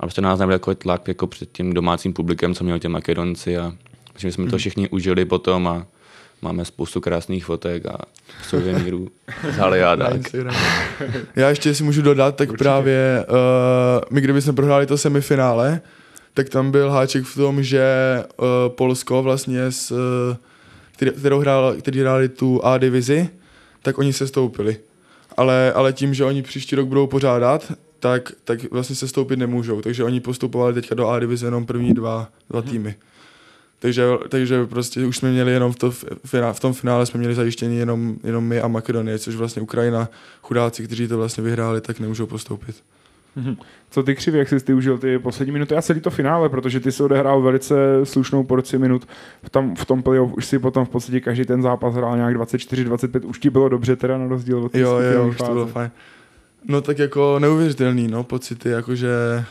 a 0.01 0.05
prostě 0.05 0.21
nás 0.21 0.39
nebyl 0.39 0.53
jako 0.53 0.75
tlak 0.75 1.07
jako 1.07 1.27
před 1.27 1.51
tím 1.51 1.73
domácím 1.73 2.13
publikem, 2.13 2.55
co 2.55 2.63
měl 2.63 2.79
tě 2.79 2.89
Makedonci 2.89 3.57
a 3.57 3.73
myslím, 4.13 4.29
že 4.29 4.31
jsme 4.31 4.45
to 4.45 4.49
hmm. 4.49 4.57
všichni 4.57 4.89
užili 4.89 5.25
potom 5.25 5.67
a 5.67 5.85
máme 6.41 6.65
spoustu 6.65 7.01
krásných 7.01 7.45
fotek 7.45 7.85
a 7.85 7.97
suvenýrů 8.43 9.07
z. 9.51 10.15
Instagramu. 10.15 10.57
Já 11.35 11.49
ještě 11.49 11.75
si 11.75 11.83
můžu 11.83 12.01
dodat, 12.01 12.35
tak 12.35 12.49
Určitě. 12.49 12.63
právě 12.63 13.25
uh, 13.29 13.35
my 14.09 14.21
kdyby 14.21 14.41
jsme 14.41 14.53
prohráli 14.53 14.85
to 14.85 14.97
semifinále, 14.97 15.81
tak 16.33 16.49
tam 16.49 16.71
byl 16.71 16.89
háček 16.89 17.23
v 17.23 17.35
tom, 17.35 17.63
že 17.63 17.83
uh, 18.37 18.45
Polsko 18.67 19.23
vlastně, 19.23 19.71
s, 19.71 19.91
uh, 19.91 19.97
který, 20.91 21.11
kterou 21.11 21.39
hrál, 21.39 21.75
který 21.79 21.99
hráli 21.99 22.29
tu 22.29 22.65
A 22.65 22.77
divizi, 22.77 23.29
tak 23.81 23.97
oni 23.97 24.13
se 24.13 24.27
stoupili. 24.27 24.77
Ale, 25.37 25.73
ale 25.73 25.93
tím, 25.93 26.13
že 26.13 26.25
oni 26.25 26.41
příští 26.41 26.75
rok 26.75 26.87
budou 26.87 27.07
pořádat, 27.07 27.71
tak, 28.01 28.31
tak 28.43 28.71
vlastně 28.71 28.95
se 28.95 29.07
stoupit 29.07 29.39
nemůžou. 29.39 29.81
Takže 29.81 30.03
oni 30.03 30.19
postupovali 30.19 30.73
teďka 30.73 30.95
do 30.95 31.07
A 31.07 31.19
divize 31.19 31.47
jenom 31.47 31.65
první 31.65 31.93
dva, 31.93 32.29
dva 32.49 32.61
týmy. 32.61 32.95
Takže, 33.79 34.03
takže 34.29 34.65
prostě 34.65 35.05
už 35.05 35.17
jsme 35.17 35.31
měli 35.31 35.51
jenom 35.51 35.71
v, 35.71 35.75
to, 35.75 35.91
v 36.53 36.59
tom 36.59 36.73
finále 36.73 37.05
jsme 37.05 37.17
měli 37.17 37.35
zajištění 37.35 37.77
jenom, 37.77 38.15
jenom 38.23 38.43
my 38.43 38.61
a 38.61 38.67
Makedonie, 38.67 39.19
což 39.19 39.35
vlastně 39.35 39.61
Ukrajina, 39.61 40.09
chudáci, 40.41 40.83
kteří 40.83 41.07
to 41.07 41.17
vlastně 41.17 41.43
vyhráli, 41.43 41.81
tak 41.81 41.99
nemůžou 41.99 42.25
postoupit. 42.25 42.75
Co 43.91 44.03
ty 44.03 44.15
křivě, 44.15 44.39
jak 44.39 44.49
jsi 44.49 44.59
ty 44.59 44.73
užil 44.73 44.97
ty 44.97 45.19
poslední 45.19 45.51
minuty 45.51 45.75
a 45.75 45.81
celý 45.81 46.01
to 46.01 46.09
finále, 46.09 46.49
protože 46.49 46.79
ty 46.79 46.91
si 46.91 47.03
odehrál 47.03 47.41
velice 47.41 47.75
slušnou 48.03 48.43
porci 48.43 48.77
minut. 48.77 49.07
V 49.43 49.49
tom, 49.49 49.75
v 49.75 49.85
tom 49.85 50.03
playoff 50.03 50.33
už 50.33 50.45
si 50.45 50.59
potom 50.59 50.85
v 50.85 50.89
podstatě 50.89 51.19
každý 51.19 51.45
ten 51.45 51.61
zápas 51.61 51.95
hrál 51.95 52.17
nějak 52.17 52.35
24-25, 52.35 53.27
už 53.27 53.39
ti 53.39 53.49
bylo 53.49 53.69
dobře 53.69 53.95
teda 53.95 54.17
na 54.17 54.27
rozdíl 54.27 54.57
od 54.57 54.75
Jo, 54.75 54.99
jo, 54.99 55.27
už 55.27 55.37
to 55.37 55.53
bylo 55.53 55.67
fajn. 55.67 55.91
No 56.67 56.82
tak 56.82 57.00
jako 57.00 57.39
neuvěřitelný, 57.39 58.08
no, 58.08 58.24
pocity, 58.24 58.69
jakože 58.69 59.45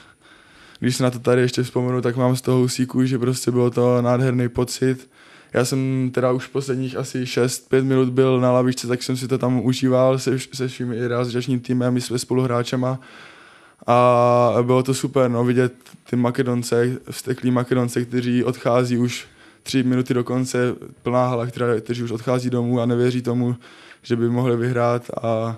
když 0.81 0.97
se 0.97 1.03
na 1.03 1.11
to 1.11 1.19
tady 1.19 1.41
ještě 1.41 1.63
vzpomenu, 1.63 2.03
tak 2.03 2.17
mám 2.17 2.37
z 2.37 2.41
toho 2.41 2.61
usíku, 2.61 3.05
že 3.05 3.19
prostě 3.19 3.51
bylo 3.51 3.71
to 3.71 4.03
nádherný 4.03 4.49
pocit. 4.49 5.11
Já 5.53 5.65
jsem 5.65 6.11
teda 6.15 6.33
už 6.33 6.47
posledních 6.47 6.97
asi 6.97 7.25
6-5 7.25 7.85
minut 7.85 8.09
byl 8.09 8.41
na 8.41 8.53
lavičce, 8.53 8.87
tak 8.87 9.03
jsem 9.03 9.17
si 9.17 9.29
to 9.29 9.39
tam 9.39 9.61
užíval 9.65 10.19
se, 10.19 10.39
se 10.39 10.69
všemi 10.69 11.09
realizačním 11.09 11.61
týmem 11.61 11.97
i 11.97 12.01
se 12.01 12.19
spoluhráčema. 12.19 13.01
A 13.87 14.55
bylo 14.63 14.83
to 14.83 14.95
super, 14.95 15.31
no, 15.31 15.45
vidět 15.45 15.73
ty 16.11 16.17
Makedonce, 16.17 16.97
vsteklí 17.11 17.51
Makedonce, 17.51 18.05
kteří 18.05 18.45
odchází 18.45 18.99
už 18.99 19.27
tři 19.63 19.83
minuty 19.83 20.15
do 20.15 20.25
konce, 20.25 20.75
plná 21.03 21.27
hala, 21.27 21.47
která, 21.47 21.81
kteří 21.81 22.03
už 22.03 22.11
odchází 22.11 22.51
domů 22.51 22.81
a 22.81 22.87
nevěří 22.87 23.23
tomu, 23.23 23.57
že 24.03 24.17
by 24.17 24.29
mohli 24.29 24.57
vyhrát 24.57 25.11
a 25.23 25.57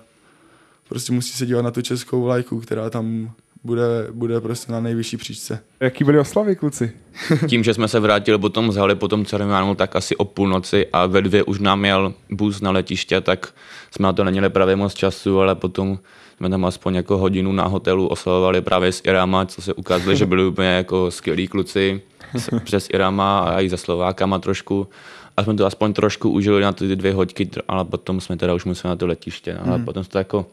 prostě 0.93 1.13
musí 1.13 1.33
se 1.33 1.47
dívat 1.47 1.63
na 1.63 1.71
tu 1.71 1.83
českou 1.83 2.23
vlajku, 2.23 2.61
která 2.61 2.91
tam 2.91 3.31
bude, 3.65 4.07
bude 4.13 4.41
prostě 4.41 4.73
na 4.73 4.81
nejvyšší 4.81 5.17
příčce. 5.17 5.59
Jaký 5.81 6.05
byly 6.05 6.19
oslavy, 6.19 6.57
kluci? 6.57 6.93
Tím, 7.49 7.65
že 7.65 7.75
jsme 7.75 7.89
se 7.89 8.01
vrátili 8.01 8.39
potom 8.39 8.73
z 8.73 8.77
haly, 8.77 8.95
potom 8.95 9.25
ceremoniálu, 9.25 9.75
tak 9.75 9.97
asi 9.97 10.17
o 10.17 10.25
půlnoci 10.25 10.87
a 10.93 11.07
ve 11.07 11.23
dvě 11.23 11.43
už 11.43 11.59
nám 11.59 11.85
jel 11.85 12.15
bus 12.31 12.61
na 12.61 12.71
letiště, 12.71 13.21
tak 13.21 13.55
jsme 13.91 14.03
na 14.03 14.13
to 14.13 14.25
neměli 14.25 14.51
právě 14.51 14.77
moc 14.77 14.95
času, 14.95 15.41
ale 15.41 15.55
potom 15.55 15.99
jsme 16.37 16.51
tam 16.51 16.65
aspoň 16.65 16.95
jako 16.95 17.19
hodinu 17.19 17.53
na 17.53 17.65
hotelu 17.65 18.07
oslavovali 18.07 18.61
právě 18.61 18.93
s 18.93 19.03
Irama, 19.05 19.47
co 19.47 19.63
se 19.63 19.75
ukázalo, 19.75 20.15
že 20.15 20.27
byli 20.27 20.47
úplně 20.47 20.69
jako 20.69 21.11
skvělí 21.11 21.49
kluci 21.49 22.03
přes 22.65 22.89
Irama 22.93 23.39
a 23.39 23.61
i 23.61 23.69
za 23.69 23.77
Slovákama 23.77 24.39
trošku. 24.39 24.89
A 25.37 25.45
jsme 25.45 25.55
to 25.55 25.67
aspoň 25.67 25.93
trošku 25.93 26.31
užili 26.31 26.63
na 26.63 26.73
ty 26.73 26.97
dvě 26.97 27.15
hoďky, 27.15 27.51
ale 27.69 27.85
potom 27.85 28.21
jsme 28.21 28.37
teda 28.37 28.55
už 28.55 28.65
museli 28.65 28.91
na 28.91 28.97
to 28.97 29.07
letiště. 29.07 29.59
Ale 29.65 29.79
potom 29.79 30.05
se 30.05 30.11
to 30.11 30.19
jako 30.19 30.47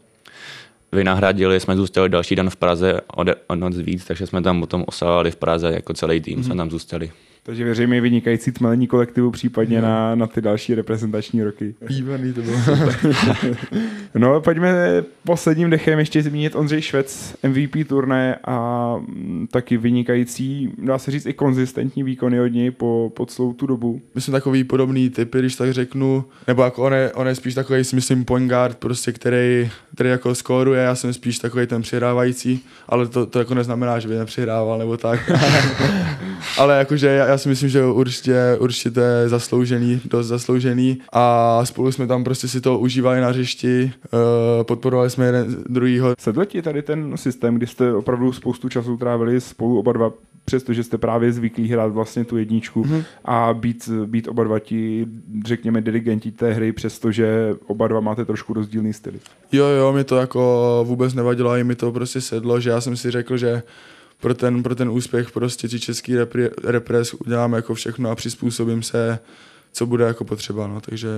vynahradili, 0.92 1.60
jsme 1.60 1.76
zůstali 1.76 2.10
další 2.10 2.36
den 2.36 2.50
v 2.50 2.56
Praze 2.56 3.02
o, 3.08 3.24
de- 3.24 3.36
o 3.48 3.56
noc 3.56 3.78
víc, 3.78 4.06
takže 4.06 4.28
jsme 4.28 4.42
tam 4.42 4.60
potom 4.60 4.84
oslavovali 4.88 5.32
v 5.32 5.36
Praze 5.36 5.72
jako 5.72 5.94
celý 5.94 6.22
tým, 6.22 6.44
jsme 6.44 6.56
tam 6.56 6.72
zůstali. 6.72 7.12
Takže 7.50 7.64
věřím 7.64 7.94
i 7.94 8.02
vynikající 8.02 8.52
tmelení 8.52 8.88
kolektivu, 8.88 9.32
případně 9.32 9.82
na, 9.82 10.16
na 10.16 10.28
ty 10.28 10.42
další 10.42 10.76
reprezentační 10.76 11.44
roky. 11.44 11.76
Výborný 11.82 12.34
to 12.34 12.42
bylo. 12.42 12.58
No, 14.16 14.42
pojďme 14.42 15.04
posledním 15.24 15.70
dechem 15.70 16.00
ještě 16.00 16.24
zmínit 16.24 16.56
Ondřej 16.56 16.82
Švec, 16.82 17.36
MVP 17.48 17.88
turné 17.88 18.40
a 18.46 18.96
mm, 18.98 19.48
taky 19.52 19.78
vynikající, 19.78 20.74
dá 20.78 20.98
se 20.98 21.12
říct 21.12 21.26
i 21.26 21.34
konzistentní 21.34 22.04
výkony 22.04 22.42
od 22.42 22.48
něj 22.48 22.72
po, 22.72 23.12
po 23.16 23.26
celou 23.26 23.54
tu 23.54 23.68
dobu. 23.68 24.02
My 24.16 24.22
jsme 24.22 24.32
takový 24.32 24.64
podobný 24.64 25.10
typy, 25.10 25.40
když 25.40 25.56
tak 25.56 25.74
řeknu, 25.74 26.26
nebo 26.48 26.64
jako 26.64 26.84
on 26.84 26.94
je, 26.94 27.12
on 27.14 27.28
je 27.28 27.36
spíš 27.36 27.54
takový, 27.54 27.84
si 27.84 27.96
myslím, 27.96 28.26
point 28.26 28.50
guard, 28.50 28.78
prostě, 28.78 29.12
který, 29.12 29.70
který 29.96 30.10
jako 30.10 30.36
skóruje, 30.36 30.82
já 30.82 30.96
jsem 30.96 31.14
spíš 31.14 31.40
takový 31.40 31.68
ten 31.68 31.82
přihrávající, 31.82 32.66
ale 32.88 33.08
to, 33.08 33.26
to 33.26 33.40
jako 33.40 33.54
neznamená, 33.54 34.00
že 34.00 34.08
by 34.08 34.16
nepřihrával 34.16 34.78
nebo 34.78 34.98
tak. 34.98 35.32
ale 36.58 36.78
jakože 36.78 37.08
já, 37.08 37.28
já, 37.28 37.38
si 37.38 37.50
myslím, 37.50 37.70
že 37.70 37.86
určitě, 37.86 38.58
určitě 38.60 38.92
to 38.92 39.02
je 39.02 39.30
zasloužený, 39.30 40.02
dost 40.06 40.28
zasloužený 40.28 41.02
a 41.14 41.62
spolu 41.66 41.92
jsme 41.92 42.08
tam 42.08 42.24
prostě 42.24 42.48
si 42.48 42.62
to 42.62 42.80
užívali 42.80 43.22
na 43.22 43.28
hřišti, 43.28 43.92
uh, 44.14 44.20
podporovali 44.64 45.10
jsme 45.10 45.26
jeden 45.26 45.64
druhýho. 45.70 46.14
Sedl 46.20 46.46
ti 46.46 46.62
tady 46.62 46.82
ten 46.82 47.18
systém, 47.18 47.56
kdy 47.56 47.68
jste 47.68 47.94
opravdu 47.94 48.34
spoustu 48.34 48.70
času 48.70 48.98
trávili 48.98 49.42
spolu 49.42 49.80
oba 49.80 49.94
dva, 49.94 50.12
přestože 50.46 50.84
jste 50.84 50.98
právě 50.98 51.32
zvyklí 51.34 51.68
hrát 51.68 51.92
vlastně 51.92 52.26
tu 52.26 52.38
jedničku 52.38 52.84
Mhm. 52.84 53.00
mm-hmm. 53.00 53.04
a 53.26 53.54
být, 53.54 53.90
být 54.06 54.28
oba 54.28 54.44
dva 54.44 54.60
ti, 54.60 55.08
řekněme, 55.46 55.82
dirigenti 55.82 56.32
té 56.32 56.54
hry, 56.54 56.72
přestože 56.72 57.56
oba 57.68 57.88
dva 57.88 58.00
máte 58.00 58.26
trošku 58.26 58.54
rozdílný 58.54 58.94
styly. 58.94 59.20
Jo, 59.52 59.66
jo, 59.66 59.94
mi 59.94 60.04
to 60.04 60.18
jako 60.18 60.84
vůbec 60.88 61.14
nevadilo, 61.14 61.56
i 61.56 61.64
mi 61.64 61.76
to 61.76 61.92
prostě 61.92 62.22
sedlo, 62.22 62.60
že 62.60 62.70
já 62.70 62.82
jsem 62.82 62.98
si 62.98 63.12
řekl, 63.12 63.38
že 63.38 63.64
pro 64.22 64.34
ten, 64.34 64.64
pro 64.64 64.76
ten 64.76 64.90
úspěch 64.90 65.32
prostě 65.32 65.68
ti 65.68 65.80
český 65.80 66.16
repre, 66.16 66.50
repres 66.64 67.14
udělám 67.14 67.54
jako 67.54 67.74
všechno 67.74 68.10
a 68.10 68.16
přizpůsobím 68.16 68.84
se, 68.84 69.20
co 69.72 69.86
bude 69.86 70.06
jako 70.06 70.26
potřeba, 70.26 70.68
no, 70.68 70.82
takže 70.82 71.10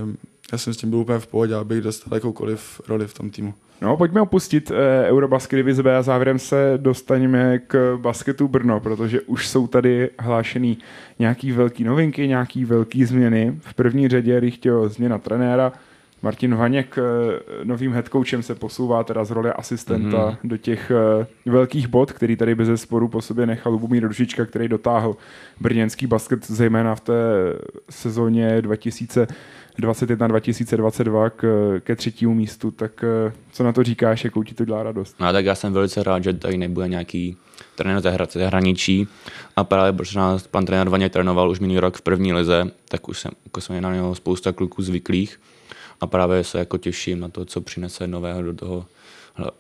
já 0.52 0.58
jsem 0.58 0.74
s 0.74 0.78
tím 0.78 0.90
byl 0.90 1.00
úplně 1.00 1.20
v 1.20 1.28
pohodě, 1.28 1.56
abych 1.56 1.82
dostal 1.82 2.14
jakoukoliv 2.14 2.82
roli 2.88 3.08
v 3.08 3.14
tom 3.14 3.30
týmu. 3.30 3.54
No, 3.82 3.98
pojďme 3.98 4.22
opustit 4.22 4.72
eh, 4.72 5.10
Eurobasket 5.10 5.58
divize 5.58 5.84
B 5.84 5.98
a 5.98 6.02
závěrem 6.02 6.40
se 6.40 6.74
dostaneme 6.78 7.60
k 7.60 7.98
basketu 8.02 8.48
Brno, 8.48 8.80
protože 8.80 9.22
už 9.22 9.48
jsou 9.48 9.68
tady 9.68 10.10
hlášený 10.20 10.78
nějaký 11.20 11.52
velký 11.52 11.84
novinky, 11.84 12.28
nějaký 12.28 12.66
velký 12.66 13.06
změny. 13.06 13.60
V 13.60 13.74
první 13.74 14.08
řadě 14.08 14.40
Rychtěho 14.40 14.90
změna 14.90 15.18
trenéra, 15.18 15.74
Martin 16.22 16.56
Vaněk 16.56 16.98
eh, 16.98 17.02
novým 17.64 17.94
headcoachem 17.94 18.44
se 18.44 18.56
posouvá 18.56 19.04
teda 19.04 19.24
z 19.24 19.32
role 19.32 19.54
asistenta 19.54 20.18
Mhm. 20.18 20.30
mm-hmm. 20.30 20.38
do 20.44 20.58
těch 20.58 20.92
eh, 20.92 21.28
velkých 21.50 21.88
bod, 21.88 22.12
který 22.12 22.36
tady 22.36 22.56
bez 22.56 22.68
zesporu 22.68 23.08
po 23.08 23.22
sobě 23.22 23.46
nechal 23.46 23.72
Lubomír 23.74 24.04
Ružička, 24.08 24.46
který 24.46 24.68
dotáhl 24.68 25.16
brněnský 25.60 26.08
basket 26.08 26.48
zejména 26.48 26.96
v 26.96 27.00
té 27.00 27.14
sezóně 27.90 28.62
2021-2022 29.80 31.30
k, 31.36 31.46
ke 31.84 31.96
třetímu 31.96 32.34
místu, 32.34 32.72
tak 32.72 33.04
eh, 33.04 33.34
co 33.52 33.64
na 33.64 33.72
to 33.74 33.84
říkáš, 33.84 34.24
jakou 34.24 34.44
ti 34.44 34.56
to 34.56 34.66
dělá 34.66 34.84
radost? 34.84 35.16
No 35.20 35.32
tak 35.34 35.46
já 35.46 35.56
jsem 35.56 35.74
velice 35.74 36.04
rád, 36.04 36.24
že 36.24 36.34
tady 36.34 36.58
nebude 36.58 36.88
nějaký 36.88 37.38
trenér 37.76 38.02
ze 38.02 38.10
hra- 38.12 38.28
ze 38.32 38.40
zahraničí 38.40 39.08
a 39.56 39.64
právě 39.64 39.94
protože 39.94 40.20
nás 40.20 40.48
pan 40.48 40.66
trenér 40.66 40.90
Vaně 40.90 41.10
trénoval 41.10 41.50
už 41.50 41.60
minulý 41.60 41.80
rok 41.80 41.98
v 41.98 42.02
první 42.02 42.34
lize, 42.34 42.64
tak 42.90 43.10
už 43.10 43.20
jsem, 43.20 43.32
jako 43.46 43.62
jsem 43.62 43.82
na 43.82 43.94
něho 43.94 44.16
spousta 44.16 44.52
kluků 44.52 44.82
zvyklých 44.82 45.40
a 46.02 46.08
právě 46.08 46.44
se 46.44 46.60
jako 46.60 46.78
těším 46.78 47.20
na 47.20 47.30
to, 47.30 47.46
co 47.46 47.62
přinese 47.62 48.08
nového 48.08 48.42
do 48.42 48.54
toho 48.54 48.86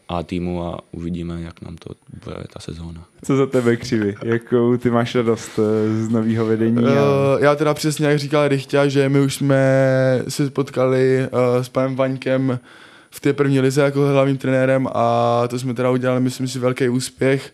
A 0.09 0.23
týmu 0.23 0.63
a 0.63 0.79
uvidíme, 0.91 1.41
jak 1.41 1.61
nám 1.61 1.75
to 1.75 1.93
bude 2.23 2.35
ta 2.53 2.59
sezóna. 2.59 3.03
Co 3.25 3.37
za 3.37 3.45
tebe 3.45 3.75
křivy? 3.75 4.15
Jakou 4.23 4.77
ty 4.77 4.89
máš 4.89 5.15
radost 5.15 5.59
eh, 5.59 6.03
z 6.03 6.09
nového 6.09 6.45
vedení? 6.45 6.85
A... 6.85 6.91
Uh, 6.91 7.43
já 7.43 7.55
teda 7.55 7.73
přesně 7.73 8.05
jak 8.05 8.19
říkal 8.19 8.47
Rychťa, 8.47 8.87
že 8.87 9.09
my 9.09 9.21
už 9.21 9.35
jsme 9.35 9.65
se 10.27 10.49
potkali 10.49 11.27
uh, 11.31 11.63
s 11.63 11.69
panem 11.69 11.95
Vaňkem 11.95 12.59
v 13.11 13.19
té 13.19 13.33
první 13.33 13.59
lize 13.59 13.81
jako 13.81 14.07
hlavním 14.07 14.37
trenérem 14.37 14.87
a 14.93 15.43
to 15.47 15.59
jsme 15.59 15.73
teda 15.73 15.89
udělali, 15.89 16.19
myslím 16.19 16.47
si, 16.47 16.59
velký 16.59 16.89
úspěch 16.89 17.53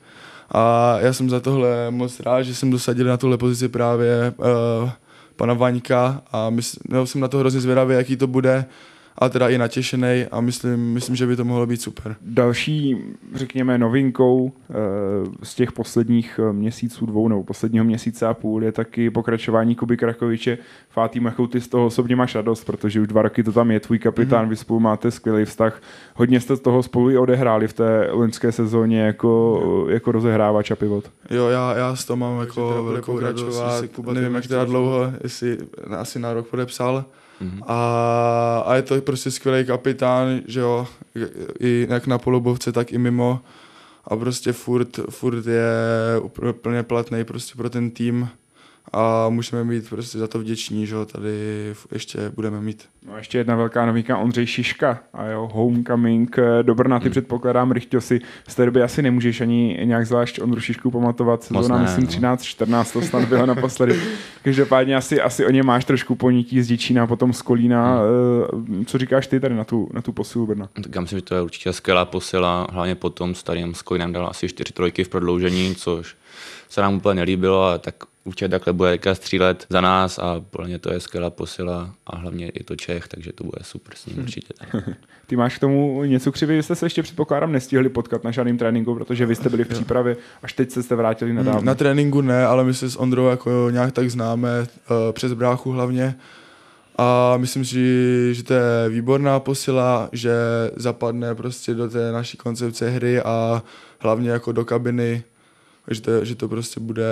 a 0.52 0.96
já 1.00 1.14
jsem 1.14 1.30
za 1.30 1.40
tohle 1.40 1.92
moc 1.92 2.20
rád, 2.20 2.42
že 2.42 2.56
jsem 2.56 2.72
dosadil 2.72 3.08
na 3.08 3.18
tuhle 3.18 3.38
pozici 3.38 3.68
právě 3.68 4.34
uh, 4.38 4.90
pana 5.38 5.54
Vaňka 5.54 6.22
a 6.32 6.50
mysl, 6.50 6.80
no, 6.90 7.08
jsem 7.08 7.22
na 7.22 7.28
to 7.28 7.38
hrozně 7.38 7.60
zvědavý, 7.62 7.96
jaký 7.96 8.18
to 8.18 8.28
bude 8.28 8.66
a 9.18 9.30
teda 9.30 9.50
i 9.50 9.58
natěšený 9.58 10.26
a 10.32 10.42
myslím, 10.42 10.94
myslím, 10.94 11.16
že 11.16 11.28
by 11.28 11.36
to 11.36 11.46
mohlo 11.46 11.66
být 11.66 11.82
super. 11.82 12.16
Další, 12.22 12.98
řekněme, 13.36 13.78
novinkou 13.78 14.52
eh, 14.70 14.74
z 15.44 15.56
těch 15.56 15.72
posledních 15.72 16.40
eh, 16.44 16.54
měsíců, 16.54 17.06
dvou 17.06 17.28
nebo 17.28 17.44
posledního 17.44 17.86
měsíce 17.86 18.28
a 18.28 18.34
půl 18.34 18.64
je 18.64 18.72
taky 18.72 19.10
pokračování 19.10 19.76
Kuby 19.76 19.98
Krakoviče. 19.98 20.58
Fátým, 20.90 21.26
jakou 21.26 21.48
ty 21.48 21.62
z 21.62 21.68
toho 21.68 21.86
osobně 21.86 22.16
máš 22.16 22.36
radost, 22.36 22.64
protože 22.64 23.02
už 23.02 23.08
dva 23.08 23.22
roky 23.22 23.44
to 23.44 23.52
tam 23.52 23.72
je, 23.72 23.80
tvůj 23.80 24.00
kapitán, 24.00 24.46
mm-hmm. 24.46 24.50
vy 24.50 24.56
spolu 24.56 24.80
máte 24.80 25.12
skvělý 25.12 25.46
vztah. 25.46 25.82
Hodně 26.16 26.40
jste 26.40 26.56
z 26.56 26.60
toho 26.60 26.84
spolu 26.84 27.10
i 27.10 27.18
odehráli 27.18 27.68
v 27.68 27.74
té 27.74 28.08
loňské 28.12 28.52
sezóně 28.52 29.02
jako, 29.02 29.86
jako 29.90 30.12
rozehrávač 30.12 30.72
a 30.72 30.76
pivot. 30.76 31.12
Jo, 31.30 31.48
já, 31.48 31.76
já 31.78 31.96
s 31.96 32.06
toho 32.06 32.18
mám 32.18 32.40
jako 32.40 32.84
velkou 32.84 33.20
radost, 33.20 33.64
nevím, 34.14 34.36
jak 34.36 34.48
teda 34.48 34.66
dlouho, 34.66 35.12
jestli 35.24 35.58
asi 35.98 36.20
na 36.20 36.34
rok 36.34 36.48
podepsal. 36.48 37.06
Mhm. 37.42 37.64
A, 37.68 38.64
a 38.66 38.76
je 38.76 38.82
to 38.82 39.02
prostě 39.02 39.32
skvělý 39.32 39.66
kapitán, 39.66 40.42
že 40.48 40.60
jo, 40.60 40.88
i 41.60 41.88
jak 41.90 42.08
na 42.08 42.18
polubovce, 42.18 42.72
tak 42.72 42.92
i 42.92 42.98
mimo. 42.98 43.40
A 44.06 44.16
prostě 44.16 44.54
furt, 44.54 45.00
furt 45.10 45.46
je 45.46 46.20
úplně 46.22 46.54
plně 46.54 46.84
platný 46.84 47.24
prostě 47.24 47.54
pro 47.58 47.70
ten 47.70 47.92
tým. 47.92 48.30
A 48.94 49.30
můžeme 49.30 49.64
být 49.64 49.90
prostě 49.90 50.18
za 50.18 50.28
to 50.28 50.40
vděční, 50.40 50.88
že 50.88 50.96
ho 50.96 51.06
tady 51.06 51.30
ještě 51.92 52.32
budeme 52.36 52.62
mít. 52.62 52.86
No 53.08 53.14
a 53.14 53.18
ještě 53.18 53.38
jedna 53.38 53.56
velká 53.56 53.86
novinka, 53.86 54.18
Ondřej 54.18 54.46
Šiška 54.46 55.00
a 55.14 55.26
jo, 55.26 55.50
homecoming 55.54 56.38
eh, 56.38 56.64
do 56.64 56.76
Brna, 56.76 57.00
ty 57.00 57.04
hmm. 57.04 57.12
předpokládám, 57.12 57.72
Rychťo 57.72 58.02
si 58.02 58.22
z 58.48 58.56
té 58.56 58.66
doby 58.66 58.82
asi 58.82 59.02
nemůžeš 59.02 59.42
ani 59.42 59.80
nějak 59.84 60.08
zvlášť 60.08 60.42
Ondru 60.42 60.62
Šišku 60.62 60.92
pamatovat, 60.92 61.44
sezóna 61.44 61.78
myslím 61.78 62.22
no. 62.22 62.36
13-14, 62.36 62.94
to 62.94 63.02
snad 63.02 63.26
bylo 63.26 63.46
naposledy. 63.46 64.00
Každopádně 64.44 64.96
asi, 64.96 65.22
asi 65.22 65.46
o 65.46 65.50
ně 65.50 65.64
máš 65.64 65.86
trošku 65.86 66.16
ponítí 66.16 66.62
z 66.62 66.68
Děčína, 66.68 67.08
potom 67.08 67.34
z 67.34 67.42
Kolína. 67.42 67.98
Hmm. 67.98 68.82
Eh, 68.82 68.86
co 68.86 68.98
říkáš 68.98 69.28
ty 69.28 69.40
tady 69.40 69.56
na 69.56 69.64
tu, 69.64 69.90
na 69.94 70.02
tu 70.02 70.12
posilu 70.12 70.48
Brna? 70.48 70.70
Tak 70.74 70.96
já 70.96 71.02
myslím, 71.02 71.20
že 71.20 71.26
to 71.26 71.36
je 71.36 71.42
určitě 71.42 71.74
skvělá 71.74 72.06
posila, 72.06 72.68
hlavně 72.72 72.96
potom 72.96 73.36
starým 73.36 73.74
s 73.74 73.82
Kolínem 73.82 74.14
dal 74.14 74.28
asi 74.28 74.50
4 74.50 74.74
trojky 74.74 75.04
v 75.04 75.10
prodloužení, 75.10 75.76
což 75.76 76.16
se 76.70 76.82
nám 76.82 76.96
úplně 76.96 77.16
nelíbilo, 77.16 77.64
ale 77.64 77.80
tak 77.80 77.96
určitě 78.28 78.50
takhle 78.50 78.74
bude 78.74 78.92
teďka 78.92 79.16
střílet 79.16 79.66
za 79.70 79.82
nás 79.82 80.20
a 80.20 80.44
podle 80.50 80.68
mě 80.68 80.80
to 80.80 80.94
je 80.94 81.00
skvělá 81.00 81.30
posila 81.30 81.94
a 82.08 82.18
hlavně 82.18 82.52
je 82.54 82.64
to 82.64 82.76
Čech, 82.76 83.08
takže 83.08 83.34
to 83.34 83.44
bude 83.44 83.58
super 83.62 83.96
s 83.96 84.06
ním 84.06 84.16
hm. 84.18 84.20
určitě. 84.20 84.54
Ty 85.28 85.36
máš 85.36 85.58
k 85.58 85.60
tomu 85.60 86.04
něco 86.04 86.32
křivý, 86.32 86.56
vy 86.56 86.64
jste 86.64 86.76
se 86.76 86.86
ještě 86.86 87.04
předpokládám 87.04 87.52
nestihli 87.52 87.90
potkat 87.90 88.24
na 88.24 88.32
žádným 88.32 88.58
tréninku, 88.58 88.96
protože 88.96 89.26
vy 89.26 89.36
jste 89.36 89.50
byli 89.50 89.64
v 89.64 89.68
přípravě, 89.68 90.18
až 90.44 90.54
teď 90.54 90.72
jste 90.72 90.84
se 90.84 90.96
vrátili 90.96 91.34
na 91.34 91.42
hm, 91.42 91.66
Na 91.66 91.76
tréninku 91.76 92.22
ne, 92.22 92.46
ale 92.46 92.64
my 92.64 92.74
se 92.74 92.90
s 92.90 92.96
Ondrou 92.96 93.28
jako 93.28 93.68
nějak 93.72 93.92
tak 93.92 94.12
známe, 94.12 94.50
eh, 94.60 95.14
přes 95.14 95.34
bráchu 95.34 95.72
hlavně. 95.72 96.16
A 96.98 97.38
myslím 97.38 97.66
si, 97.66 98.36
že 98.36 98.44
to 98.44 98.54
je 98.54 98.90
výborná 98.90 99.40
posila, 99.40 100.10
že 100.12 100.32
zapadne 100.76 101.36
prostě 101.36 101.74
do 101.74 101.90
té 101.90 102.12
naší 102.12 102.38
koncepce 102.38 102.90
hry 102.90 103.22
a 103.22 103.64
hlavně 104.00 104.30
jako 104.30 104.52
do 104.52 104.66
kabiny 104.66 105.24
že 105.92 106.02
to, 106.02 106.26
že 106.26 106.36
to 106.36 106.48
prostě 106.48 106.80
bude 106.80 107.06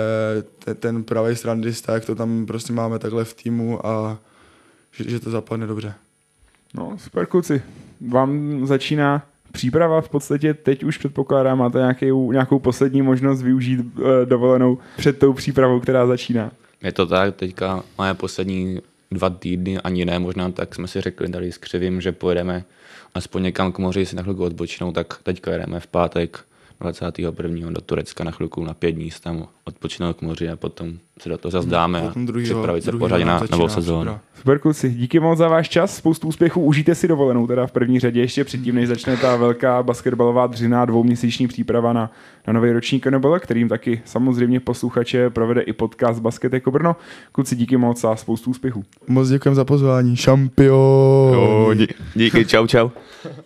ten 0.80 1.04
pravý 1.04 1.36
strandista, 1.36 1.94
jak 1.94 2.04
to 2.04 2.14
tam 2.14 2.46
prostě 2.46 2.72
máme 2.72 2.98
takhle 2.98 3.24
v 3.24 3.34
týmu 3.34 3.86
a 3.86 4.18
že, 4.92 5.10
že 5.10 5.20
to 5.20 5.30
zapadne 5.30 5.66
dobře. 5.66 5.94
No, 6.74 6.96
super 6.98 7.26
kluci. 7.26 7.62
Vám 8.08 8.60
začíná 8.66 9.26
příprava 9.52 10.00
v 10.00 10.08
podstatě 10.08 10.54
teď 10.54 10.84
už 10.84 10.98
předpokládám, 10.98 11.58
máte 11.58 11.78
nějakou, 11.78 12.32
nějakou 12.32 12.58
poslední 12.58 13.02
možnost 13.02 13.42
využít 13.42 13.78
uh, 13.78 14.04
dovolenou 14.24 14.78
před 14.96 15.18
tou 15.18 15.32
přípravou, 15.32 15.80
která 15.80 16.06
začíná. 16.06 16.50
Je 16.82 16.92
to 16.92 17.06
tak, 17.06 17.36
teďka 17.36 17.82
máme 17.98 18.14
poslední 18.14 18.80
dva 19.10 19.30
týdny, 19.30 19.78
ani 19.78 20.04
ne 20.04 20.18
možná, 20.18 20.50
tak 20.50 20.74
jsme 20.74 20.88
si 20.88 21.00
řekli 21.00 21.28
tady 21.28 21.52
s 21.52 21.58
Křivým, 21.58 22.00
že 22.00 22.12
pojedeme 22.12 22.64
aspoň 23.14 23.42
někam 23.42 23.72
k 23.72 23.78
moři 23.78 24.06
si 24.06 24.16
na 24.16 24.22
chvilku 24.22 24.44
odpočinout, 24.44 24.92
tak 24.92 25.18
teďka 25.22 25.52
jedeme 25.52 25.80
v 25.80 25.86
pátek 25.86 26.40
21. 26.80 27.70
do 27.70 27.80
Turecka 27.80 28.24
na 28.24 28.30
chvilku 28.30 28.64
na 28.64 28.74
pět 28.74 28.92
dní, 28.92 29.10
tam 29.22 29.46
odpočinout 29.64 30.16
k 30.16 30.22
moři 30.22 30.48
a 30.48 30.56
potom 30.56 30.92
se 31.20 31.28
do 31.28 31.38
toho 31.38 31.52
zase 31.52 31.68
dáme 31.68 32.00
a 32.00 32.12
připravit 32.42 32.84
se 32.84 32.92
pořádně 32.92 33.24
na 33.24 33.42
novou 33.50 33.68
sezónu. 33.68 34.18
Super 34.34 34.58
kluci, 34.58 34.90
díky 34.90 35.20
moc 35.20 35.38
za 35.38 35.48
váš 35.48 35.68
čas, 35.68 35.96
spoustu 35.96 36.28
úspěchů, 36.28 36.60
užijte 36.60 36.94
si 36.94 37.08
dovolenou 37.08 37.46
teda 37.46 37.66
v 37.66 37.72
první 37.72 38.00
řadě, 38.00 38.20
ještě 38.20 38.44
předtím, 38.44 38.74
než 38.74 38.88
začne 38.88 39.16
ta 39.16 39.36
velká 39.36 39.82
basketbalová 39.82 40.46
dřina 40.46 40.84
dvouměsíční 40.84 41.48
příprava 41.48 41.92
na, 41.92 42.10
na 42.46 42.52
nový 42.52 42.72
ročník 42.72 43.06
Nobel, 43.06 43.40
kterým 43.40 43.68
taky 43.68 44.02
samozřejmě 44.04 44.60
posluchače 44.60 45.30
provede 45.30 45.60
i 45.60 45.72
podcast 45.72 46.20
Basket 46.20 46.52
jako 46.52 46.70
Brno. 46.70 46.96
Kluci, 47.32 47.56
díky 47.56 47.76
moc 47.76 48.04
a 48.04 48.16
spoustu 48.16 48.50
úspěchů. 48.50 48.84
Moc 49.08 49.28
děkujeme 49.28 49.54
za 49.54 49.64
pozvání, 49.64 50.16
šampion. 50.16 51.86
díky, 52.14 52.44
čau, 52.44 52.66
čau. 52.66 52.88